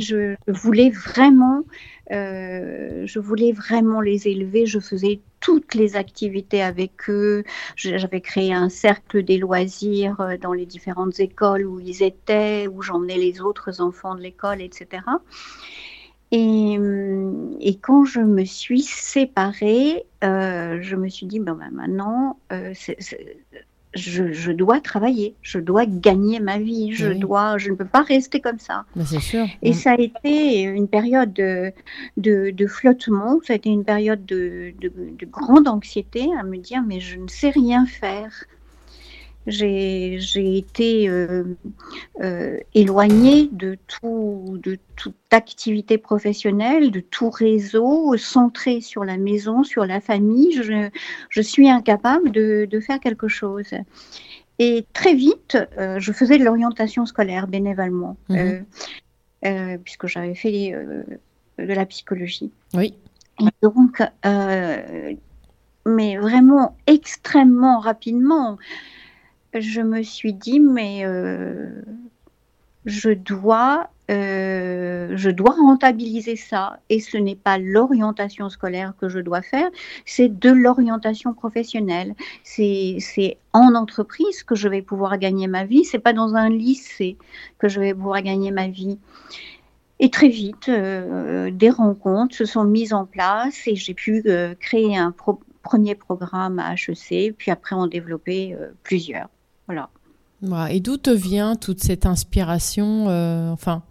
Je 0.01 0.35
voulais 0.49 0.91
vraiment, 0.91 1.63
euh, 2.11 3.03
je 3.07 3.19
voulais 3.19 3.53
vraiment 3.53 4.01
les 4.01 4.27
élever. 4.29 4.67
Je 4.67 4.81
faisais 4.81 5.21
toutes 5.43 5.75
les 5.75 5.97
activités 5.97 6.63
avec 6.63 7.11
eux. 7.11 7.45
J'avais 7.77 8.23
créé 8.23 8.55
un 8.55 8.71
cercle 8.71 9.23
des 9.23 9.37
loisirs 9.37 10.21
euh, 10.21 10.39
dans 10.39 10.55
les 10.55 10.65
différentes 10.65 11.21
écoles 11.21 11.67
où 11.67 11.81
ils 11.81 12.03
étaient, 12.03 12.67
où 12.69 12.81
j'emmenais 12.81 13.19
les 13.19 13.43
autres 13.43 13.83
enfants 13.83 14.15
de 14.15 14.23
l'école, 14.23 14.63
etc. 14.63 15.03
Euh, 16.33 17.57
et, 17.61 17.77
quand 17.77 18.05
je 18.07 18.21
me 18.21 18.45
suis 18.45 18.81
séparée, 18.81 20.07
euh, 20.25 20.79
je 20.81 20.97
me 20.97 21.09
suis 21.09 21.27
dit, 21.27 21.41
ben, 21.41 21.59
maintenant, 21.73 22.39
je, 23.95 24.53
dois 24.53 24.81
travailler, 24.81 25.35
je 25.43 25.59
dois 25.59 25.87
gagner 25.87 26.41
ma 26.41 26.59
vie, 26.59 26.93
je, 26.93 27.13
dois, 27.13 27.59
je 27.59 27.71
ne 27.71 27.77
peux 27.77 27.85
pas 27.85 28.03
rester 28.03 28.41
comme 28.41 28.59
ça. 28.59 28.85
c'est 29.05 29.21
sûr. 29.21 29.47
Et 29.63 29.71
mm. 29.71 29.75
ça 29.75 29.93
a 29.93 30.01
été 30.01 30.63
une 30.63 30.89
période 30.89 31.33
de, 31.33 31.73
de, 32.17 32.67
flottement, 32.67 33.41
ça 33.47 33.53
a 33.53 33.57
été 33.57 33.71
une 33.71 33.85
période 33.85 34.25
de, 34.25 34.73
de, 34.81 35.27
grande 35.27 35.69
anxiété 35.69 36.29
à 36.39 36.43
me 36.43 36.57
dire, 36.57 36.83
mais 36.87 37.01
je 37.01 37.19
ne 37.19 37.29
sais 37.29 37.51
rien 37.51 37.87
faire. 37.87 38.45
J'ai 39.47 40.57
été 40.57 41.09
euh, 41.09 41.45
euh, 42.21 42.59
éloignée 42.75 43.49
de, 43.51 43.77
tout, 43.89 44.59
de 44.63 44.79
toute 44.95 45.17
activité 45.33 45.99
professionnelle, 45.99 46.93
de 46.93 47.01
tout 47.01 47.31
réseau 47.31 48.17
centré 48.17 48.81
sur 48.81 49.05
la 49.05 49.17
maison, 49.17 49.65
sur 49.65 49.85
la 49.85 50.01
famille. 50.01 50.53
Je, 50.53 50.89
je 51.29 51.43
suis 51.43 51.69
incapable 51.69 52.31
de, 52.31 52.69
de, 52.71 52.81
faire 52.81 53.01
quelque 53.01 53.27
chose. 53.27 53.71
Et 54.61 54.87
très 54.93 55.15
vite, 55.15 55.59
euh, 55.77 55.99
je 55.99 56.13
faisais 56.13 56.39
de 56.39 56.45
l'orientation 56.45 57.05
scolaire 57.05 57.49
bénévolement, 57.49 58.17
mhm. 58.29 58.65
puisque 59.83 60.07
j'avais 60.07 60.37
fait 60.37 60.73
de 61.59 61.75
la 61.75 61.87
psychologie. 61.87 62.53
Oui. 62.75 62.95
Et 63.41 63.47
donc, 63.61 64.01
mais 65.85 66.17
vraiment 66.17 66.77
extrêmement 66.87 67.81
rapidement, 67.81 68.57
je 69.61 69.81
me 69.83 70.03
suis 70.03 70.33
dit, 70.33 70.61
mais 70.61 71.05
euh, 71.05 71.83
je 72.87 73.11
dois, 73.11 73.91
euh, 74.11 75.13
je 75.15 75.31
dois 75.31 75.51
rentabiliser 75.51 76.37
ça. 76.37 76.79
Et 76.89 77.01
ce 77.01 77.19
n'est 77.19 77.37
pas 77.37 77.59
l'orientation 77.59 78.49
scolaire 78.49 78.95
que 78.99 79.09
je 79.09 79.19
dois 79.19 79.43
faire, 79.43 79.71
c'est 80.07 80.29
de 80.29 80.51
l'orientation 80.51 81.35
professionnelle. 81.35 82.15
C'est 82.45 83.39
en 83.53 83.75
entreprise 83.75 84.43
que 84.43 84.55
je 84.55 84.69
vais 84.69 84.83
pouvoir 84.83 85.19
gagner 85.19 85.49
ma 85.49 85.65
vie. 85.65 85.85
C'est 85.85 85.99
pas 85.99 86.15
dans 86.15 86.35
un 86.35 86.49
lycée 86.49 87.19
que 87.59 87.69
je 87.69 87.81
vais 87.81 87.95
pouvoir 87.95 88.23
gagner 88.23 88.51
ma 88.51 88.69
vie. 88.69 88.99
Et 90.01 90.11
très 90.11 90.29
vite, 90.29 90.69
euh, 90.69 91.51
des 91.53 91.71
rencontres 91.71 92.35
se 92.35 92.45
sont 92.45 92.65
mises 92.65 92.93
en 92.93 93.05
place 93.05 93.67
et 93.67 93.77
j'ai 93.77 93.95
pu 93.95 94.25
créer 94.59 94.97
un 94.97 95.15
premier 95.63 95.95
programme 95.95 96.59
à 96.59 96.75
HEC, 96.75 97.37
puis 97.37 97.51
après 97.53 97.77
en 97.77 97.87
développer 97.87 98.57
plusieurs. 98.83 99.29
Et 100.71 100.81
d'où 100.81 100.97
te 100.97 101.11
vient 101.11 101.55
toute 101.55 101.81
cette 101.81 102.07
inspiration 102.07 103.09
euh, 103.09 103.51
Enfin, 103.51 103.83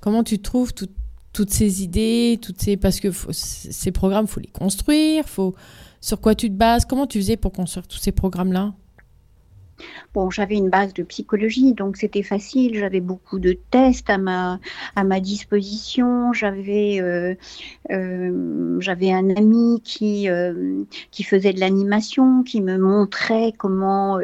comment 0.00 0.22
tu 0.22 0.38
trouves 0.38 0.72
toutes 0.74 1.50
ces 1.50 1.82
idées, 1.82 2.38
toutes 2.42 2.60
ces 2.60 2.76
parce 2.76 3.00
que 3.00 3.08
ces 3.32 3.92
programmes, 3.92 4.26
faut 4.26 4.40
les 4.40 4.48
construire, 4.48 5.28
faut 5.28 5.54
sur 6.00 6.20
quoi 6.20 6.34
tu 6.34 6.48
te 6.48 6.54
bases 6.54 6.84
Comment 6.84 7.06
tu 7.06 7.18
faisais 7.18 7.36
pour 7.36 7.52
construire 7.52 7.86
tous 7.86 7.98
ces 7.98 8.12
programmes-là? 8.12 8.74
Bon, 10.14 10.30
j'avais 10.30 10.56
une 10.56 10.70
base 10.70 10.94
de 10.94 11.02
psychologie, 11.02 11.74
donc 11.74 11.96
c'était 11.96 12.22
facile. 12.22 12.76
J'avais 12.78 13.00
beaucoup 13.00 13.38
de 13.38 13.56
tests 13.70 14.10
à 14.10 14.18
ma, 14.18 14.60
à 14.96 15.04
ma 15.04 15.20
disposition. 15.20 16.32
J'avais 16.32 17.00
euh, 17.00 17.34
euh, 17.90 18.76
j'avais 18.80 19.12
un 19.12 19.30
ami 19.30 19.80
qui, 19.84 20.28
euh, 20.28 20.84
qui 21.10 21.22
faisait 21.22 21.52
de 21.52 21.60
l'animation, 21.60 22.42
qui 22.42 22.60
me 22.60 22.78
montrait 22.78 23.52
comment, 23.56 24.18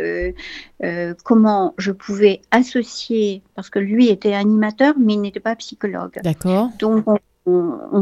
comment 1.25 1.75
je 1.79 1.93
pouvais 1.93 2.41
associer, 2.51 3.43
parce 3.55 3.71
que 3.71 3.79
lui 3.79 4.09
était 4.09 4.35
animateur, 4.35 4.95
mais 4.99 5.15
il 5.15 5.21
n'était 5.21 5.41
pas 5.41 5.57
psychologue. 5.57 6.21
D'accord. 6.23 6.71
Donc, 6.79 7.05
on, 7.07 7.19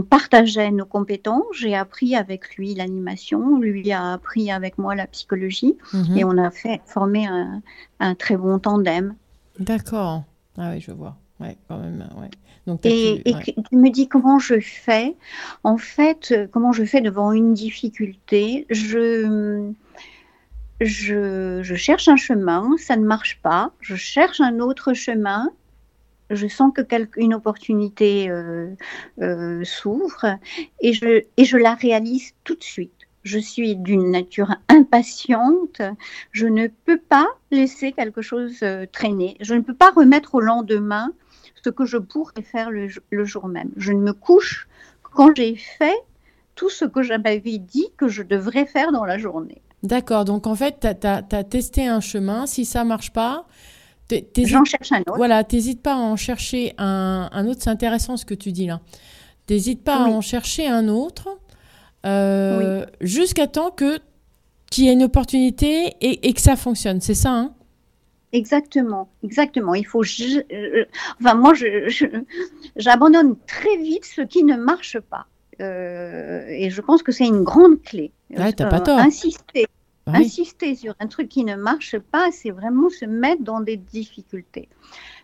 partageait 0.09 0.71
nos 0.71 0.85
compétences. 0.85 1.45
J'ai 1.53 1.75
appris 1.75 2.15
avec 2.15 2.57
lui 2.57 2.75
l'animation, 2.75 3.59
lui 3.59 3.93
a 3.93 4.13
appris 4.13 4.51
avec 4.51 4.79
moi 4.79 4.95
la 4.95 5.07
psychologie, 5.07 5.77
mhm. 5.93 6.17
et 6.17 6.25
on 6.25 6.39
a 6.39 6.51
fait 6.51 6.81
former 6.87 7.27
un, 7.27 8.15
très 8.15 8.37
bon 8.37 8.59
tandem. 8.59 9.15
D'accord. 9.59 10.25
Ah 10.57 10.71
oui, 10.73 10.81
je 10.81 10.93
vois. 10.93 11.17
Ouais, 11.41 11.57
quand 11.69 11.79
même. 11.79 12.07
Ouais. 12.17 12.31
Donc, 12.67 12.81
et, 12.85 13.23
tu 13.69 13.77
me 13.77 13.91
dis 13.91 14.07
comment 14.07 14.39
je 14.39 14.61
fais? 14.61 15.17
En 15.65 15.77
fait, 15.77 16.35
comment 16.53 16.73
je 16.73 16.85
fais 16.85 17.01
devant 17.01 17.33
une 17.33 17.55
difficulté? 17.55 18.67
Je, 18.71 19.73
je, 20.81 21.61
je 21.63 21.75
cherche 21.75 22.07
un 22.07 22.17
chemin, 22.17 22.71
ça 22.79 22.97
ne 22.97 23.05
marche 23.05 23.41
pas. 23.43 23.73
Je 23.81 23.97
cherche 23.97 24.41
un 24.41 24.61
autre 24.61 24.93
chemin 24.93 25.51
je 26.31 26.47
sens 26.47 26.73
que 26.75 26.83
une 27.17 27.35
opportunité 27.35 28.31
euh, 28.31 28.75
euh, 29.21 29.65
s'ouvre 29.65 30.39
et 30.81 30.93
je, 30.93 31.23
et 31.37 31.45
je 31.45 31.57
la 31.57 31.75
réalise 31.75 32.33
tout 32.45 32.55
de 32.55 32.63
suite. 32.63 32.93
Je 33.23 33.39
suis 33.39 33.77
d'une 33.77 34.11
nature 34.11 34.57
impatiente. 34.69 35.81
Je 36.33 36.47
ne 36.47 36.67
peux 36.67 36.99
pas 36.99 37.27
laisser 37.51 37.93
quelque 37.93 38.23
chose 38.23 38.59
euh, 38.63 38.87
traîner. 38.91 39.37
Je 39.41 39.55
ne 39.55 39.61
peux 39.61 39.75
pas 39.75 39.91
remettre 39.91 40.35
au 40.35 40.41
lendemain 40.41 41.13
ce 41.63 41.71
que 41.71 41.85
je 41.85 41.99
pourrais 41.99 42.43
faire 42.43 42.71
le, 42.71 42.89
jour 43.25 43.47
même. 43.47 43.71
Je 43.77 43.93
ne 43.93 44.01
me 44.01 44.13
couche 44.13 44.69
quand 45.03 45.35
j'ai 45.37 45.55
fait 45.57 45.97
tout 46.55 46.69
ce 46.69 46.85
que 46.85 47.03
j'avais 47.03 47.39
dit 47.39 47.93
que 47.97 48.09
je 48.09 48.23
devrais 48.23 48.67
faire 48.67 48.91
dans 48.93 49.05
la 49.05 49.19
journée. 49.19 49.63
D'accord. 49.83 50.25
Donc 50.25 50.47
en 50.47 50.55
fait, 50.55 50.81
tu 51.01 51.07
as, 51.07 51.45
testé 51.45 51.87
un 51.87 52.01
chemin. 52.01 52.47
Si 52.47 52.65
ça 52.65 52.85
marche 52.85 53.13
pas, 53.13 53.47
J'en 54.44 54.64
cherche 54.64 54.92
un 54.92 55.01
autre. 55.01 55.16
Voilà, 55.16 55.44
t'hésites 55.44 55.83
pas 55.83 55.94
à 55.94 55.98
en 55.98 56.16
chercher 56.16 56.75
un, 56.79 57.46
autre. 57.46 57.61
C'est 57.62 57.70
intéressant 57.70 58.16
ce 58.16 58.25
que 58.25 58.35
tu 58.35 58.53
dis 58.53 58.66
là. 58.66 58.81
T'hésites 59.46 59.83
pas 59.83 59.96
à 59.96 60.09
en 60.09 60.20
chercher 60.20 60.66
un 60.68 60.88
autre 60.88 61.29
euh, 62.07 62.87
jusqu'à 63.01 63.46
temps 63.46 63.70
que 63.70 63.98
qu'il 64.70 64.85
y 64.85 64.88
ait 64.88 64.94
une 64.94 65.03
opportunité 65.03 65.94
et, 66.01 66.33
que 66.33 66.40
ça 66.40 66.57
fonctionne. 66.57 67.01
C'est 67.01 67.14
ça, 67.14 67.31
hein? 67.31 67.55
Exactement, 68.33 69.11
exactement. 69.22 69.75
Il 69.75 69.85
faut. 69.85 70.03
enfin, 71.20 71.35
moi, 71.35 71.53
j'abandonne 72.77 73.37
très 73.46 73.77
vite 73.77 74.07
ce 74.07 74.22
qui 74.22 74.44
ne 74.44 74.57
marche 74.57 74.98
pas. 74.98 75.27
Euh, 75.61 76.46
et 76.48 76.70
je 76.70 76.81
pense 76.81 77.03
que 77.03 77.12
c'est 77.12 77.27
une 77.27 77.44
grande 77.44 77.83
clé. 77.83 78.11
Ouais, 78.31 78.53
t'as 78.55 78.68
pas 78.68 78.79
euh, 78.79 78.85
tort. 78.85 78.98
Insister, 78.98 79.66
Insister 80.07 80.75
sur 80.75 80.95
un 80.99 81.07
truc 81.07 81.29
qui 81.29 81.45
ne 81.45 81.55
marche 81.55 81.99
pas, 81.99 82.31
c'est 82.33 82.51
vraiment 82.51 82.91
se 82.91 83.05
mettre 83.05 83.43
dans 83.43 83.61
des 83.61 83.77
difficultés. 83.77 84.69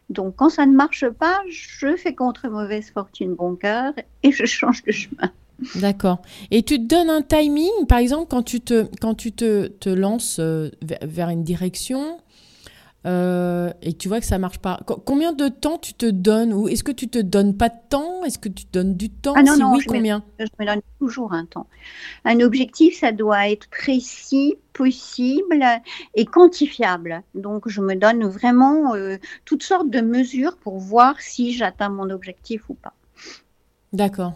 Donc, 0.09 0.37
quand 0.37 0.49
ça 0.49 0.67
ne 0.67 0.73
marche 0.73 1.09
pas, 1.09 1.41
je 1.49 1.97
fais 1.97 2.15
contre 2.15 2.49
mauvaise 2.49 2.91
fortune 2.91 3.35
bon 3.35 3.57
cœur 3.57 3.93
et 4.23 4.33
je 4.33 4.45
change 4.45 4.83
de 4.85 4.93
chemin. 4.93 5.31
D'accord. 5.75 6.23
Et 6.51 6.63
tu 6.63 6.79
te 6.79 6.87
donnes 6.87 7.11
un 7.11 7.23
timing, 7.23 7.87
par 7.89 7.99
exemple, 7.99 8.27
quand 8.31 8.43
tu 8.43 8.61
te, 8.61 8.87
quand 9.01 9.15
tu 9.15 9.33
te, 9.33 9.67
te 9.67 9.89
lances 9.89 10.39
euh, 10.39 10.71
vers 11.03 11.29
une 11.29 11.43
direction, 11.43 12.19
euh, 13.07 13.73
et 13.81 13.95
tu 13.95 14.09
vois 14.09 14.21
que 14.21 14.27
ça 14.27 14.39
marche 14.39 14.59
pas. 14.59 14.81
combien 15.05 15.33
de 15.33 15.49
temps 15.49 15.79
tu 15.79 15.95
te 15.95 16.07
donnes 16.07 16.53
ou 16.53 16.69
est-ce 16.69 16.83
que 16.83 16.91
tu 16.93 17.09
te 17.09 17.19
donnes 17.19 17.57
pas 17.57 17.69
de 17.69 17.79
temps? 17.89 18.25
Est-ce 18.25 18.39
que 18.39 18.49
tu 18.49 18.65
te 18.65 18.73
donnes 18.73 18.97
du 18.97 19.09
temps? 19.09 19.35
Ah 19.37 19.43
non, 19.43 19.57
non, 19.57 19.79
je 19.79 19.87
combien? 19.87 20.25
me, 20.39 20.47
Je 20.47 20.51
me 20.59 20.67
donne 20.67 20.83
toujours 20.99 21.33
un 21.33 21.47
temps. 21.47 21.69
Un 22.25 22.41
objectif, 22.41 22.99
ça 22.99 23.13
doit 23.13 23.49
être 23.51 23.69
précis, 23.71 24.57
possible 24.73 25.65
et 26.15 26.25
quantifiable. 26.25 27.23
Donc, 27.35 27.69
je 27.69 27.81
me 27.81 27.95
donne 27.95 28.27
vraiment 28.27 28.95
euh, 28.95 29.17
toutes 29.45 29.63
sortes 29.63 29.91
de 29.91 30.01
mesures 30.01 30.57
pour 30.57 30.79
voir 30.79 31.21
si 31.21 31.53
j'atteins 31.53 31.91
mon 31.91 32.11
objectif 32.11 32.69
ou 32.69 32.75
pas. 32.75 32.95
D'accord. 33.93 34.35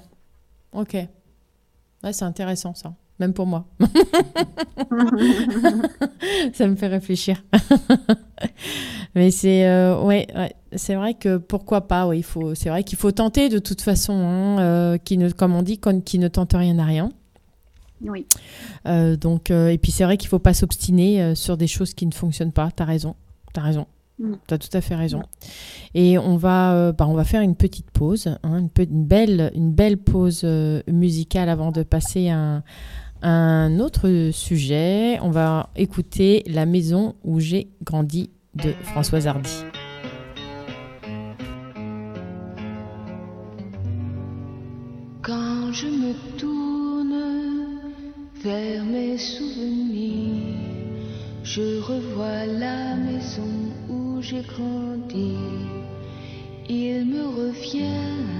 Ok. 0.72 0.96
c'est 2.12 2.22
intéressant 2.24 2.74
ça 2.74 2.94
même 3.22 3.32
pour 3.32 3.46
moi. 3.46 3.64
ça 6.52 6.66
me 6.66 6.74
fait 6.74 6.88
réfléchir. 6.88 7.42
Mais 9.14 9.30
c'est 9.30 9.66
euh, 9.66 10.02
ouais, 10.02 10.26
c'est 10.74 10.96
vrai 10.96 11.14
que 11.14 11.36
pourquoi 11.36 11.86
pas. 11.86 12.12
il 12.14 12.24
faut. 12.24 12.56
C'est 12.56 12.68
vrai 12.68 12.82
qu'il 12.82 12.98
faut 12.98 13.12
tenter 13.12 13.48
de 13.48 13.60
toute 13.60 13.80
façon. 13.80 14.12
Hein, 14.12 14.58
euh, 14.58 14.98
qui 14.98 15.16
ne, 15.18 15.30
comme 15.30 15.54
on 15.54 15.62
dit, 15.62 15.80
qui 16.04 16.18
ne 16.18 16.28
tente 16.28 16.54
rien 16.54 16.78
à 16.78 16.84
rien. 16.84 17.10
Oui. 18.02 18.26
Euh, 18.86 19.16
donc 19.16 19.50
et 19.50 19.78
puis 19.78 19.92
c'est 19.92 20.02
vrai 20.02 20.16
qu'il 20.16 20.28
faut 20.28 20.40
pas 20.40 20.54
s'obstiner 20.54 21.36
sur 21.36 21.56
des 21.56 21.68
choses 21.68 21.94
qui 21.94 22.06
ne 22.06 22.12
fonctionnent 22.12 22.52
pas. 22.52 22.70
T'as 22.74 22.84
raison. 22.84 23.14
T'as 23.52 23.62
raison. 23.62 23.86
Mm. 24.18 24.32
Tu 24.48 24.54
as 24.54 24.58
tout 24.58 24.76
à 24.76 24.80
fait 24.80 24.96
raison. 24.96 25.22
Et 25.94 26.18
on 26.18 26.36
va, 26.36 26.90
bah, 26.90 27.06
on 27.06 27.14
va 27.14 27.22
faire 27.22 27.42
une 27.42 27.54
petite 27.54 27.92
pause, 27.92 28.26
hein, 28.42 28.58
une, 28.58 28.70
une, 28.78 29.04
belle, 29.04 29.52
une 29.54 29.72
belle 29.72 29.98
pause 29.98 30.44
musicale 30.88 31.48
avant 31.48 31.70
de 31.70 31.84
passer 31.84 32.28
un, 32.28 32.64
un 33.22 33.78
autre 33.78 34.30
sujet, 34.32 35.18
on 35.22 35.30
va 35.30 35.70
écouter 35.76 36.42
La 36.46 36.66
maison 36.66 37.14
où 37.24 37.40
j'ai 37.40 37.68
grandi 37.82 38.30
de 38.54 38.72
Françoise 38.82 39.26
Hardy. 39.26 39.64
Quand 45.22 45.72
je 45.72 45.86
me 45.86 46.38
tourne 46.38 47.80
vers 48.42 48.84
mes 48.84 49.16
souvenirs, 49.16 50.58
je 51.44 51.80
revois 51.80 52.46
la 52.46 52.96
maison 52.96 53.42
où 53.88 54.20
j'ai 54.20 54.42
grandi. 54.42 55.36
Il 56.68 57.06
me 57.06 57.24
revient 57.26 58.32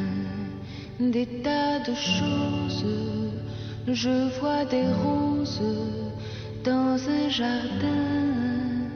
des 0.98 1.26
tas 1.42 1.78
de 1.80 1.94
choses 1.94 3.31
je 3.88 4.38
vois 4.38 4.64
des 4.64 4.86
roses 5.04 5.60
dans 6.64 6.96
un 7.08 7.28
jardin, 7.28 8.88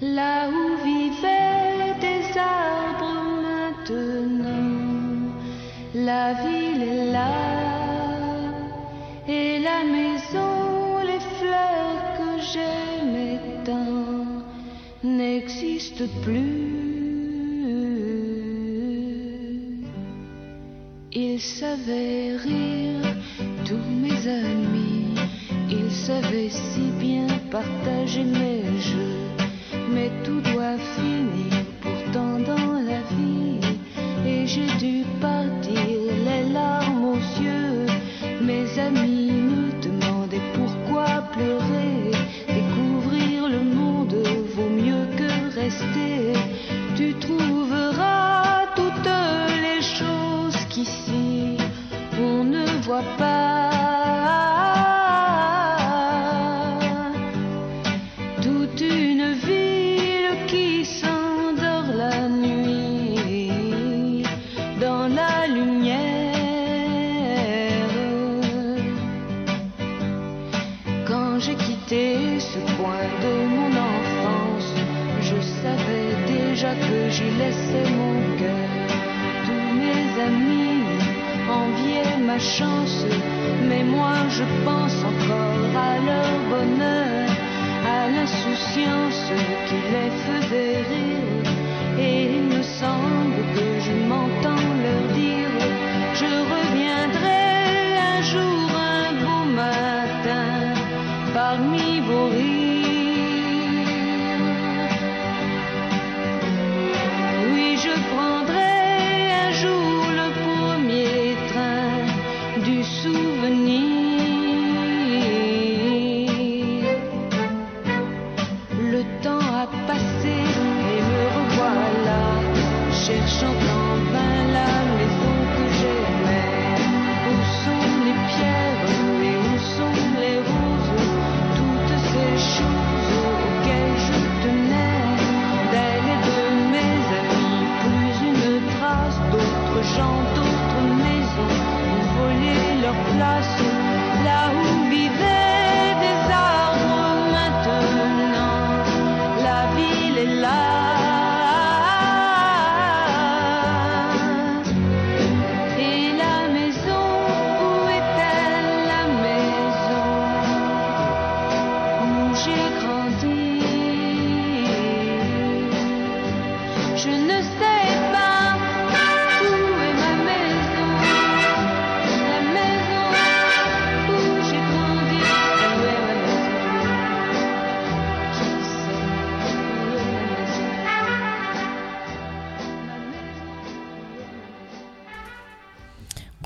là 0.00 0.48
où 0.48 0.76
vivaient 0.84 1.94
des 2.00 2.38
arbres 2.38 3.22
maintenant. 3.48 4.52
La 5.94 6.34
ville 6.34 6.82
est 6.82 7.12
là, 7.12 7.32
et 9.28 9.60
la 9.60 9.84
maison, 9.84 10.98
les 11.06 11.20
fleurs 11.38 12.02
que 12.18 12.42
j'aimais 12.52 13.40
tant 13.64 14.42
n'existent 15.02 16.04
plus. 16.22 16.82
Il 21.14 21.40
savait 21.40 22.36
rire 22.36 23.12
mes 23.80 24.01
amis. 24.26 25.14
Ils 25.70 25.90
savaient 25.90 26.50
si 26.50 26.90
bien 26.98 27.26
partager 27.50 28.24
mes 28.24 28.62
jeux, 28.80 29.46
mais 29.90 30.10
tout 30.24 30.40
doit 30.40 30.78
finir 30.96 31.64
pourtant 31.80 32.38
dans 32.38 32.72
la 32.72 33.00
vie. 33.16 33.60
Et 34.26 34.46
j'ai 34.46 34.66
dû 34.78 35.04
partir 35.20 35.41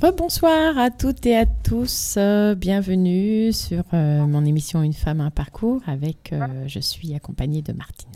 Rebonsoir 0.06 0.78
à 0.78 0.92
toutes 0.92 1.26
et 1.26 1.36
à 1.36 1.46
tous. 1.46 2.14
euh, 2.16 2.54
bienvenue 2.54 3.52
sur 3.52 3.82
euh, 3.92 4.24
mon 4.24 4.44
émission 4.44 4.84
Une 4.84 4.92
femme, 4.92 5.20
un 5.20 5.32
parcours 5.32 5.82
avec, 5.88 6.32
euh, 6.32 6.46
je 6.68 6.78
suis 6.78 7.12
accompagnée 7.12 7.60
de 7.60 7.72
Martine. 7.72 8.12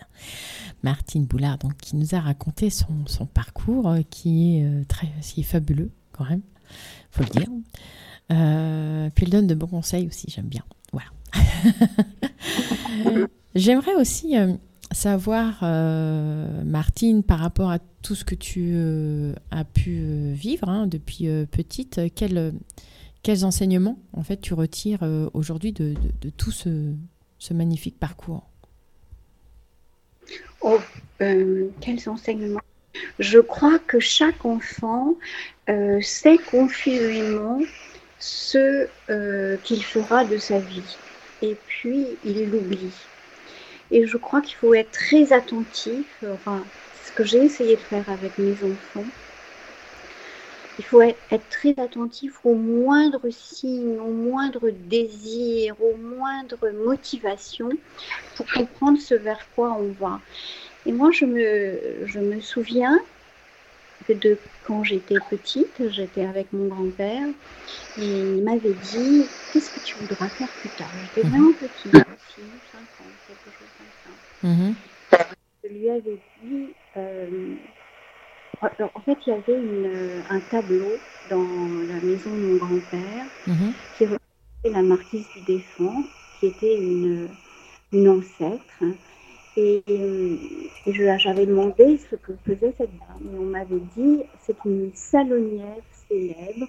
Martine 0.84 1.24
Boulard, 1.24 1.58
donc, 1.58 1.76
qui 1.78 1.96
nous 1.96 2.14
a 2.14 2.20
raconté 2.20 2.70
son, 2.70 2.86
parcours 3.34 3.92
qui, 4.08 4.58
est, 4.58 4.86
très, 4.86 5.08
fabuleux 5.42 5.90
quand 6.12 6.30
même, 6.30 6.42
faut 7.10 7.24
le 7.24 7.40
dire. 7.40 7.48
Puis 9.12 9.24
elle 9.24 9.30
donne 9.30 9.48
de 9.48 9.56
bons 9.56 9.66
conseils 9.66 10.06
aussi, 10.06 10.26
j'aime 10.28 10.46
bien. 10.46 10.62
Voilà. 10.92 11.08
J'aimerais 13.56 13.96
aussi 13.96 14.36
savoir, 14.92 15.60
euh, 15.62 16.62
Martine, 16.64 17.22
par 17.22 17.38
rapport 17.38 17.70
à 17.70 17.78
tout 18.02 18.14
ce 18.14 18.24
que 18.24 18.34
tu 18.34 18.72
euh, 18.74 19.34
as 19.50 19.64
pu 19.64 20.00
euh, 20.00 20.32
vivre 20.34 20.68
hein, 20.68 20.86
depuis 20.86 21.28
petite, 21.50 22.00
quels, 22.14 23.44
enseignements 23.44 23.98
en 24.12 24.22
fait 24.22 24.38
tu 24.38 24.54
retires 24.54 25.02
aujourd'hui 25.34 25.72
de, 25.72 25.94
tout 26.36 26.50
ce, 26.50 26.92
ce 27.38 27.54
magnifique 27.54 27.98
parcours? 27.98 28.48
Oh, 30.62 30.78
euh, 31.20 31.68
quels 31.80 32.08
enseignements? 32.08 32.60
Je 33.18 33.38
crois 33.38 33.78
que 33.78 34.00
chaque 34.00 34.44
enfant 34.44 35.14
sait 36.00 36.38
confusément 36.50 37.60
ce 38.18 38.88
qu'il 39.64 39.84
fera 39.84 40.24
de 40.24 40.38
sa 40.38 40.58
vie. 40.58 40.96
Et 41.42 41.56
puis, 41.66 42.04
il 42.24 42.50
l'oublie. 42.50 42.92
Et 43.90 44.06
je 44.06 44.16
crois 44.16 44.40
qu'il 44.40 44.56
faut 44.56 44.74
être 44.74 44.92
très 44.92 45.32
attentif, 45.32 46.18
euh, 46.22 46.34
enfin, 46.34 46.70
ce 46.92 47.12
que 47.12 47.24
j'ai 47.24 47.38
essayé 47.42 47.76
de 47.76 47.82
faire 47.82 48.08
avec 48.08 48.38
mes 48.38 48.62
enfants. 48.64 49.06
Il 50.78 50.84
faut 50.86 51.02
être, 51.02 51.48
très 51.50 51.78
attentif 51.78 52.44
aux 52.44 52.54
moindres 52.54 53.30
signes, 53.30 54.00
aux 54.00 54.12
moindres 54.12 54.70
désirs, 54.72 55.80
aux 55.80 55.96
moindres 55.96 56.72
motivations 56.72 57.68
pour 58.36 58.46
comprendre 58.56 58.98
ce 58.98 59.14
vers 59.14 59.50
quoi 59.54 59.72
on 59.74 59.92
va. 59.92 60.22
Et 60.86 60.92
moi, 60.92 61.10
je 61.10 61.26
me, 61.26 62.06
je 62.06 62.20
me 62.20 62.40
souviens 62.40 62.98
que 64.06 64.12
de 64.12 64.40
quand 64.62 64.82
j'étais 64.82 65.16
petite, 65.30 65.88
j'étais 65.90 66.24
avec 66.24 66.52
mon 66.52 66.68
grand-père 66.68 67.28
et 67.96 68.02
il 68.36 68.42
m'avait 68.42 68.74
dit 68.74 69.30
Qu'est-ce 69.50 69.70
que 69.70 69.80
tu 69.80 69.98
voudras 69.98 70.30
faire 70.30 70.52
plus 70.54 70.70
tard? 70.70 70.92
J'étais 70.98 71.22
Mhm. 71.22 71.30
vraiment 71.30 71.52
petite, 71.54 71.94
6 72.28 72.60
5 72.70 72.78
ans, 72.78 72.80
quelque 72.80 72.98
chose 72.99 72.99
ça. 74.42 74.46
Mhm. 74.48 74.74
Je 75.64 75.68
lui 75.68 75.90
avais 75.90 76.18
dit 76.42 76.74
euh, 76.96 77.56
En 78.94 79.00
fait, 79.00 79.16
il 79.26 79.30
y 79.30 79.32
avait 79.32 79.54
une- 79.58 80.22
un 80.28 80.40
tableau 80.40 81.00
dans 81.30 81.80
la 81.86 82.00
maison 82.00 82.34
de 82.34 82.40
mon 82.44 82.56
grand-père 82.56 83.26
Mhm. 83.46 83.72
qui 83.94 84.04
représentait 84.04 84.70
la 84.70 84.82
marquise 84.82 85.28
du 85.30 85.40
Défend, 85.40 86.04
qui 86.38 86.46
était 86.46 86.76
une, 86.76 87.28
une 87.92 88.08
ancêtre. 88.08 88.82
Et, 89.56 89.82
euh, 89.88 90.36
et 90.86 90.92
je- 90.92 91.18
j'avais 91.18 91.46
demandé 91.46 91.98
ce 91.98 92.16
que 92.16 92.32
faisait 92.46 92.72
cette 92.76 92.96
dame. 92.98 93.34
Et 93.34 93.38
on 93.38 93.44
m'avait 93.46 93.80
dit 93.80 94.22
c'est 94.38 94.56
une 94.64 94.90
salonnière 94.94 95.82
célèbre, 96.08 96.68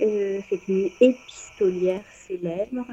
euh, 0.00 0.40
c'est 0.48 0.66
une 0.68 0.90
épistolière 1.00 2.04
célèbre. 2.10 2.86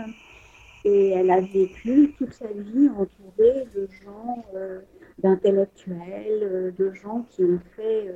Et 0.86 1.10
elle 1.10 1.32
a 1.32 1.42
vécu 1.42 2.14
toute 2.16 2.32
sa 2.32 2.46
vie 2.46 2.90
entourée 2.90 3.68
de 3.76 3.90
gens, 4.04 4.46
euh, 4.54 4.82
d'intellectuels, 5.18 6.44
euh, 6.44 6.72
de 6.78 6.94
gens 6.94 7.26
qui 7.32 7.44
ont 7.44 7.60
fait 7.76 8.08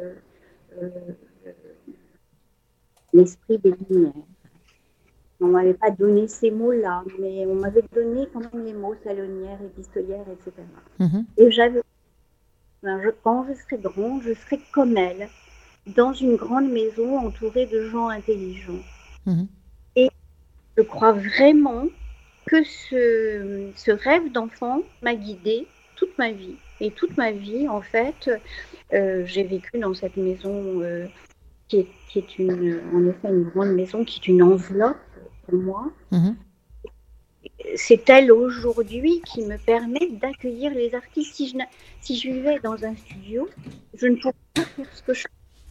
euh, 0.79 0.93
l'esprit 3.11 3.57
des 3.57 3.73
Lumières. 3.89 4.13
On 5.41 5.47
ne 5.47 5.51
m'avait 5.53 5.73
pas 5.73 5.89
donné 5.89 6.27
ces 6.27 6.51
mots-là, 6.51 7.03
mais 7.19 7.43
on 7.47 7.55
m'avait 7.55 7.83
donné 7.91 8.27
quand 8.31 8.41
même 8.53 8.63
les 8.63 8.73
mots 8.73 8.95
salonnière, 9.03 9.59
épistolière, 9.63 10.25
etc. 10.29 10.61
Mhm. 10.99 11.25
Et 11.37 11.49
j'avais, 11.49 11.81
ben, 12.83 13.01
je, 13.01 13.09
quand 13.23 13.47
je 13.47 13.53
serai 13.55 13.77
grande, 13.77 14.21
je 14.21 14.33
serai 14.33 14.59
comme 14.71 14.95
elle, 14.95 15.27
dans 15.95 16.13
une 16.13 16.35
grande 16.35 16.69
maison 16.69 17.17
entourée 17.17 17.65
de 17.65 17.81
gens 17.89 18.09
intelligents. 18.09 18.83
Mhm. 19.25 19.47
Et 19.95 20.09
je 20.77 20.83
crois 20.83 21.13
vraiment 21.13 21.85
que 22.49 22.63
ce, 22.63 23.69
ce 23.75 23.91
rêve 23.91 24.31
d'enfant 24.31 24.81
m'a 25.03 25.13
guidée 25.13 25.67
toute 25.95 26.17
ma 26.17 26.31
vie. 26.31 26.55
Et 26.81 26.89
toute 26.89 27.15
ma 27.15 27.31
vie, 27.31 27.67
en 27.67 27.81
fait, 27.81 28.31
euh, 28.93 29.23
j'ai 29.25 29.43
vécu 29.43 29.77
dans 29.77 29.93
cette 29.93 30.17
maison 30.17 30.81
euh, 30.81 31.05
qui, 31.67 31.81
est, 31.81 31.87
qui 32.09 32.19
est 32.19 32.39
une, 32.39 32.81
en 32.93 33.07
effet 33.07 33.27
une 33.27 33.43
grande 33.43 33.73
maison, 33.73 34.03
qui 34.03 34.19
est 34.19 34.27
une 34.27 34.41
enveloppe 34.41 34.97
pour 35.45 35.59
moi. 35.59 35.91
Mhm. 36.11 36.35
C'est 37.75 38.09
elle 38.09 38.31
aujourd'hui 38.31 39.21
qui 39.25 39.45
me 39.45 39.57
permet 39.57 40.09
d'accueillir 40.19 40.73
les 40.73 40.95
artistes. 40.95 41.35
Si 41.35 41.49
je, 41.49 41.55
si 42.01 42.17
je 42.17 42.29
vivais 42.29 42.59
dans 42.63 42.83
un 42.83 42.95
studio, 42.95 43.47
je 43.93 44.07
ne 44.07 44.15
pourrais 44.15 44.33
pas 44.55 44.63
faire 44.63 44.87
ce 44.91 45.03
que 45.03 45.13
je 45.13 45.27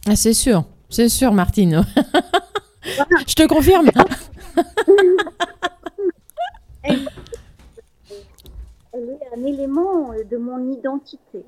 Ah, 0.07 0.15
c'est 0.15 0.33
sûr, 0.33 0.63
c'est 0.89 1.09
sûr, 1.09 1.33
Martine. 1.33 1.83
Je 3.27 3.35
te 3.35 3.45
confirme. 3.45 3.91
elle, 6.83 6.99
est 8.93 9.37
un 9.37 9.45
élément 9.45 10.11
euh, 10.11 10.23
de 10.23 10.37
mon 10.37 10.71
identité. 10.71 11.45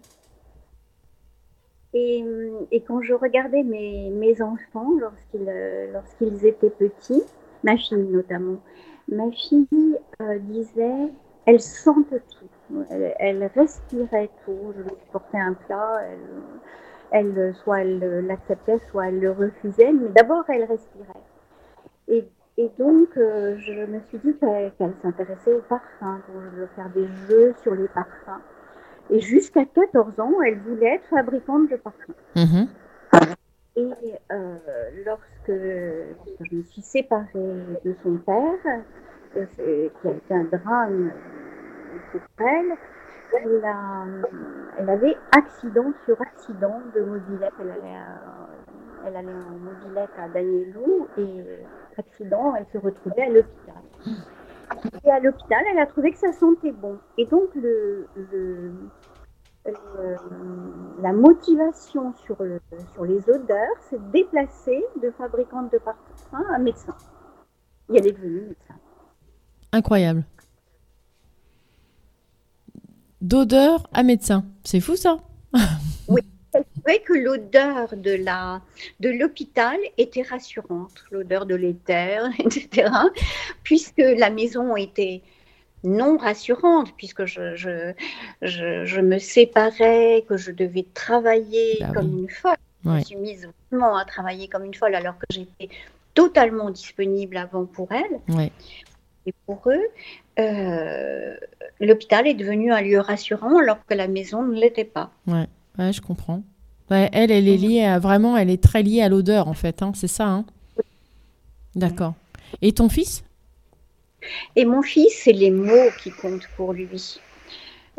Et, 1.94 2.24
euh, 2.24 2.60
et 2.72 2.82
quand 2.82 3.02
je 3.02 3.14
regardais 3.14 3.64
mes, 3.64 4.42
enfants 4.42 4.92
lorsqu'ils 5.00 5.48
euh, 5.48 5.92
lorsqu'ils 5.92 6.46
étaient 6.46 6.70
petits, 6.70 7.24
ma 7.64 7.78
fille 7.78 7.98
notamment, 7.98 8.60
ma 9.10 9.30
fille 9.32 9.68
disait, 10.42 11.10
elle 11.46 11.60
sentait 11.60 12.22
tout, 12.22 12.86
elle, 13.20 13.52
respirait 13.56 14.30
tout. 14.46 14.74
Je 14.78 14.84
lui 14.84 14.92
portais 15.12 15.40
un 15.40 15.54
plat, 15.54 16.02
elle, 17.12 17.54
soit 17.56 17.82
elle 17.82 18.26
l'acceptait, 18.26 18.80
soit 18.90 19.08
elle 19.08 19.20
le 19.20 19.32
refusait, 19.32 19.92
mais 19.92 20.10
d'abord 20.10 20.50
elle 20.50 20.64
respirait. 20.64 21.24
Et 22.08 22.26
Et 22.58 22.70
donc, 22.78 23.16
euh, 23.18 23.56
je 23.58 23.86
me 23.86 24.00
suis 24.10 24.18
dit 24.20 24.36
qu'elle 24.38 24.72
s'intéressait 25.02 25.54
aux 25.54 25.62
parfums, 25.62 26.22
donc 26.28 26.44
je 26.44 26.50
voulais 26.56 26.68
faire 26.76 26.90
des 26.90 27.08
jeux 27.28 27.54
sur 27.62 27.74
les 27.76 27.88
parfums. 27.88 28.42
Et 29.10 29.20
jusqu'à 29.20 29.66
14 29.66 30.20
ans, 30.20 30.42
elle 30.46 30.60
voulait 30.60 30.96
être 30.96 31.08
fabricante 31.08 31.70
de 31.70 31.78
parfums. 31.78 32.14
Mhm. 32.36 32.68
Et 33.78 33.90
euh, 34.32 34.56
lorsque, 35.06 35.48
je 35.48 36.56
me 36.56 36.62
suis 36.64 36.82
séparée 36.82 37.30
de 37.86 37.96
son 38.04 38.18
père, 38.18 38.82
euh, 39.38 39.46
qui 40.02 40.08
a 40.08 40.12
été 40.12 40.34
un 40.34 40.44
drame 40.44 41.12
pour 42.12 42.22
elle, 42.48 42.74
elle, 43.34 43.64
a- 43.66 44.06
elle 44.78 44.90
avait 44.90 45.16
accident 45.38 45.94
sur 46.06 46.22
accident 46.22 46.82
de 46.94 47.02
mobilette. 47.02 47.54
Elle 47.62 47.72
elle 49.06 49.16
allait 49.16 49.34
en 49.34 49.58
mobilette 49.58 50.10
à 50.18 50.28
Danielou 50.30 51.08
et 51.18 51.44
accident, 51.98 52.56
elle 52.56 52.66
se 52.72 52.78
retrouvait 52.78 53.24
à 53.24 53.30
l'hôpital. 53.30 53.82
Et 55.04 55.12
à 55.12 55.20
l'hôpital, 55.20 55.64
elle 55.72 55.80
a 55.80 55.86
trouvé 55.86 56.12
que 56.12 56.18
ça 56.18 56.32
sentait 56.32 56.72
bon. 56.72 56.98
Et 57.18 57.26
donc, 57.26 57.54
le, 57.56 58.08
le- 58.16 58.74
le- 59.66 61.02
la 61.02 61.14
motivation 61.14 62.14
sur, 62.26 62.42
le- 62.42 62.62
sur 62.94 63.06
les 63.06 63.30
odeurs 63.30 63.78
s'est 63.90 64.00
déplacée 64.12 64.84
de 65.02 65.12
fabricante 65.12 65.72
de 65.72 65.78
parfums 65.78 66.50
à 66.54 66.58
médecin. 66.58 66.96
Et 67.90 67.98
elle 67.98 68.08
est 68.08 68.12
devenue 68.12 68.42
médecin. 68.48 68.76
Incroyable. 69.74 70.24
D'odeur 73.22 73.88
à 73.94 74.04
médecin. 74.04 74.46
C'est 74.64 74.80
fou 74.80 74.96
ça? 74.96 75.18
Elle 75.54 76.24
trouvait 76.52 77.00
que 77.00 77.14
l'odeur 77.14 77.96
de 77.96 78.12
la 78.12 78.62
de 79.00 79.10
l'hôpital 79.10 79.78
était 79.98 80.22
rassurante, 80.24 81.04
l'odeur 81.12 81.46
de 81.46 81.56
l'éther, 81.56 82.30
etc. 82.40 82.90
Puisque 83.64 83.98
la 83.98 84.30
maison 84.30 84.76
était 84.76 85.22
non 85.84 86.18
rassurante, 86.18 86.94
puisque 86.96 87.26
je, 87.26 87.56
je, 87.56 87.94
je, 88.42 88.86
je 88.86 89.02
me 89.02 89.18
séparais, 89.18 90.24
que 90.30 90.38
je 90.38 90.52
devais 90.52 90.86
travailler 90.94 91.78
Bah 91.82 91.92
comme 91.96 92.14
oui. 92.14 92.22
une 92.24 92.30
folle. 92.30 92.56
Je 92.86 92.90
me 92.90 93.02
suis 93.04 93.16
mise 93.16 93.50
vraiment 93.72 93.96
à 93.96 94.06
travailler 94.06 94.48
comme 94.48 94.66
une 94.66 94.74
folle 94.74 94.96
alors 94.96 95.18
que 95.18 95.26
j'étais 95.32 95.70
totalement 96.14 96.70
disponible 96.70 97.38
avant 97.38 97.66
pour 97.66 97.90
elle 97.92 98.36
Ouais. 98.36 98.52
et 99.26 99.34
pour 99.46 99.62
eux. 99.68 99.88
Euh, 100.40 101.36
L'hôpital 101.80 102.28
est 102.28 102.34
devenu 102.36 102.72
un 102.72 102.82
lieu 102.82 103.00
rassurant 103.00 103.58
alors 103.58 103.84
que 103.86 103.94
la 103.96 104.08
maison 104.08 104.44
ne 104.44 104.60
l'était 104.60 104.84
pas. 104.86 105.10
Ouais. 105.28 105.48
Ouais, 105.78 105.94
je 105.94 106.02
comprends. 106.02 106.44
Ouais, 106.90 107.10
elle, 107.14 107.32
elle 107.32 107.48
est 107.48 107.58
liée 107.58 107.84
à 107.84 108.00
vraiment, 108.00 108.36
elle 108.38 108.50
est 108.50 108.62
très 108.62 108.84
liée 108.84 109.02
à 109.02 109.10
l'odeur 109.10 109.48
en 109.48 109.54
fait. 109.54 109.82
hein, 109.82 109.92
C'est 109.96 110.08
ça. 110.08 110.28
Hein? 110.28 110.46
D'accord. 111.76 112.14
Et 112.62 112.74
ton 112.74 112.90
fils? 112.90 113.24
Et 114.56 114.66
mon 114.66 114.82
fils, 114.82 115.14
c'est 115.24 115.34
les 115.34 115.52
mots 115.52 115.92
qui 115.98 116.12
comptent 116.12 116.48
pour 116.56 116.74
lui. 116.74 117.22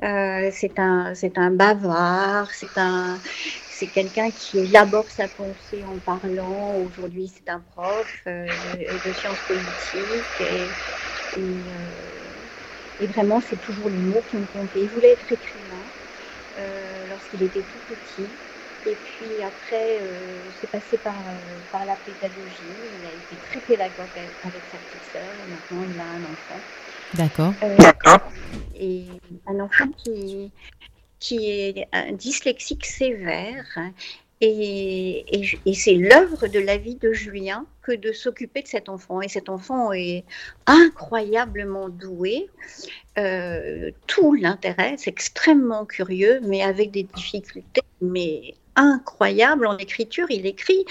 Euh, 0.02 0.50
c'est 0.52 0.78
un, 0.78 1.14
c'est 1.14 1.38
un 1.38 1.50
bavard, 1.50 2.50
c'est 2.52 2.76
un, 2.76 3.20
c'est 3.68 3.86
quelqu'un 3.88 4.30
qui 4.32 4.58
élabore 4.60 5.10
sa 5.10 5.28
pensée 5.28 5.84
en 5.84 5.98
parlant. 6.00 6.76
Aujourd'hui, 6.76 7.28
c'est 7.34 7.48
un 7.50 7.60
prof 7.60 8.22
euh, 8.26 8.98
de 9.04 9.12
sciences 9.12 9.42
politiques 9.42 10.40
et, 10.40 10.76
et, 11.32 11.68
euh, 11.68 11.92
et 12.98 13.06
vraiment, 13.06 13.40
c'est 13.40 13.60
toujours 13.60 13.90
les 13.90 14.02
mots 14.02 14.22
qui 14.22 14.36
me 14.38 14.46
comptaient. 14.46 14.82
Il 14.82 14.90
voulait 14.90 15.12
être 15.12 15.30
écrivain 15.32 15.92
euh, 17.22 17.38
lorsqu'il 17.38 17.42
était 17.42 17.60
tout 17.60 17.94
petit. 17.94 18.28
Et 18.84 18.96
puis 18.96 19.42
après, 19.42 19.98
euh, 20.00 20.40
c'est 20.60 20.70
passé 20.70 20.96
par, 20.98 21.14
euh, 21.14 21.58
par 21.70 21.84
la 21.84 21.94
pédagogie. 21.96 22.72
Il 23.00 23.06
a 23.06 23.10
été 23.10 23.36
très 23.48 23.60
pédagogue 23.60 24.06
avec 24.16 24.30
avec 24.44 24.62
sa 24.70 24.78
petite 24.78 25.12
sœur. 25.12 25.22
Et 25.22 25.50
maintenant, 25.50 25.94
il 25.94 26.00
a 26.00 26.04
un 26.04 26.22
enfant. 26.24 26.60
D'accord. 27.14 27.54
Euh, 27.62 27.76
et 28.74 29.06
un 29.46 29.60
enfant 29.60 29.88
qui, 29.96 30.50
qui 31.20 31.50
est 31.50 31.88
un 31.92 32.12
dyslexique 32.12 32.84
sévère. 32.84 33.78
Et, 34.44 35.24
et, 35.38 35.44
je- 35.44 35.56
et 35.66 35.72
c'est 35.72 35.94
l'œuvre 35.94 36.48
de 36.48 36.58
la 36.58 36.76
vie 36.76 36.96
de 36.96 37.12
Julien 37.12 37.64
que 37.82 37.92
de 37.92 38.10
s'occuper 38.12 38.62
de 38.62 38.66
cet 38.68 38.88
enfant. 38.88 39.20
Et 39.22 39.28
cet 39.28 39.48
enfant 39.48 39.92
est 39.92 40.24
incroyablement 40.66 41.88
doué. 41.88 42.48
Euh, 43.18 43.92
tout 44.08 44.34
l'intéresse, 44.34 45.06
extrêmement 45.06 45.84
curieux, 45.86 46.40
mais 46.42 46.60
avec 46.62 46.90
des 46.90 47.04
difficultés 47.04 47.82
mais 48.00 48.54
incroyables 48.74 49.66
en 49.66 49.76
écriture. 49.78 50.26
Il 50.30 50.44
écrit, 50.44 50.84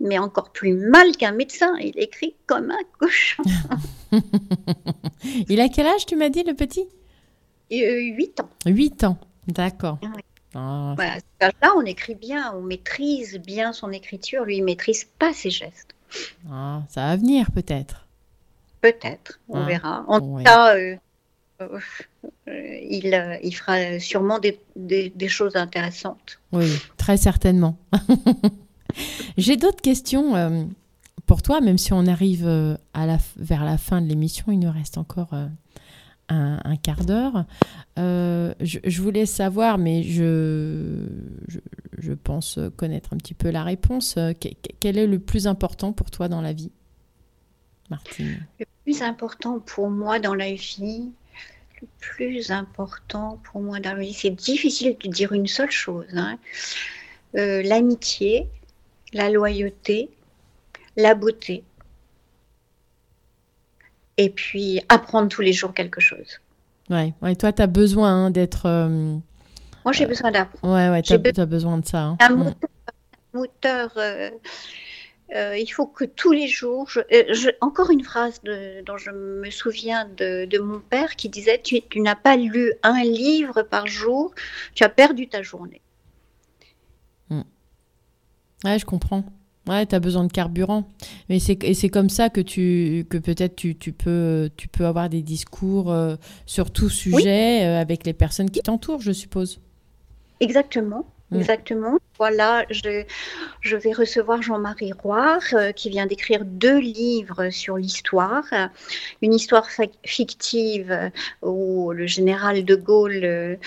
mais 0.00 0.18
encore 0.18 0.50
plus 0.50 0.72
mal 0.72 1.12
qu'un 1.16 1.32
médecin. 1.32 1.74
Il 1.80 1.98
écrit 1.98 2.34
comme 2.46 2.70
un 2.70 2.84
cochon. 2.98 3.42
Il 5.48 5.60
a 5.60 5.68
quel 5.68 5.86
âge 5.86 6.06
tu 6.06 6.16
m'as 6.16 6.30
dit 6.30 6.42
le 6.42 6.54
petit? 6.54 6.86
Et, 7.70 7.84
euh, 7.86 8.00
8 8.16 8.40
ans. 8.40 8.48
8 8.66 9.04
ans. 9.04 9.18
D'accord. 9.48 9.98
Oui. 10.02 10.08
Ah, 10.54 10.92
Voilà, 10.96 11.12
à 11.12 11.16
cet 11.16 11.42
âge-là, 11.42 11.72
on 11.76 11.82
écrit 11.84 12.14
bien, 12.14 12.52
on 12.54 12.62
maîtrise 12.62 13.38
bien 13.38 13.72
son 13.72 13.90
écriture. 13.92 14.44
Lui, 14.44 14.58
il 14.58 14.64
maîtrise 14.64 15.04
pas 15.18 15.32
ses 15.32 15.50
gestes. 15.50 15.94
ah, 16.50 16.82
ça 16.88 17.06
va 17.06 17.16
venir 17.16 17.50
peut-être. 17.52 18.06
Peut-être, 18.80 19.40
on 19.48 19.62
Ah, 19.62 19.66
verra. 19.66 20.04
En 20.08 20.20
ouais. 20.20 20.38
tout 20.38 20.44
cas, 20.44 20.76
euh, 20.76 20.96
euh, 21.62 21.78
euh, 22.48 22.78
il, 22.90 23.14
euh, 23.14 23.36
il 23.42 23.52
fera 23.56 23.98
sûrement 23.98 24.38
des, 24.38 24.60
des- 24.76 25.10
des 25.10 25.28
choses 25.28 25.56
intéressantes. 25.56 26.38
Oui, 26.52 26.66
très 26.96 27.16
certainement. 27.16 27.76
J'ai 29.36 29.56
d'autres 29.56 29.80
questions 29.82 30.68
pour 31.26 31.42
toi, 31.42 31.60
même 31.60 31.78
si 31.78 31.92
on 31.92 32.06
arrive 32.06 32.46
à 32.92 33.06
la, 33.06 33.16
f- 33.16 33.32
vers 33.36 33.64
la 33.64 33.78
fin 33.78 34.00
de 34.00 34.06
l'émission, 34.06 34.46
il 34.52 34.58
nous 34.58 34.70
reste 34.70 34.98
encore 34.98 35.34
un, 36.28 36.76
quart 36.76 37.04
d'heure. 37.04 37.44
Euh, 37.98 38.54
je, 38.60 39.02
voulais 39.02 39.26
savoir, 39.26 39.78
mais 39.78 40.02
je, 40.02 41.06
je, 41.98 42.12
pense 42.12 42.58
connaître 42.76 43.12
un 43.12 43.16
petit 43.16 43.34
peu 43.34 43.50
la 43.50 43.62
réponse. 43.62 44.16
euh, 44.16 44.32
que- 44.32 44.48
que- 44.48 44.74
quel 44.80 44.98
est 44.98 45.06
le 45.06 45.18
plus 45.18 45.46
important 45.46 45.92
pour 45.92 46.10
toi 46.10 46.28
dans 46.28 46.40
la 46.40 46.52
vie, 46.52 46.70
Martine? 47.90 48.38
Le 48.58 48.66
plus 48.84 49.02
important 49.02 49.60
pour 49.60 49.90
moi 49.90 50.18
dans 50.18 50.34
la 50.34 50.52
vie, 50.52 51.10
le 51.80 51.88
plus 52.00 52.50
important 52.50 53.40
pour 53.44 53.60
moi 53.62 53.80
dans 53.80 53.94
la 53.94 54.00
vie, 54.00 54.14
c'est 54.14 54.30
difficile 54.30 54.96
de 55.02 55.08
dire 55.08 55.32
une 55.32 55.46
seule 55.46 55.70
chose. 55.70 56.06
hein. 56.14 56.38
Euh, 57.36 57.62
L'amitié, 57.62 58.48
la 59.12 59.28
loyauté, 59.30 60.08
la 60.96 61.14
beauté. 61.14 61.64
Et 64.16 64.30
puis 64.30 64.80
apprendre 64.88 65.28
tous 65.28 65.42
les 65.42 65.52
jours 65.52 65.74
quelque 65.74 66.00
chose. 66.00 66.40
Ouais, 66.90 67.12
ouais, 67.22 67.34
toi, 67.34 67.52
tu 67.52 67.62
as 67.62 67.66
besoin 67.66 68.10
hein, 68.26 68.30
d'être. 68.30 68.66
euh, 68.66 68.88
Moi, 69.84 69.92
j'ai 69.92 70.06
besoin 70.06 70.30
d'apprendre. 70.30 70.74
ouais, 70.74 70.88
ouais, 70.90 71.02
tu 71.02 71.14
be- 71.14 71.40
as, 71.40 71.46
besoin 71.46 71.78
de 71.78 71.86
ça. 71.86 72.00
hein. 72.02 72.16
un 72.20 72.30
Mm. 72.30 72.36
moteur, 72.44 72.54
un 73.34 73.38
moteur, 73.38 73.92
euh, 73.96 74.30
euh, 75.34 75.56
il 75.58 75.66
faut 75.66 75.86
que 75.86 76.04
tous 76.04 76.30
les 76.32 76.46
jours, 76.46 76.88
je- 76.88 77.00
euh, 77.00 77.24
je- 77.34 77.50
encore 77.60 77.90
une 77.90 78.04
phrase 78.04 78.40
de- 78.44 78.82
dont 78.86 78.98
je 78.98 79.10
me 79.10 79.50
souviens 79.50 80.04
de, 80.16 80.44
de 80.44 80.58
mon 80.58 80.78
père 80.78 81.16
qui 81.16 81.28
disait 81.28 81.60
tu, 81.62 81.80
tu 81.88 82.00
n'as 82.00 82.14
pas 82.14 82.36
lu 82.36 82.72
un 82.82 83.02
livre 83.02 83.62
par 83.62 83.86
jour, 83.88 84.32
tu 84.74 84.84
as 84.84 84.88
perdu 84.88 85.26
ta 85.28 85.42
journée. 85.42 85.80
Ouais, 88.64 88.78
je 88.78 88.86
comprends. 88.86 89.24
Ouais, 89.66 89.86
tu 89.86 89.94
as 89.94 90.00
besoin 90.00 90.24
de 90.24 90.32
carburant. 90.32 90.86
Mais 91.28 91.38
c'est 91.38 91.62
et 91.64 91.72
c'est 91.74 91.88
comme 91.88 92.10
ça 92.10 92.28
que 92.28 92.42
tu 92.42 93.06
que 93.08 93.16
peut-être 93.16 93.56
tu, 93.56 93.76
tu 93.76 93.92
peux 93.92 94.50
tu 94.56 94.68
peux 94.68 94.84
avoir 94.84 95.08
des 95.08 95.22
discours 95.22 95.90
euh, 95.90 96.16
sur 96.44 96.70
tout 96.70 96.90
sujet 96.90 97.64
euh, 97.64 97.80
avec 97.80 98.04
les 98.04 98.12
personnes 98.12 98.50
qui 98.50 98.60
t'entourent, 98.60 99.00
je 99.00 99.12
suppose. 99.12 99.60
Exactement. 100.40 101.06
Exactement. 101.34 101.98
Voilà, 102.16 102.64
je, 102.70 103.02
je 103.60 103.76
vais 103.76 103.92
recevoir 103.92 104.40
Jean-Marie 104.40 104.92
Roire 104.92 105.40
euh, 105.54 105.72
qui 105.72 105.90
vient 105.90 106.06
d'écrire 106.06 106.44
deux 106.44 106.78
livres 106.78 107.50
sur 107.50 107.76
l'histoire. 107.76 108.44
Une 109.20 109.34
histoire 109.34 109.68
fa- 109.68 109.84
fictive 110.04 111.10
où 111.42 111.90
le 111.90 112.06
général 112.06 112.64
de 112.64 112.76
Gaulle 112.76 113.58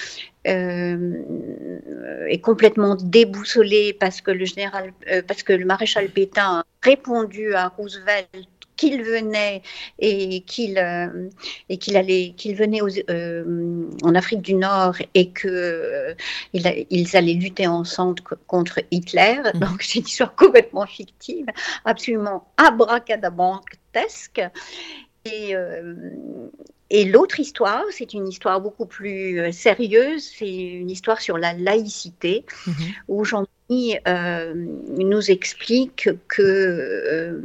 est 2.30 2.39
complètement 2.41 2.95
déboussolé 2.95 3.93
parce 4.00 4.22
que 4.22 4.32
le 4.32 4.45
général, 4.45 4.93
euh, 5.12 5.22
parce 5.28 5.43
que 5.43 5.54
le 5.54 5.66
maréchal 5.66 6.10
Pétain 6.10 6.60
a 6.60 6.64
répondu 6.84 7.54
à 7.54 7.68
Roosevelt 7.70 8.28
qu'il 8.76 9.02
venait 9.04 9.64
et 9.98 10.41
qu'il 10.41 10.78
euh, 10.78 11.30
et 11.68 11.78
qu'il 11.78 11.98
allait 11.98 12.34
qu'il 12.38 12.56
venait 12.56 12.82
aux, 12.82 12.89
euh, 13.10 13.89
en 14.04 14.14
Afrique 14.14 14.41
du 14.43 14.54
Nord 14.54 14.95
et 15.16 15.32
que 15.32 15.48
euh, 15.48 16.14
il 16.54 16.68
a- 16.68 16.76
ils 16.91 17.18
allaient 17.18 17.34
lutter 17.34 17.66
ensemble 17.66 18.22
co- 18.22 18.36
contre 18.45 18.80
Hitler. 18.91 19.41
Mhm. 19.56 19.60
Donc 19.62 19.82
c'est 19.82 20.00
une 20.00 20.06
histoire 20.06 20.36
complètement 20.43 20.86
fictive, 20.86 21.48
absolument 21.86 22.48
abracadabrantesque. 22.58 24.41
Et, 25.34 25.55
euh, 25.55 25.93
et 26.89 27.05
l'autre 27.05 27.39
histoire, 27.39 27.84
c'est 27.91 28.13
une 28.13 28.28
histoire 28.28 28.61
beaucoup 28.61 28.86
plus 28.86 29.39
euh, 29.39 29.51
sérieuse, 29.51 30.23
c'est 30.38 30.55
une 30.55 30.89
histoire 30.89 31.19
sur 31.21 31.38
la 31.38 31.53
laïcité, 31.53 32.45
Mhm. 32.65 32.73
où 33.09 33.25
Jean-Marie 33.25 33.97
euh, 34.07 34.53
nous 34.97 35.30
explique 35.32 36.09
que 36.30 36.41
euh, 36.41 37.41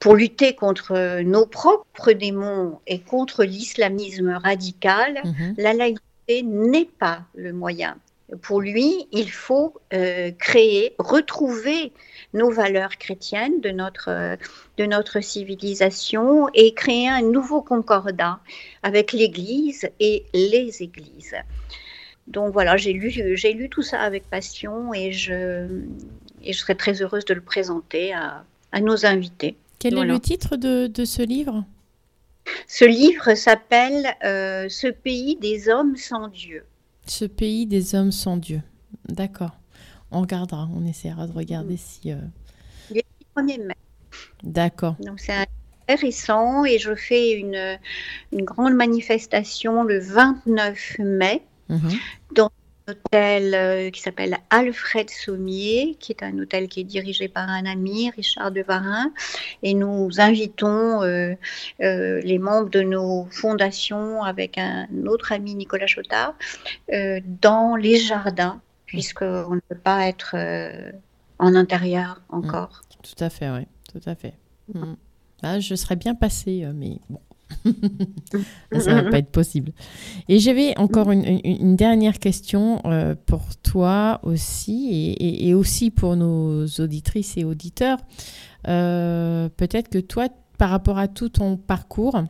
pour 0.00 0.16
lutter 0.16 0.54
contre 0.54 1.20
nos 1.22 1.46
propres 1.46 2.12
démons 2.12 2.80
et 2.86 3.00
contre 3.00 3.44
l'islamisme 3.44 4.30
radical, 4.42 5.20
Mhm. 5.24 5.54
la 5.58 5.72
laïcité 5.74 6.42
n'est 6.42 6.88
pas 6.98 7.22
le 7.34 7.52
moyen. 7.52 7.96
Pour 8.42 8.60
lui, 8.60 9.06
il 9.12 9.30
faut 9.30 9.74
euh, 9.92 10.30
créer, 10.38 10.94
retrouver 10.98 11.92
nos 12.32 12.50
valeurs 12.50 12.96
chrétiennes 12.98 13.60
de 13.60 13.70
notre, 13.70 14.08
euh, 14.10 14.36
de 14.76 14.86
notre 14.86 15.20
civilisation 15.20 16.48
et 16.54 16.74
créer 16.74 17.08
un 17.08 17.22
nouveau 17.22 17.62
concordat 17.62 18.38
avec 18.82 19.12
l'Église 19.12 19.88
et 19.98 20.24
les 20.32 20.82
Églises. 20.82 21.34
Donc 22.28 22.52
voilà, 22.52 22.76
j'ai 22.76 22.92
lu, 22.92 23.10
j'ai 23.10 23.52
lu 23.52 23.68
tout 23.68 23.82
ça 23.82 24.00
avec 24.00 24.28
passion 24.30 24.94
et 24.94 25.10
je, 25.12 25.66
et 26.44 26.52
je 26.52 26.58
serais 26.58 26.76
très 26.76 27.02
heureuse 27.02 27.24
de 27.24 27.34
le 27.34 27.40
présenter 27.40 28.12
à, 28.12 28.44
à 28.72 28.80
nos 28.80 29.04
invités. 29.04 29.56
Quel 29.80 29.94
Voilà. 29.94 30.12
est 30.12 30.14
le 30.14 30.20
titre 30.20 30.56
de, 30.56 30.86
de 30.86 31.04
ce 31.04 31.22
livre? 31.22 31.64
Ce 32.68 32.84
livre 32.84 33.34
s'appelle 33.34 34.06
euh, 34.24 34.68
Ce 34.68 34.86
pays 34.86 35.36
des 35.36 35.68
hommes 35.68 35.96
sans 35.96 36.28
Dieu. 36.28 36.64
Ce 37.06 37.24
pays 37.24 37.66
des 37.66 37.94
hommes 37.94 38.12
sans 38.12 38.36
Dieu. 38.36 38.60
D'accord. 39.08 39.52
On 40.12 40.20
regardera, 40.22 40.68
on 40.74 40.84
essaiera 40.86 41.26
de 41.26 41.32
regarder 41.32 41.76
si. 41.76 42.12
euh, 42.12 42.16
1er 43.36 43.58
mai. 43.58 43.74
D'accord. 44.42 44.96
Donc 45.00 45.20
c'est 45.20 45.32
un- 45.32 45.46
récent 45.88 46.64
et 46.64 46.78
je 46.78 46.94
fais 46.94 47.32
une, 47.32 47.78
une 48.32 48.44
grande 48.44 48.74
manifestation 48.74 49.82
le 49.82 49.98
29 49.98 50.96
mai 51.00 51.42
Mhm. 51.68 51.90
un 52.38 52.48
hôtel 52.92 53.54
euh, 53.54 53.90
qui 53.90 54.00
s'appelle 54.00 54.36
Alfred 54.50 55.10
Sommier, 55.10 55.96
qui 56.00 56.10
est 56.12 56.22
un 56.24 56.36
hôtel 56.38 56.68
qui 56.68 56.80
est 56.80 56.84
dirigé 56.84 57.28
par 57.28 57.48
un 57.48 57.64
ami, 57.66 58.10
Richard 58.10 58.50
de 58.52 58.62
Varin, 58.62 59.12
et 59.62 59.74
nous 59.74 60.08
invitons 60.20 61.02
euh, 61.02 61.34
euh, 61.82 62.20
les 62.22 62.38
membres 62.38 62.70
de 62.70 62.82
nos 62.82 63.26
fondations 63.30 64.22
avec 64.24 64.58
un 64.58 64.86
autre 65.06 65.30
ami, 65.32 65.54
Nicolas 65.54 65.86
Chotard, 65.86 66.34
euh, 66.92 67.20
dans 67.42 67.76
les 67.76 67.96
jardins, 67.96 68.60
puisqu'on 68.90 69.54
ne 69.54 69.60
peut 69.60 69.78
pas 69.78 70.08
être 70.08 70.32
euh, 70.34 70.90
en 71.38 71.54
intérieur 71.54 72.20
encore. 72.28 72.82
Tout 73.02 73.24
à 73.24 73.30
fait, 73.30 73.48
oui. 73.50 73.66
Tout 73.92 74.00
à 74.08 74.16
fait. 74.16 74.34
Ah, 75.42 75.60
je 75.60 75.74
serais 75.76 75.94
bien 75.96 76.14
passée, 76.16 76.64
euh, 76.64 76.72
mais 76.74 76.98
bon. 77.08 77.20
Ça 78.78 78.94
va 78.94 79.10
pas 79.10 79.18
être 79.18 79.30
possible. 79.30 79.72
Et 80.28 80.38
j'avais 80.40 80.76
encore 80.78 81.10
une, 81.12 81.24
une- 81.24 81.40
une 81.44 81.76
dernière 81.76 82.18
question 82.18 82.80
euh, 82.84 83.14
pour 83.26 83.42
toi 83.62 84.18
aussi 84.24 84.88
et, 84.90 85.12
et- 85.24 85.48
et 85.48 85.54
aussi 85.54 85.90
pour 85.92 86.16
nos 86.16 86.66
auditrices 86.66 87.36
et 87.36 87.44
auditeurs. 87.44 87.98
Euh, 88.68 89.48
Peut-être 89.56 89.88
que 89.88 89.98
toi, 89.98 90.28
par 90.58 90.70
rapport 90.70 90.98
à 90.98 91.06
tout 91.08 91.28
ton 91.28 91.56
parcours, 91.56 92.22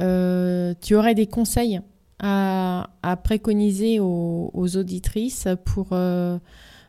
euh, 0.00 0.74
tu 0.80 0.94
aurais 0.94 1.14
des 1.14 1.26
conseils 1.26 1.80
à, 2.22 2.90
à 3.02 3.16
préconiser 3.16 4.00
aux, 4.00 4.50
aux 4.54 4.76
auditrices 4.76 5.48
pour, 5.64 5.88
euh, 5.92 6.38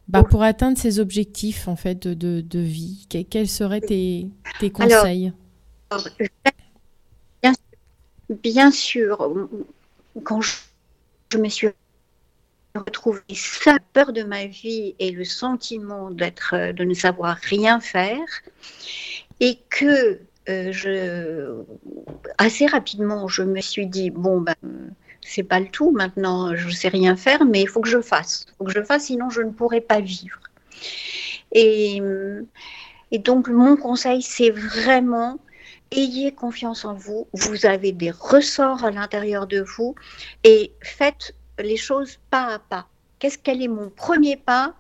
bah, 0.08 0.24
pour 0.24 0.44
atteindre 0.44 0.78
ces 0.78 1.00
objectifs 1.00 1.68
en 1.68 1.76
fait 1.76 2.08
de, 2.08 2.14
de, 2.14 2.42
de 2.42 2.60
vie. 2.60 3.08
Que- 3.10 3.24
quels 3.24 3.50
seraient 3.50 3.82
tes, 3.82 4.30
tes 4.60 4.70
conseils? 4.72 5.34
Alors, 5.92 6.08
Bien, 7.42 7.54
bien 8.30 8.72
sûr, 8.72 9.32
quand 10.24 10.42
je, 10.42 10.54
je 11.34 11.38
me 11.38 11.50
suis 11.50 11.70
retrouvée 12.76 13.22
sa 13.34 13.78
peur 13.94 14.14
de 14.14 14.24
ma 14.24 14.46
vie 14.46 14.96
et 15.00 15.12
le 15.12 15.26
sentiment 15.26 16.12
d'être, 16.12 16.54
euh, 16.56 16.74
de 16.74 16.84
ne 16.84 16.94
savoir 16.94 17.38
rien 17.38 17.80
faire, 17.80 18.26
et 19.40 19.60
que 19.70 20.20
euh, 20.50 20.72
je, 20.72 21.64
assez 22.38 22.66
rapidement, 22.66 23.28
je 23.28 23.44
me 23.44 23.62
suis 23.62 23.88
dit 23.88 24.10
bon 24.10 24.42
ben 24.42 24.56
c'est 25.26 25.44
pas 25.44 25.60
le 25.60 25.68
tout 25.68 25.92
maintenant, 25.92 26.56
je 26.56 26.70
sais 26.70 26.90
rien 26.90 27.16
faire, 27.16 27.46
mais 27.46 27.62
il 27.62 27.68
faut 27.68 27.82
que 27.82 27.90
je 27.90 28.02
fasse, 28.02 28.46
il 28.48 28.54
faut 28.58 28.66
que 28.66 28.72
je 28.72 28.84
fasse, 28.84 29.06
sinon 29.06 29.30
je 29.30 29.42
ne 29.42 29.52
pourrai 29.52 29.82
pas 29.82 30.00
vivre. 30.00 30.40
Et, 31.52 32.02
et 33.12 33.20
donc 33.20 33.48
mon 33.48 33.78
conseil, 33.78 34.22
c'est 34.22 34.50
vraiment 34.50 35.40
ayez 35.92 36.32
confiance 36.32 36.86
en 36.86 36.94
vous, 36.94 37.28
vous 37.34 37.66
avez 37.66 37.92
des 37.92 38.12
ressorts 38.12 38.84
à 38.84 38.92
l'intérieur 38.92 39.48
de 39.48 39.62
vous 39.62 39.96
et 40.44 40.72
faites 40.82 41.36
les 41.60 41.78
choses 41.78 42.20
pas 42.30 42.56
à 42.56 42.60
pas. 42.60 42.88
Qu'est-ce 43.20 43.38
quel 43.38 43.62
est 43.62 43.68
mon 43.68 43.90
premier 43.90 44.36
pas? 44.36 44.74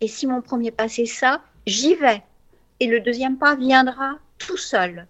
Et 0.00 0.08
si 0.08 0.26
mon 0.26 0.42
premier 0.42 0.70
pas 0.70 0.88
c'est 0.88 1.06
ça, 1.06 1.42
j'y 1.66 1.94
vais. 1.94 2.22
Et 2.80 2.86
le 2.86 3.00
deuxième 3.00 3.38
pas 3.38 3.56
viendra 3.56 4.18
tout 4.38 4.56
seul. 4.56 5.06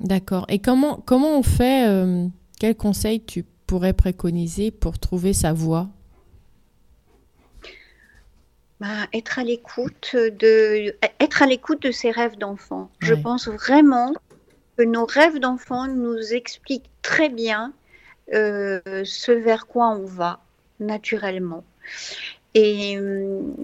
D'accord. 0.00 0.46
Et 0.48 0.58
comment, 0.58 0.96
comment 1.04 1.38
on 1.38 1.42
fait 1.42 1.86
euh, 1.86 2.26
Quel 2.58 2.74
conseil 2.74 3.22
tu 3.24 3.44
pourrais 3.72 3.94
préconiser 3.94 4.70
pour 4.70 4.98
trouver 4.98 5.32
sa 5.32 5.54
voie? 5.54 5.88
Bah, 8.80 9.06
être 9.14 9.38
à 9.38 9.44
l'écoute 9.44 10.14
de 10.14 10.94
être 11.18 11.42
à 11.42 11.46
l'écoute 11.46 11.80
de 11.80 11.90
ses 11.90 12.10
rêves 12.10 12.36
d'enfant. 12.36 12.90
Je 12.98 13.14
pense 13.14 13.48
vraiment 13.48 14.12
que 14.76 14.82
nos 14.82 15.06
rêves 15.06 15.38
d'enfant 15.38 15.86
nous 15.86 16.34
expliquent 16.34 16.90
très 17.00 17.30
bien 17.30 17.72
euh, 18.34 18.82
ce 19.04 19.32
vers 19.32 19.66
quoi 19.66 19.88
on 19.88 20.04
va 20.04 20.40
naturellement. 20.78 21.64
Et 22.52 22.98
hum, 22.98 23.54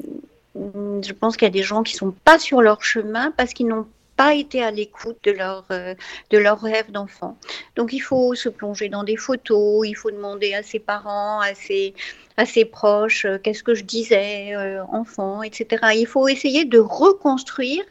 je 0.54 1.12
pense 1.12 1.36
qu'il 1.36 1.44
y 1.44 1.50
a 1.50 1.52
des 1.52 1.62
gens 1.62 1.82
qui 1.82 1.92
sont 1.92 2.12
pas 2.12 2.38
sur 2.38 2.62
leur 2.62 2.82
chemin 2.82 3.30
parce 3.32 3.52
qu'ils 3.52 3.68
n'ont 3.68 3.86
pas 4.18 4.34
été 4.34 4.64
à 4.64 4.72
l'écoute 4.72 5.16
de 5.22 5.30
leur 5.30 5.64
euh, 5.70 5.94
de 6.30 6.38
leurs 6.38 6.60
rêves 6.60 6.90
d'enfant. 6.90 7.38
Donc 7.76 7.92
il 7.92 8.00
faut 8.00 8.34
se 8.34 8.48
plonger 8.48 8.88
dans 8.88 9.04
des 9.04 9.16
photos, 9.16 9.86
il 9.86 9.94
faut 9.94 10.10
demander 10.10 10.54
à 10.54 10.64
ses 10.64 10.80
parents, 10.80 11.38
à 11.38 11.54
ses 11.54 11.94
à 12.36 12.44
ses 12.44 12.64
proches, 12.64 13.24
euh, 13.24 13.38
qu'est-ce 13.38 13.62
que 13.62 13.76
je 13.76 13.84
disais 13.84 14.56
euh, 14.56 14.82
enfant, 14.92 15.42
etc. 15.44 15.66
Il 15.94 16.06
faut 16.06 16.26
essayer 16.26 16.64
de 16.64 16.80
reconstruire 16.80 17.84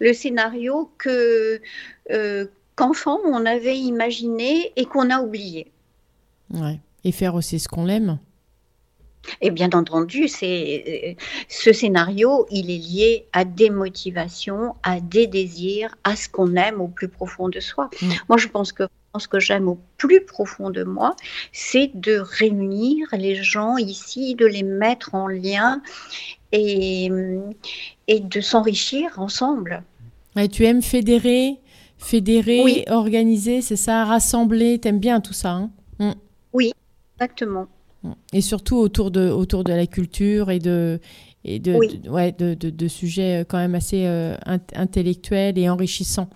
le 0.00 0.14
scénario 0.14 0.90
que 0.96 1.60
qu'enfant 2.74 3.18
on 3.26 3.44
avait 3.44 3.78
imaginé 3.78 4.72
et 4.76 4.86
qu'on 4.86 5.10
a 5.10 5.20
oublié. 5.20 5.70
Ouais. 6.54 6.78
Et 7.04 7.12
faire 7.12 7.34
aussi 7.34 7.58
ce 7.58 7.68
qu'on 7.68 7.88
aime 7.88 8.18
Et 9.40 9.50
bien 9.50 9.70
entendu, 9.74 10.28
c'est 10.28 11.16
euh, 11.18 11.22
ce 11.48 11.72
scénario, 11.72 12.46
il 12.50 12.70
est 12.70 12.78
lié 12.78 13.26
à 13.32 13.44
des 13.44 13.70
motivations, 13.70 14.74
à 14.82 15.00
des 15.00 15.26
désirs, 15.26 15.94
à 16.04 16.16
ce 16.16 16.28
qu'on 16.28 16.54
aime 16.56 16.80
au 16.80 16.88
plus 16.88 17.08
profond 17.08 17.48
de 17.48 17.60
soi. 17.60 17.90
Mm. 18.00 18.08
Moi, 18.28 18.38
je 18.38 18.48
pense 18.48 18.72
que 18.72 18.84
ce 19.18 19.26
que 19.28 19.40
j'aime 19.40 19.68
au 19.68 19.78
plus 19.96 20.24
profond 20.24 20.70
de 20.70 20.84
moi, 20.84 21.16
c'est 21.52 21.90
de 21.94 22.18
réunir 22.18 23.08
les 23.12 23.34
gens 23.42 23.76
ici, 23.76 24.34
de 24.34 24.46
les 24.46 24.62
mettre 24.62 25.14
en 25.14 25.26
lien 25.26 25.82
et, 26.52 27.10
et 28.06 28.20
de 28.20 28.40
s'enrichir 28.40 29.18
ensemble. 29.18 29.82
Tu 30.52 30.64
aimes 30.66 30.82
fédérer, 30.82 31.56
fédérer, 31.98 32.60
Oui. 32.62 32.84
organiser, 32.88 33.60
c'est 33.60 33.76
ça, 33.76 34.04
rassembler, 34.04 34.78
t'aimes 34.78 35.00
bien 35.00 35.20
tout 35.20 35.32
ça. 35.32 35.68
hein 35.98 36.14
Exactement. 37.20 37.66
Et 38.32 38.40
surtout 38.40 38.76
autour 38.76 39.10
de, 39.10 39.28
autour 39.28 39.64
de 39.64 39.72
la 39.72 39.86
culture 39.86 40.50
et 40.50 40.58
de, 40.58 41.00
et 41.44 41.58
de, 41.58 41.74
Oui. 41.74 41.98
de- 41.98 42.08
ouais, 42.10 42.32
de, 42.32 42.54
de- 42.54 42.70
de 42.70 42.88
sujets 42.88 43.40
euh, 43.40 43.44
quand 43.44 43.58
même 43.58 43.74
assez 43.74 44.06
euh, 44.06 44.36
int- 44.46 44.60
intellectuels 44.74 45.58
et 45.58 45.68
enrichissants. 45.68 46.28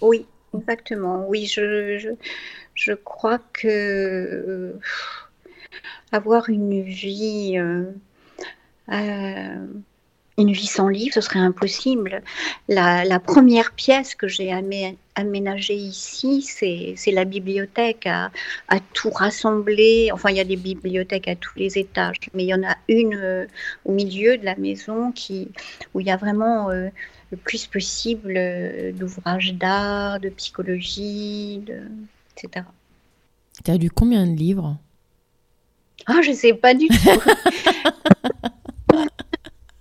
Oui, 0.00 0.26
exactement. 0.56 1.26
Oui, 1.28 1.46
je, 1.46 1.98
je, 1.98 2.08
je 2.74 2.92
crois 2.92 3.38
que 3.52 3.68
euh, 3.68 4.72
avoir 6.10 6.48
une 6.48 6.82
vie, 6.82 7.58
euh, 7.58 7.84
une 10.42 10.52
vie 10.52 10.66
sans 10.66 10.88
livre, 10.88 11.14
ce 11.14 11.20
serait 11.20 11.38
impossible. 11.38 12.22
La, 12.68 13.04
la 13.04 13.20
première 13.20 13.72
pièce 13.72 14.14
que 14.14 14.28
j'ai 14.28 14.50
amé- 14.52 14.96
aménagée 15.14 15.76
ici, 15.76 16.42
c'est 16.42 17.10
la 17.10 17.24
bibliothèque 17.24 18.06
à, 18.06 18.30
à 18.68 18.80
tout 18.92 19.10
rassembler. 19.10 20.10
Enfin, 20.12 20.30
il 20.30 20.36
y 20.36 20.40
a 20.40 20.44
des 20.44 20.56
bibliothèques 20.56 21.28
à 21.28 21.36
tous 21.36 21.56
les 21.56 21.78
étages, 21.78 22.16
mais 22.34 22.44
il 22.44 22.48
y 22.48 22.54
en 22.54 22.62
a 22.64 22.76
une 22.88 23.14
euh, 23.14 23.46
au 23.84 23.92
milieu 23.92 24.36
de 24.36 24.44
la 24.44 24.56
maison 24.56 25.12
qui, 25.12 25.48
où 25.94 26.00
il 26.00 26.06
y 26.06 26.10
a 26.10 26.16
vraiment 26.16 26.70
euh, 26.70 26.88
le 27.30 27.36
plus 27.36 27.66
possible 27.66 28.34
euh, 28.36 28.92
d'ouvrages 28.92 29.54
d'art, 29.54 30.18
de 30.18 30.28
psychologie, 30.28 31.62
de, 31.66 31.82
etc. 32.36 32.66
Tu 33.64 33.70
as 33.70 33.76
lu 33.76 33.90
combien 33.90 34.26
de 34.26 34.36
livres? 34.36 34.76
Ah, 36.06 36.20
je 36.22 36.32
sais 36.32 36.54
pas 36.54 36.74
du 36.74 36.88
tout. 36.88 37.22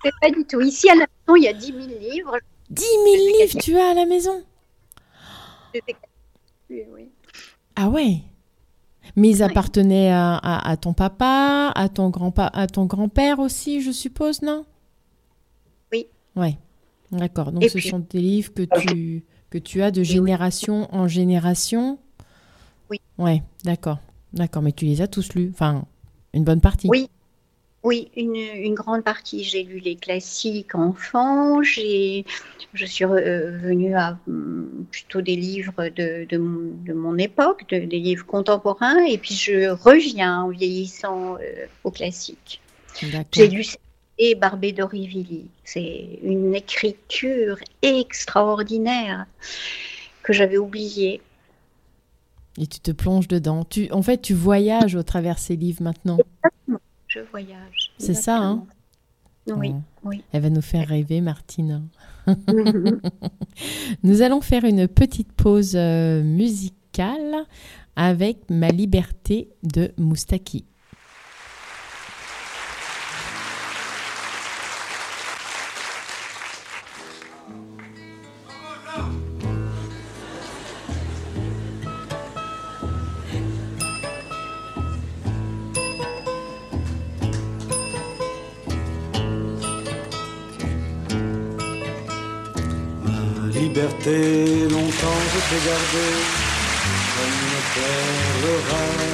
je 0.04 0.10
sais 0.10 0.16
pas 0.22 0.30
du 0.32 0.46
tout. 0.46 0.62
Ici 0.62 0.90
à 0.90 0.96
la 0.96 1.06
maison, 1.28 1.36
il 1.36 1.44
y 1.44 1.48
a 1.48 1.54
10 1.54 1.66
000 1.68 1.78
livres. 2.00 2.38
10 2.70 2.84
000 2.84 2.96
livres 3.06 3.60
tu 3.62 3.78
as 3.78 3.92
à 3.92 3.94
la 3.94 4.06
maison 4.06 4.44
oui. 6.70 7.10
Ah 7.76 7.90
ouais 7.90 8.18
Mais 9.16 9.30
ils 9.30 9.38
Ouais. 9.38 9.42
appartenaient 9.44 10.12
à, 10.12 10.36
à- 10.36 10.70
à 10.70 10.78
ton 10.78 10.94
papa, 10.94 11.72
à 11.76 11.90
ton 11.90 12.10
grand 12.10 12.34
à 12.38 12.68
ton 12.68 12.86
grand-père 12.86 13.40
aussi, 13.40 13.82
je 13.82 13.92
suppose, 13.92 14.42
non? 14.42 14.66
Oui. 15.92 16.08
Ouais. 16.36 16.58
D'accord, 17.12 17.52
donc 17.52 17.66
ce 17.66 17.80
sont 17.80 18.00
des 18.00 18.20
livres 18.22 18.54
que 18.54 18.62
tu, 18.80 19.26
que 19.50 19.58
tu 19.58 19.82
as 19.82 19.92
de 19.92 20.02
génération 20.04 20.88
en 20.96 21.08
génération? 21.10 22.00
Oui. 22.90 23.02
Ouais, 23.18 23.44
d'accord. 23.66 24.00
D'accord, 24.32 24.62
mais 24.62 24.72
tu 24.72 24.86
les 24.86 25.02
as 25.02 25.08
tous 25.08 25.34
lus, 25.34 25.50
enfin, 25.54 25.84
une 26.34 26.46
bonne 26.46 26.62
partie. 26.62 26.88
Oui, 26.90 27.10
oui, 27.84 28.12
une, 28.16 28.36
une 28.36 28.76
grande 28.76 29.04
partie. 29.04 29.44
J'ai 29.44 29.64
lu 29.64 29.80
les 29.80 29.96
classiques 29.96 30.76
enfants. 30.76 31.64
J'ai, 31.64 32.26
je 32.74 32.86
suis 32.86 33.06
revenue 33.06 33.96
à 33.96 34.18
hum, 34.28 34.86
plutôt 34.92 35.22
des 35.22 35.36
livres 35.36 35.90
de, 35.96 36.26
de, 36.26 36.38
mon, 36.38 36.72
de 36.86 36.94
mon 36.94 37.18
époque, 37.18 37.66
de- 37.70 37.86
des 37.86 38.00
livres 38.00 38.26
contemporains, 38.26 39.04
et 39.06 39.18
puis 39.18 39.34
je 39.34 39.70
reviens 39.70 40.44
en 40.44 40.50
vieillissant 40.50 41.36
euh, 41.36 41.66
aux 41.84 41.92
classiques. 41.92 42.62
J'ai 43.32 43.48
lu 43.48 43.64
et 44.20 44.36
Barbé 44.36 44.72
d'Aurevilly. 44.72 45.48
C'est 45.64 46.20
une 46.22 46.54
écriture 46.54 47.58
extraordinaire 47.82 49.26
que 50.22 50.32
j'avais 50.32 50.58
oubliée. 50.58 51.22
Et 52.60 52.68
tu 52.68 52.80
te 52.80 52.92
plonges 52.92 53.28
dedans. 53.28 53.66
Tu, 53.68 53.92
en 53.92 54.04
fait, 54.04 54.22
tu 54.22 54.36
voyages 54.36 54.96
au 54.96 55.02
travers 55.02 55.40
ces 55.40 55.56
livres 55.56 55.82
maintenant. 55.82 56.20
Je 57.14 57.20
voyage. 57.20 57.92
C'est 57.98 58.14
ça, 58.14 58.38
hein. 58.38 58.66
Oui, 59.48 59.74
Oh. 59.74 59.82
oui. 60.10 60.24
Elle 60.32 60.44
va 60.44 60.50
nous 60.50 60.62
faire 60.62 60.88
rêver, 60.88 61.20
Martine. 61.20 61.88
Nous 64.04 64.22
allons 64.22 64.40
faire 64.42 64.64
une 64.66 64.88
petite 64.88 65.32
pause 65.34 65.74
euh, 65.76 66.24
musicale 66.24 67.46
avec 67.96 68.50
Ma 68.50 68.70
liberté 68.70 69.50
de 69.64 69.92
Moustaki. 69.98 70.66
Longtemps 93.84 95.22
je 95.34 95.40
t'ai 95.50 95.62
gardée 95.68 96.16
comme 97.16 97.38
une 97.48 97.62
perle 97.76 98.48
rare. 98.70 99.12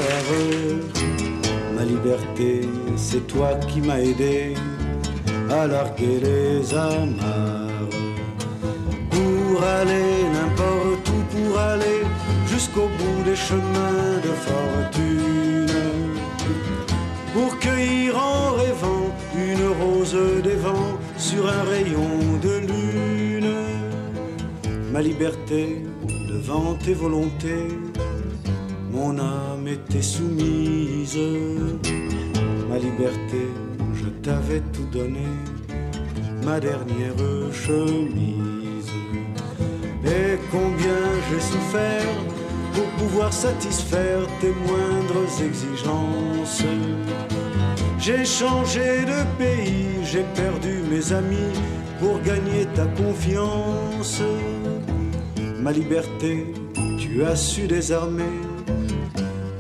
Ma 1.76 1.84
liberté, 1.84 2.68
c'est 2.95 3.26
toi 3.28 3.55
qui 3.68 3.82
m'as 3.82 3.99
aidé 3.99 4.55
à 5.49 5.68
larguer 5.68 6.20
les 6.22 6.74
amarres. 6.74 7.95
Pour 9.11 9.63
aller 9.63 10.24
n'importe 10.34 11.09
où, 11.09 11.22
pour 11.36 11.59
aller 11.59 12.01
jusqu'au 12.47 12.89
bout 12.97 13.24
des 13.24 13.36
chemins 13.36 14.20
de 14.24 14.34
fortune. 14.47 15.68
Pour 17.34 17.57
cueillir 17.59 18.18
en 18.18 18.51
rêvant 18.55 19.15
une 19.36 19.68
rose 19.80 20.18
des 20.43 20.55
vents 20.55 20.97
sur 21.18 21.47
un 21.47 21.63
rayon. 21.63 22.37
Ma 24.98 25.04
liberté 25.04 25.84
devant 26.28 26.74
tes 26.74 26.95
volontés, 26.95 27.68
mon 28.91 29.20
âme 29.20 29.68
était 29.68 30.02
soumise. 30.02 31.20
Ma 32.68 32.80
liberté, 32.80 33.45
je 33.93 34.08
t'avais 34.24 34.64
tout 34.74 34.88
donné, 34.91 35.28
ma 36.43 36.60
dernière 36.60 37.14
chemise. 37.54 38.91
Et 40.04 40.39
combien 40.52 41.04
j'ai 41.30 41.41
souffert 41.41 42.16
pour 42.74 42.88
pouvoir 42.98 43.32
satisfaire 43.32 44.26
tes 44.41 44.54
moindres 44.66 45.43
exigences. 45.45 46.64
J'ai 48.00 48.26
changé 48.26 49.06
de 49.06 49.22
pays, 49.38 50.04
j'ai 50.04 50.26
perdu 50.34 50.82
mes 50.89 51.14
amis 51.14 51.54
pour 52.00 52.20
gagner 52.22 52.66
ta 52.74 52.86
confiance. 53.00 54.24
Ma 55.68 55.74
liberté, 55.74 56.45
tu 56.97 57.26
as 57.26 57.36
su 57.36 57.68
désarmer 57.68 58.39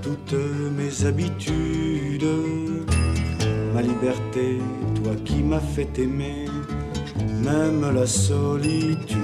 toutes 0.01 0.39
mes 0.77 1.05
habitudes. 1.05 2.25
Ma 3.73 3.81
liberté, 3.81 4.59
toi 4.95 5.11
qui 5.25 5.43
m'as 5.43 5.59
fait 5.59 5.99
aimer, 5.99 6.45
même 7.43 7.93
la 7.93 8.05
solitude. 8.05 9.17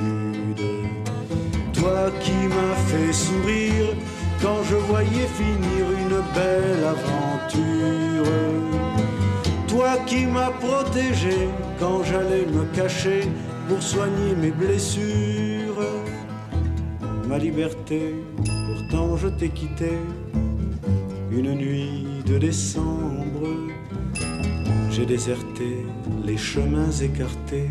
Toi 1.71 2.11
qui 2.19 2.39
m'as 2.53 2.77
fait 2.89 3.13
sourire 3.13 3.95
quand 4.41 4.61
je 4.69 4.75
voyais 4.75 5.29
finir 5.39 5.85
une 6.01 6.19
belle 6.35 6.83
aventure. 6.95 8.29
Toi 9.69 9.91
qui 10.05 10.25
m'as 10.25 10.51
protégé 10.51 11.47
quand 11.79 12.03
j'allais 12.03 12.45
me 12.45 12.65
cacher 12.75 13.21
pour 13.69 13.81
soigner 13.81 14.35
mes 14.35 14.51
blessures. 14.51 16.02
Ma 17.27 17.37
liberté, 17.37 18.15
pourtant 18.67 19.17
je 19.17 19.27
t'ai 19.27 19.49
quitté 19.49 19.91
une 21.31 21.53
nuit 21.55 22.05
de 22.25 22.37
décembre. 22.37 23.47
J'ai 24.91 25.05
déserté 25.05 25.85
les 26.25 26.37
chemins 26.37 26.91
écartés 26.91 27.69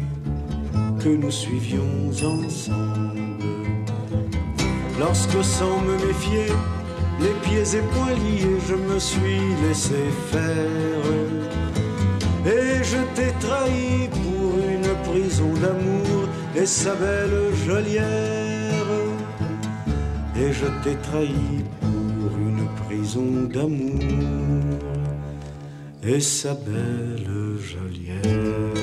que 1.02 1.08
nous 1.08 1.30
suivions 1.30 2.08
ensemble. 2.08 3.20
Lorsque 4.98 5.44
sans 5.44 5.80
me 5.80 5.94
méfier, 6.06 6.46
les 7.20 7.34
pieds 7.44 7.76
et 7.78 7.82
poings 7.92 8.14
liés, 8.14 8.58
je 8.68 8.74
me 8.74 8.98
suis 8.98 9.40
laissé 9.66 10.02
faire. 10.30 11.04
Et 12.46 12.82
je 12.82 12.98
t'ai 13.14 13.32
trahi 13.38 14.08
pour 14.08 14.58
une 14.58 14.92
prison 15.08 15.52
d'amour 15.54 16.28
et 16.56 16.66
sa 16.66 16.94
belle 16.94 17.54
geôlière. 17.64 18.41
Et 20.44 20.52
je 20.52 20.66
t'ai 20.82 20.96
trahi 20.96 21.62
pour 21.80 22.36
une 22.36 22.66
prison 22.84 23.44
d'amour 23.44 24.00
et 26.02 26.18
sa 26.18 26.54
belle 26.54 27.58
geôlière. 27.60 28.82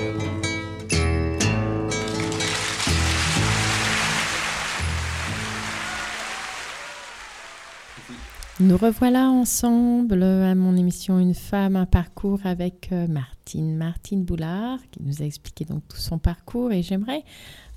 Nous 8.62 8.78
revoilà 8.78 9.30
ensemble 9.30 10.24
à 10.24 10.56
mon 10.56 10.78
émission 10.78 11.20
Une 11.20 11.34
femme, 11.34 11.76
un 11.76 11.86
parcours 11.86 12.40
avec 12.46 12.90
euh, 12.94 13.08
Martine. 13.08 13.76
Martine 13.76 14.24
Boulard 14.24 14.80
qui 14.92 15.04
nous 15.04 15.22
a 15.22 15.26
expliqué 15.26 15.66
donc 15.66 15.82
tout 15.90 15.98
son 15.98 16.20
parcours 16.20 16.72
et 16.72 16.84
j'aimerais 16.84 17.24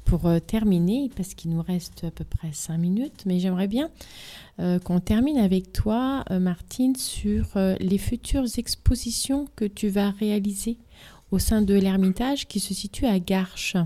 pour 0.04 0.26
euh, 0.26 0.38
terminer, 0.38 1.10
parce 1.16 1.34
qu'il 1.34 1.50
nous 1.50 1.62
reste 1.62 2.04
à 2.04 2.10
peu 2.10 2.24
près 2.24 2.50
cinq 2.52 2.78
minutes, 2.78 3.22
mais 3.26 3.38
j'aimerais 3.38 3.66
bien 3.66 3.90
euh, 4.60 4.78
qu'on 4.78 5.00
termine 5.00 5.38
avec 5.38 5.72
toi, 5.72 6.24
euh, 6.30 6.38
Martine, 6.38 6.96
sur 6.96 7.46
les 7.80 7.98
futures 7.98 8.46
expositions 8.58 9.46
que 9.56 9.64
tu 9.64 9.88
vas 9.88 10.10
réaliser 10.10 10.78
au 11.30 11.38
sein 11.38 11.62
de 11.62 11.74
l'Ermitage 11.74 12.46
qui 12.46 12.60
se 12.60 12.74
situe 12.74 13.06
à 13.06 13.18
Garches. 13.18 13.76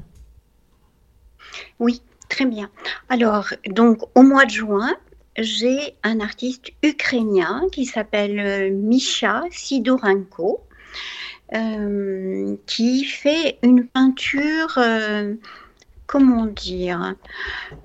Oui, 1.78 2.02
très 2.28 2.46
bien. 2.46 2.70
Alors, 3.08 3.48
donc, 3.68 4.00
au 4.14 4.22
mois 4.22 4.46
de 4.46 4.50
juin, 4.50 4.94
j'ai 5.38 5.94
un 6.02 6.20
artiste 6.20 6.72
ukrainien 6.82 7.66
qui 7.70 7.84
s'appelle 7.84 8.74
Misha 8.74 9.44
Sidorenko, 9.50 10.64
qui 12.66 13.04
fait 13.04 13.58
une 13.62 13.86
peinture, 13.86 14.78
comment 16.06 16.46
dire, 16.46 17.14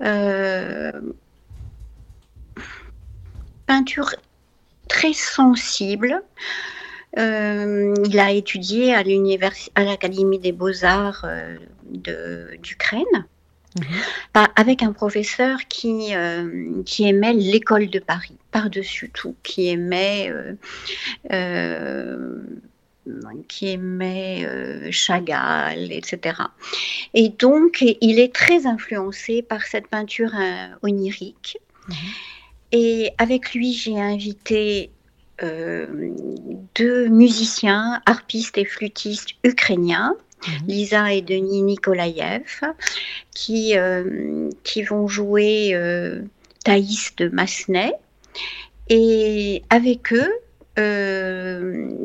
euh, 0.02 0.92
peinture 3.66 4.14
très 4.88 5.12
sensible. 5.12 6.22
Euh, 7.18 7.94
il 8.06 8.18
a 8.18 8.30
étudié 8.30 8.94
à 8.94 9.02
l'Académie 9.84 10.38
des 10.38 10.52
beaux-arts 10.52 11.24
euh, 11.26 11.56
d'Ukraine 11.84 13.04
par- 14.32 14.50
avec 14.56 14.82
un 14.82 14.92
professeur 14.92 15.58
qui, 15.68 16.14
euh, 16.14 16.82
qui 16.84 17.06
aimait 17.06 17.34
l'école 17.34 17.88
de 17.88 17.98
Paris, 17.98 18.36
par-dessus 18.50 19.10
tout, 19.10 19.34
qui 19.42 19.68
aimait, 19.68 20.30
euh, 20.30 20.54
euh, 21.32 22.42
qui 23.48 23.68
aimait 23.68 24.44
euh, 24.46 24.90
Chagall, 24.90 25.90
etc. 25.90 26.36
Et 27.14 27.30
donc, 27.30 27.84
il 28.00 28.18
est 28.18 28.32
très 28.32 28.66
influencé 28.66 29.42
par 29.42 29.62
cette 29.62 29.88
peinture 29.88 30.32
euh, 30.34 30.68
onirique. 30.82 31.58
Et 32.70 33.10
avec 33.18 33.54
lui, 33.54 33.72
j'ai 33.72 34.00
invité 34.00 34.90
euh, 35.42 36.14
deux 36.74 37.08
musiciens, 37.08 38.00
harpistes 38.06 38.56
et 38.56 38.64
flûtistes 38.64 39.30
ukrainiens 39.42 40.14
mhm. 40.46 40.68
Lisa 40.68 41.12
et 41.12 41.22
Denis 41.22 41.62
Nikolaïev, 41.62 42.60
qui, 43.34 43.74
qui 44.62 44.82
vont 44.84 45.08
jouer 45.08 45.76
Thaïs 46.64 47.16
de 47.16 47.28
Massenet. 47.28 47.92
Et 48.88 49.62
avec 49.70 50.12
eux, 50.12 50.32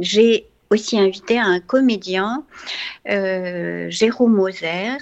j'ai 0.02 0.48
aussi 0.70 0.99
invité 0.99 1.39
un 1.39 1.59
comédien, 1.59 2.43
euh, 3.09 3.89
Jérôme 3.89 4.34
Moser, 4.34 4.97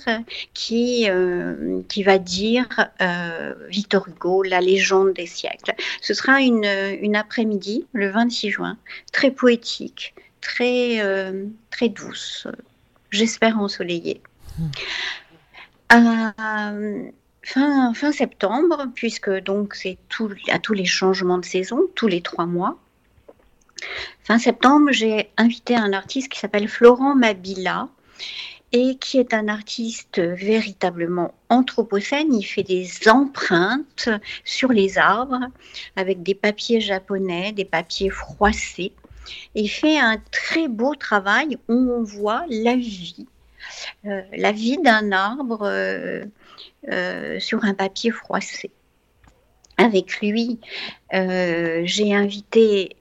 qui, 0.54 1.10
euh, 1.10 1.82
qui 1.88 2.04
va 2.04 2.18
dire 2.18 2.68
euh, 3.02 3.54
Victor 3.70 4.08
Hugo, 4.08 4.44
la 4.44 4.62
légende 4.62 5.14
des 5.14 5.26
siècles. 5.26 5.74
Ce 6.02 6.14
sera 6.14 6.42
une, 6.42 6.66
une 7.02 7.16
après-midi, 7.16 7.86
le 7.94 8.10
26 8.10 8.52
juin, 8.52 8.78
très 9.12 9.32
poétique, 9.32 10.14
très, 10.42 11.02
très 11.72 11.90
douce, 11.90 12.48
j'espère 13.12 13.60
ensoleillée. 13.60 14.22
Fin, 17.48 17.94
fin, 17.94 18.12
septembre, 18.12 18.88
puisque 18.96 19.30
donc 19.30 19.76
c'est 19.76 20.00
tout, 20.10 20.32
à 20.52 20.58
tous 20.58 20.74
les 20.74 20.86
changements 20.86 21.38
de 21.38 21.46
saison, 21.46 21.80
tous 21.94 22.08
les 22.08 22.22
trois 22.22 22.48
mois. 22.48 22.80
Fin 24.24 24.40
septembre, 24.40 24.92
j'ai 24.92 25.30
invité 25.38 25.76
un 25.76 25.94
artiste 25.94 26.30
qui 26.30 26.40
s'appelle 26.40 26.68
Florent 26.68 27.16
Mabila 27.16 27.90
et 28.72 28.96
qui 28.96 29.20
est 29.20 29.34
un 29.34 29.48
artiste 29.48 30.20
véritablement 30.20 31.34
anthropocène. 31.50 32.34
Il 32.34 32.44
fait 32.44 32.64
des 32.64 32.90
empreintes 33.08 34.10
sur 34.44 34.72
les 34.72 34.98
arbres 34.98 35.40
avec 35.96 36.24
des 36.24 36.36
papiers 36.36 36.82
japonais, 36.82 37.52
des 37.52 37.66
papiers 37.66 38.10
froissés. 38.10 38.94
il 39.54 39.70
fait 39.70 39.98
un 39.98 40.18
très 40.32 40.68
beau 40.68 40.96
travail 40.96 41.58
où 41.70 41.74
on 41.74 42.04
voit 42.04 42.46
la 42.50 42.76
vie, 42.76 43.28
euh, 44.06 44.22
la 44.36 44.52
vie 44.52 44.78
d'un 44.78 45.12
arbre 45.12 45.62
euh, 45.64 46.26
euh, 46.90 47.40
sur 47.40 47.64
un 47.64 47.74
papier 47.74 48.12
froissé. 48.12 48.72
Avec 49.78 50.22
lui, 50.22 50.60
j'ai 51.12 52.14
invité 52.14 52.96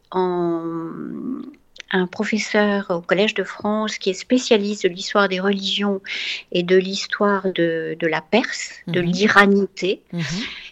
un 1.95 2.07
professeur 2.09 2.91
au 2.91 3.01
Collège 3.01 3.35
de 3.35 3.45
France 3.45 3.99
qui 3.99 4.11
est 4.11 4.15
spécialiste 4.15 4.83
de 4.83 4.89
l'histoire 4.89 5.29
des 5.29 5.39
religions 5.39 6.01
et 6.51 6.65
de 6.65 6.77
l'histoire 6.77 7.47
de, 7.53 7.97
la 8.01 8.21
Perse, 8.21 8.73
de 8.89 9.01
mhm. 9.01 9.07
l'iranité, 9.07 10.03
mhm. 10.13 10.23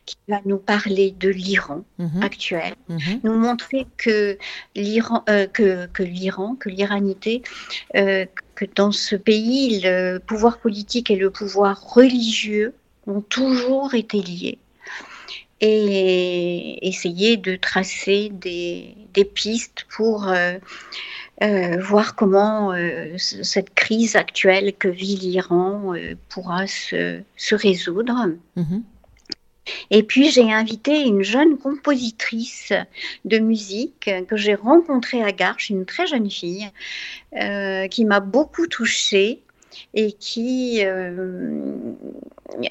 qui 0.04 0.16
va 0.28 0.40
nous 0.44 0.58
parler 0.58 1.14
de 1.18 1.28
l'Iran 1.28 1.84
mhm. 1.98 2.22
actuel, 2.22 2.74
nous 3.22 3.38
montrer 3.38 3.86
que 3.96 4.36
l'Iran, 4.74 5.22
euh, 5.28 5.46
que, 5.46 6.02
l'Iran, 6.02 6.56
que 6.56 6.68
l'iranité, 6.68 7.42
euh, 7.94 8.26
que 8.56 8.64
dans 8.74 8.90
ce 8.90 9.14
pays, 9.14 9.80
le 9.84 10.18
pouvoir 10.18 10.58
politique 10.58 11.08
et 11.10 11.16
le 11.16 11.30
pouvoir 11.30 11.80
religieux 11.94 12.74
ont 13.06 13.20
toujours 13.20 13.94
été 13.94 14.20
liés 14.20 14.58
et 15.62 16.86
essayer 16.86 17.36
de 17.36 17.54
tracer 17.54 18.30
des, 18.32 18.96
pistes 19.32 19.86
pour 19.94 20.28
euh, 20.28 20.54
euh, 21.42 21.80
voir 21.80 22.16
comment 22.16 22.72
euh, 22.72 23.14
cette 23.16 23.72
crise 23.72 24.16
actuelle 24.16 24.74
que 24.76 24.88
vit 24.88 25.16
l'Iran 25.16 25.94
pourra 26.28 26.66
se, 26.66 27.22
résoudre. 27.52 28.30
Mm-hmm. 28.56 28.82
Et 29.90 30.02
puis 30.02 30.32
j'ai 30.32 30.52
invité 30.52 31.02
une 31.02 31.22
jeune 31.22 31.56
compositrice 31.56 32.72
de 33.24 33.38
musique 33.38 34.10
que 34.28 34.36
j'ai 34.36 34.56
rencontrée 34.56 35.22
à 35.22 35.30
Garches, 35.30 35.70
une 35.70 35.86
très 35.86 36.08
jeune 36.08 36.28
fille, 36.28 36.68
qui 37.88 38.04
m'a 38.04 38.18
beaucoup 38.18 38.66
touchée 38.66 39.42
et 39.94 40.12
qui 40.12 40.80
euh, 40.84 41.72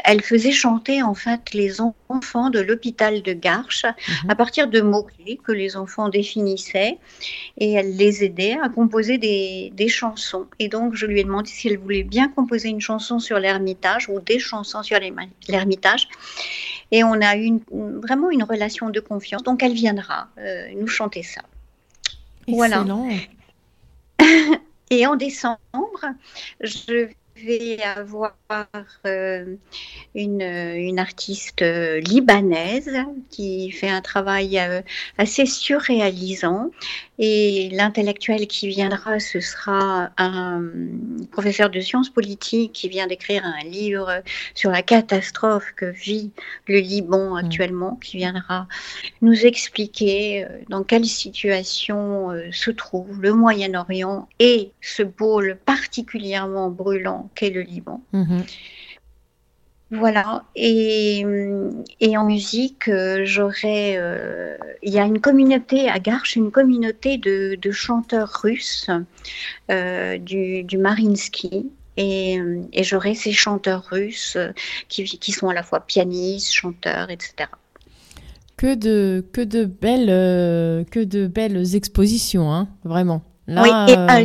elle 0.03 0.21
faisait 0.21 0.51
chanter 0.51 1.01
en 1.01 1.13
fait 1.13 1.53
les 1.53 1.81
enfants 1.81 2.49
de 2.49 2.59
l'hôpital 2.59 3.21
de 3.21 3.33
Garches 3.33 3.85
mhm. 3.85 4.29
à 4.29 4.35
partir 4.35 4.67
de 4.67 4.81
mots-clés 4.81 5.39
que 5.43 5.51
les 5.51 5.75
enfants 5.77 6.09
définissaient 6.09 6.97
et 7.57 7.73
elle 7.73 7.95
les 7.95 8.23
aidait 8.23 8.57
à 8.61 8.69
composer 8.69 9.17
des, 9.17 9.71
des, 9.75 9.87
chansons. 9.87 10.45
Et 10.59 10.67
donc 10.67 10.95
je 10.95 11.05
lui 11.05 11.19
ai 11.19 11.23
demandé 11.23 11.49
si 11.49 11.67
elle 11.67 11.79
voulait 11.79 12.03
bien 12.03 12.27
composer 12.29 12.69
une 12.69 12.81
chanson 12.81 13.19
sur 13.19 13.39
l'Ermitage 13.39 14.09
ou 14.09 14.19
des 14.19 14.39
chansons 14.39 14.83
sur 14.83 14.99
l'Ermitage. 15.47 16.07
Et 16.91 17.03
on 17.03 17.21
a 17.21 17.37
eu 17.37 17.59
vraiment 17.69 18.29
une 18.29 18.43
relation 18.43 18.89
de 18.89 18.99
confiance. 18.99 19.43
Donc 19.43 19.63
elle 19.63 19.73
viendra 19.73 20.27
euh, 20.37 20.67
nous 20.75 20.87
chanter 20.87 21.23
ça. 21.23 21.41
Excellent. 22.47 23.07
Voilà. 24.19 24.57
Et 24.91 25.07
en 25.07 25.15
décembre, 25.15 25.57
je 26.59 27.07
vais 27.45 27.81
avoir 27.81 28.35
euh, 29.05 29.55
une, 30.15 30.41
une, 30.41 30.99
artiste 30.99 31.61
euh, 31.61 31.99
libanaise 31.99 32.91
qui 33.29 33.71
fait 33.71 33.89
un 33.89 34.01
travail 34.01 34.59
euh, 34.59 34.81
assez 35.17 35.45
surréalisant. 35.45 36.71
Et 37.19 37.69
l'intellectuel 37.71 38.47
qui 38.47 38.67
viendra, 38.67 39.19
ce 39.19 39.39
sera 39.39 40.09
un 40.17 40.63
professeur 41.31 41.69
de 41.69 41.79
sciences 41.79 42.09
politiques 42.09 42.73
qui 42.73 42.89
vient 42.89 43.05
d'écrire 43.07 43.43
un 43.45 43.63
livre 43.67 44.23
sur 44.55 44.71
la 44.71 44.81
catastrophe 44.81 45.71
que 45.75 45.85
vit 45.85 46.31
le 46.67 46.79
Liban 46.79 47.35
mm. 47.35 47.37
actuellement, 47.37 47.95
qui 47.95 48.17
viendra 48.17 48.67
nous 49.21 49.45
expliquer 49.45 50.47
dans 50.69 50.83
quelle 50.83 51.05
situation 51.05 52.29
se 52.51 52.71
trouve 52.71 53.21
le 53.21 53.33
Moyen-Orient 53.33 54.27
et 54.39 54.71
ce 54.81 55.03
pôle 55.03 55.59
particulièrement 55.65 56.69
brûlant 56.69 57.29
qu'est 57.35 57.49
le 57.49 57.61
Liban. 57.61 58.01
Mm-hmm. 58.13 58.43
Voilà. 59.91 60.45
Et, 60.55 61.25
et, 61.99 62.17
en 62.17 62.25
musique, 62.25 62.87
euh, 62.87 63.23
j'aurais. 63.25 63.95
Euh, 63.97 64.55
il 64.81 64.93
y 64.93 64.99
a 64.99 65.03
une 65.03 65.19
communauté 65.19 65.89
à 65.89 65.99
Garches, 65.99 66.37
une 66.37 66.49
communauté 66.49 67.17
de, 67.17 67.57
de 67.61 67.71
chanteurs 67.71 68.31
russes 68.41 68.89
euh, 69.69 70.17
du, 70.17 70.63
du, 70.63 70.77
Marinsky. 70.77 71.69
Et, 71.97 72.39
et 72.71 72.83
j'aurai 72.83 73.15
ces 73.15 73.33
chanteurs 73.33 73.83
russes 73.91 74.37
qui, 74.87 75.03
qui, 75.03 75.31
sont 75.33 75.49
à 75.49 75.53
la 75.53 75.61
fois 75.61 75.81
pianistes, 75.81 76.53
chanteurs, 76.53 77.09
etc. 77.09 77.49
Que 78.55 78.75
de, 78.75 79.25
que 79.33 79.41
de, 79.41 79.65
belles, 79.65 80.85
que 80.89 81.03
de 81.03 81.27
belles 81.27 81.75
expositions, 81.75 82.53
hein, 82.53 82.69
vraiment. 82.85 83.23
Là, 83.47 83.63
oui, 83.63 83.93
et, 83.93 84.23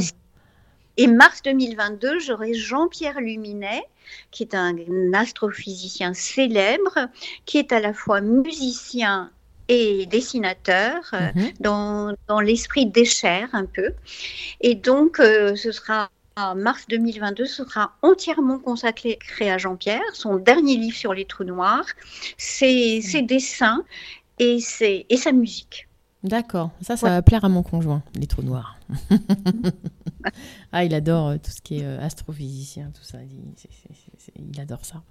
et 0.97 1.07
mars 1.07 1.43
2022, 1.43 2.19
j'aurai 2.21 2.55
Jean-Pierre 2.55 3.21
Luminet 3.21 3.83
qui 4.31 4.43
est 4.43 4.55
un 4.55 4.77
astrophysicien 5.13 6.15
célèbre, 6.15 7.09
qui 7.45 7.59
est 7.59 7.73
à 7.73 7.81
la 7.81 7.93
fois 7.93 8.21
musicien 8.21 9.31
et 9.69 10.07
dessinateur 10.07 11.03
euh, 11.13 11.31
mhm. 11.35 11.53
dans, 11.61 12.15
dans 12.29 12.41
l'esprit 12.41 12.87
d'Escher 12.87 13.47
un 13.53 13.67
peu. 13.67 13.93
Et 14.61 14.75
donc, 14.75 15.19
euh, 15.19 15.57
ce 15.57 15.73
sera 15.73 16.09
en 16.37 16.55
mars 16.55 16.85
2022, 16.89 17.47
ce 17.47 17.65
sera 17.65 17.93
entièrement 18.03 18.59
consacré 18.59 19.19
à 19.41 19.57
Jean-Pierre, 19.57 20.03
son 20.13 20.37
dernier 20.37 20.77
livre 20.77 20.97
sur 20.97 21.15
les 21.15 21.25
trous 21.25 21.45
noirs, 21.45 21.87
ses, 22.37 23.01
ses 23.01 23.23
dessins 23.23 23.85
et, 24.39 24.61
ses, 24.61 25.07
et 25.09 25.17
sa 25.17 25.33
musique. 25.33 25.86
D'accord, 26.27 26.71
ça, 26.81 26.97
ça 26.97 27.09
va 27.09 27.23
plaire 27.23 27.45
à 27.45 27.49
mon 27.49 27.63
conjoint, 27.63 28.03
les 28.19 28.27
trous 28.27 28.43
noirs. 28.43 28.77
ah, 30.73 30.85
il 30.85 30.93
adore 30.93 31.29
euh, 31.29 31.37
tout 31.37 31.53
ce 31.53 31.61
qui 31.61 31.79
est 31.79 31.85
euh, 31.85 32.05
astrophysicien, 32.05 32.91
tout 32.93 33.05
ça. 33.05 33.19
Il, 34.37 34.61
adore 34.61 34.85
ça. 34.85 35.03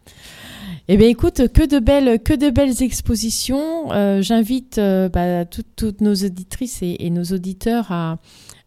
Eh 0.89 0.97
bien, 0.97 1.07
écoute, 1.07 1.47
que 1.53 1.65
de 1.65 1.79
belles, 1.79 2.21
que 2.21 2.33
de 2.33 2.49
belles 2.49 2.83
expositions. 2.83 3.93
Euh, 3.93 4.21
j'invite 4.21 4.77
bah, 4.77 5.45
toutes, 5.45 6.01
nos 6.01 6.15
auditrices 6.15 6.81
et, 6.81 7.09
nos 7.09 7.23
auditeurs 7.23 7.93
à, 7.93 8.17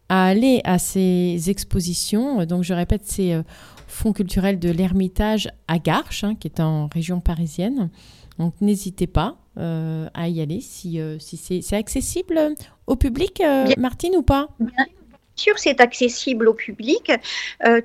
aller 0.09 0.63
à 0.65 0.79
ces 0.79 1.51
expositions. 1.51 2.47
Donc, 2.47 2.65
je 2.65 2.73
répète, 2.73 3.03
c'est 3.05 3.35
Fonds 3.87 4.15
culturel 4.15 4.59
de 4.59 4.71
l'Ermitage 4.71 5.51
à 5.67 5.79
Garches, 5.79 6.25
hein, 6.25 6.35
qui 6.35 6.49
est 6.49 6.61
en 6.61 6.87
région 6.87 7.21
parisienne. 7.21 7.91
Donc, 8.39 8.55
n'hésitez 8.63 9.07
pas. 9.07 9.37
Euh, 9.59 10.09
à 10.15 10.29
y 10.29 10.41
aller 10.41 10.61
si, 10.61 11.01
euh, 11.01 11.19
si 11.19 11.37
c'est 11.37 11.77
accessible 11.77 12.55
au 12.87 12.95
public, 12.95 13.41
euh, 13.41 13.67
Martine, 13.77 14.15
ou 14.15 14.23
pas? 14.23 14.49
Bien 14.61 14.87
sûr, 15.35 15.59
c'est 15.59 15.81
accessible 15.81 16.47
au 16.47 16.55
public. 16.55 17.11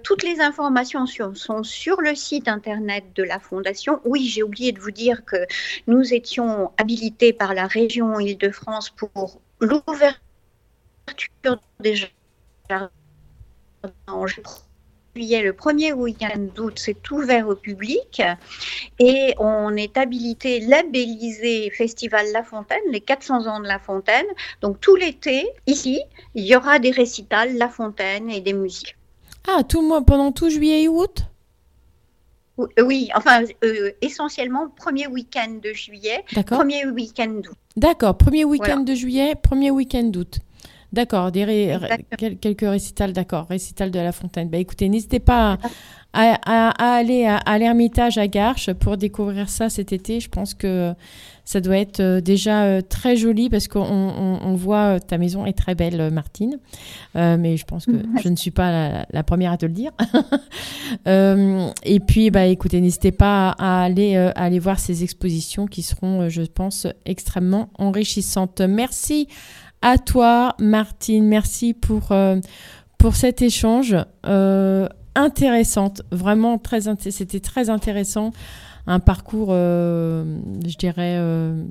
toutes 0.04 0.24
les 0.24 0.40
informations 0.40 1.06
sont 1.08 1.64
sur 1.64 2.00
le 2.02 2.14
site 2.14 2.48
internet 2.48 3.06
de 3.16 3.24
la 3.24 3.40
Fondation. 3.40 4.02
Oui, 4.06 4.28
j'ai 4.28 4.44
oublié 4.44 4.72
de 4.72 4.80
vous 4.80 4.92
dire 4.92 5.26
que 5.26 5.48
nous 5.88 6.14
étions 6.14 6.72
habilités 6.78 7.34
par 7.34 7.56
la 7.56 7.66
région 7.66 8.20
Île-de-France 8.20 8.92
pour 8.92 9.42
l'ouverture 9.60 10.20
des 11.80 11.96
jardins 11.96 12.92
le 15.16 15.52
premier 15.52 15.94
week-end 15.94 16.48
d'août, 16.56 16.74
c'est 16.78 17.12
ouvert 17.12 17.48
au 17.48 17.56
public 17.56 18.22
et 19.00 19.34
on 19.38 19.76
est 19.76 19.96
habilité, 19.98 20.60
labellisé 20.62 21.70
Festival 21.70 22.26
La 22.34 22.44
Fontaine, 22.44 22.80
les 22.92 23.02
400 23.02 23.48
ans 23.48 23.60
de 23.60 23.68
La 23.68 23.80
Fontaine. 23.80 24.26
Donc 24.62 24.80
tout 24.82 24.96
l'été, 24.96 25.48
ici, 25.68 26.02
il 26.36 26.46
y 26.46 26.56
aura 26.56 26.80
des 26.80 26.92
récitals 26.92 27.56
La 27.58 27.70
Fontaine 27.70 28.30
et 28.30 28.42
des 28.42 28.54
musiques. 28.54 28.98
Ah, 29.48 29.64
tout 29.64 29.82
le 29.82 29.88
mois, 29.88 30.04
pendant 30.04 30.32
tout 30.32 30.50
juillet 30.50 30.84
et 30.84 30.88
août? 30.88 31.24
Oui, 32.80 33.10
enfin, 33.16 33.44
euh, 33.64 33.92
essentiellement 34.02 34.70
premier 34.70 35.08
week-end 35.08 35.60
de 35.62 35.74
juillet, 35.74 36.24
D'accord. 36.34 36.60
premier 36.60 36.86
week-end 36.86 37.42
d'août. 37.44 37.56
D'accord, 37.76 38.16
premier 38.16 38.46
week-end 38.46 38.66
Voilà. 38.68 38.84
de 38.84 38.94
juillet, 38.94 39.34
premier 39.36 39.72
week-end 39.72 40.04
d'août. 40.04 40.38
D'accord, 40.94 41.32
des 41.32 41.44
ré- 41.44 41.70
Exactement. 41.72 42.06
quel- 42.18 42.38
quelques 42.38 42.62
récitals, 42.70 43.12
d'accord, 43.14 43.48
récital 43.50 43.90
de 43.92 44.00
la 44.00 44.12
Fontaine. 44.12 44.50
Bah 44.50 44.60
écoutez, 44.60 44.88
n'hésitez 44.90 45.20
pas 45.20 45.58
à, 46.14 46.38
à- 46.46 46.70
à 46.70 46.96
aller 46.98 47.26
à, 47.26 47.38
à 47.38 47.58
l'Ermitage 47.58 48.18
à 48.20 48.28
Garches 48.28 48.72
pour 48.74 48.96
découvrir 48.98 49.50
ça 49.50 49.70
cet 49.70 49.92
été. 49.92 50.20
Je 50.20 50.30
pense 50.30 50.54
que 50.54 50.94
ça 51.46 51.60
doit 51.60 51.78
être 51.78 52.00
euh, 52.00 52.22
déjà 52.22 52.64
euh, 52.66 52.82
très 52.82 53.16
joli 53.18 53.50
parce 53.50 53.68
qu'on 53.68 53.82
on- 53.82 54.40
on 54.44 54.54
voit 54.54 54.96
euh, 54.96 55.00
ta 55.00 55.18
maison 55.18 55.46
est 55.48 55.58
très 55.58 55.74
belle, 55.76 56.12
Martine. 56.12 56.60
Euh, 57.16 57.38
mais 57.40 57.58
je 57.58 57.66
pense 57.66 57.86
que 57.88 57.92
je 58.24 58.30
ne 58.30 58.36
suis 58.36 58.52
pas 58.52 58.72
la, 58.72 59.06
la 59.12 59.24
première 59.24 59.52
à 59.52 59.58
te 59.58 59.66
le 59.66 59.74
dire. 59.74 59.92
Euh, 61.08 61.70
et 61.84 62.00
puis, 62.00 62.30
bah, 62.30 62.46
écoutez, 62.46 62.80
n'hésitez 62.80 63.12
pas 63.12 63.56
à, 63.58 63.84
aller, 63.84 64.16
à 64.16 64.30
aller 64.32 64.60
voir 64.60 64.80
ces 64.80 65.04
expositions 65.04 65.66
qui 65.66 65.82
seront, 65.82 66.30
je 66.30 66.44
pense, 66.44 66.88
extrêmement 67.06 67.70
enrichissantes. 67.80 68.62
Merci 68.62 69.28
à 69.84 69.98
toi, 70.00 70.56
Martine. 70.60 71.28
Merci 71.28 71.74
pour, 71.76 72.12
euh, 72.12 72.38
pour 72.98 73.16
cet 73.16 73.44
échange 73.44 73.96
euh, 74.26 74.88
intéressante. 75.14 76.02
Vraiment, 76.12 76.58
très 76.58 76.88
c'était 77.12 77.42
très 77.42 77.70
intéressant. 77.70 78.32
Un 78.88 79.00
parcours, 79.00 79.50
euh, 79.52 80.40
je 80.66 80.76
dirais, 80.78 81.18
euh, 81.20 81.64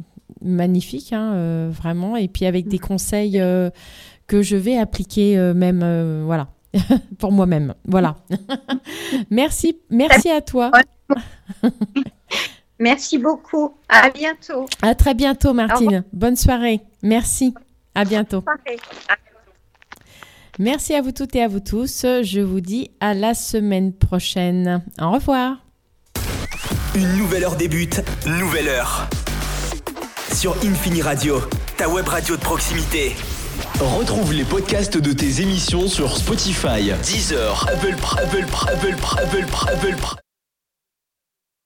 magnifique, 0.43 1.13
hein, 1.13 1.69
vraiment. 1.71 2.17
Et 2.17 2.29
puis 2.29 2.47
avec 2.47 2.69
des 2.69 2.79
conseils 2.79 3.41
euh, 3.41 3.71
que 4.27 4.43
je 4.43 4.57
vais 4.57 4.77
appliquer 4.77 5.37
même, 5.55 6.23
voilà, 6.25 6.49
pour 7.19 7.33
moi-même. 7.33 7.75
Voilà. 7.87 8.17
merci, 9.31 9.79
merci 9.91 10.31
à 10.31 10.43
toi. 10.43 10.71
Merci 12.79 13.17
beaucoup. 13.17 13.75
À 13.89 14.11
bientôt. 14.11 14.67
À 14.83 14.95
très 14.95 15.15
bientôt, 15.15 15.55
Martine. 15.55 16.05
Bonne 16.13 16.37
soirée. 16.37 16.81
Merci. 17.03 17.55
À 17.95 18.05
bientôt. 18.05 18.45
Merci 20.59 20.95
à 20.95 21.03
vous 21.03 21.13
toutes 21.13 21.35
et 21.35 21.43
à 21.43 21.49
vous 21.49 21.61
tous. 21.61 22.03
Je 22.23 22.41
vous 22.41 22.61
dis 22.61 22.91
à 23.01 23.15
la 23.15 23.35
semaine 23.35 23.93
prochaine. 23.93 24.85
Au 25.01 25.11
revoir. 25.11 25.57
Une 26.95 27.17
nouvelle 27.17 27.45
heure 27.45 27.57
débute, 27.57 28.03
nouvelle 28.27 28.69
heure. 28.69 29.09
Sur 30.33 30.55
Infini 30.65 31.03
Radio, 31.03 31.41
ta 31.77 31.89
web 31.89 32.07
radio 32.07 32.37
de 32.37 32.41
proximité. 32.43 33.15
Retrouve 33.81 34.33
les 34.33 34.45
podcasts 34.45 34.99
de 34.99 35.13
tes 35.13 35.41
émissions 35.41 35.89
sur 35.89 36.17
Spotify, 36.17 36.93
Deezer, 37.03 37.67
Apple, 37.69 37.95
Apple, 38.19 38.45
Apple, 38.69 38.95
Apple, 39.17 39.17
Apple, 39.19 39.45
Apple, 39.69 39.97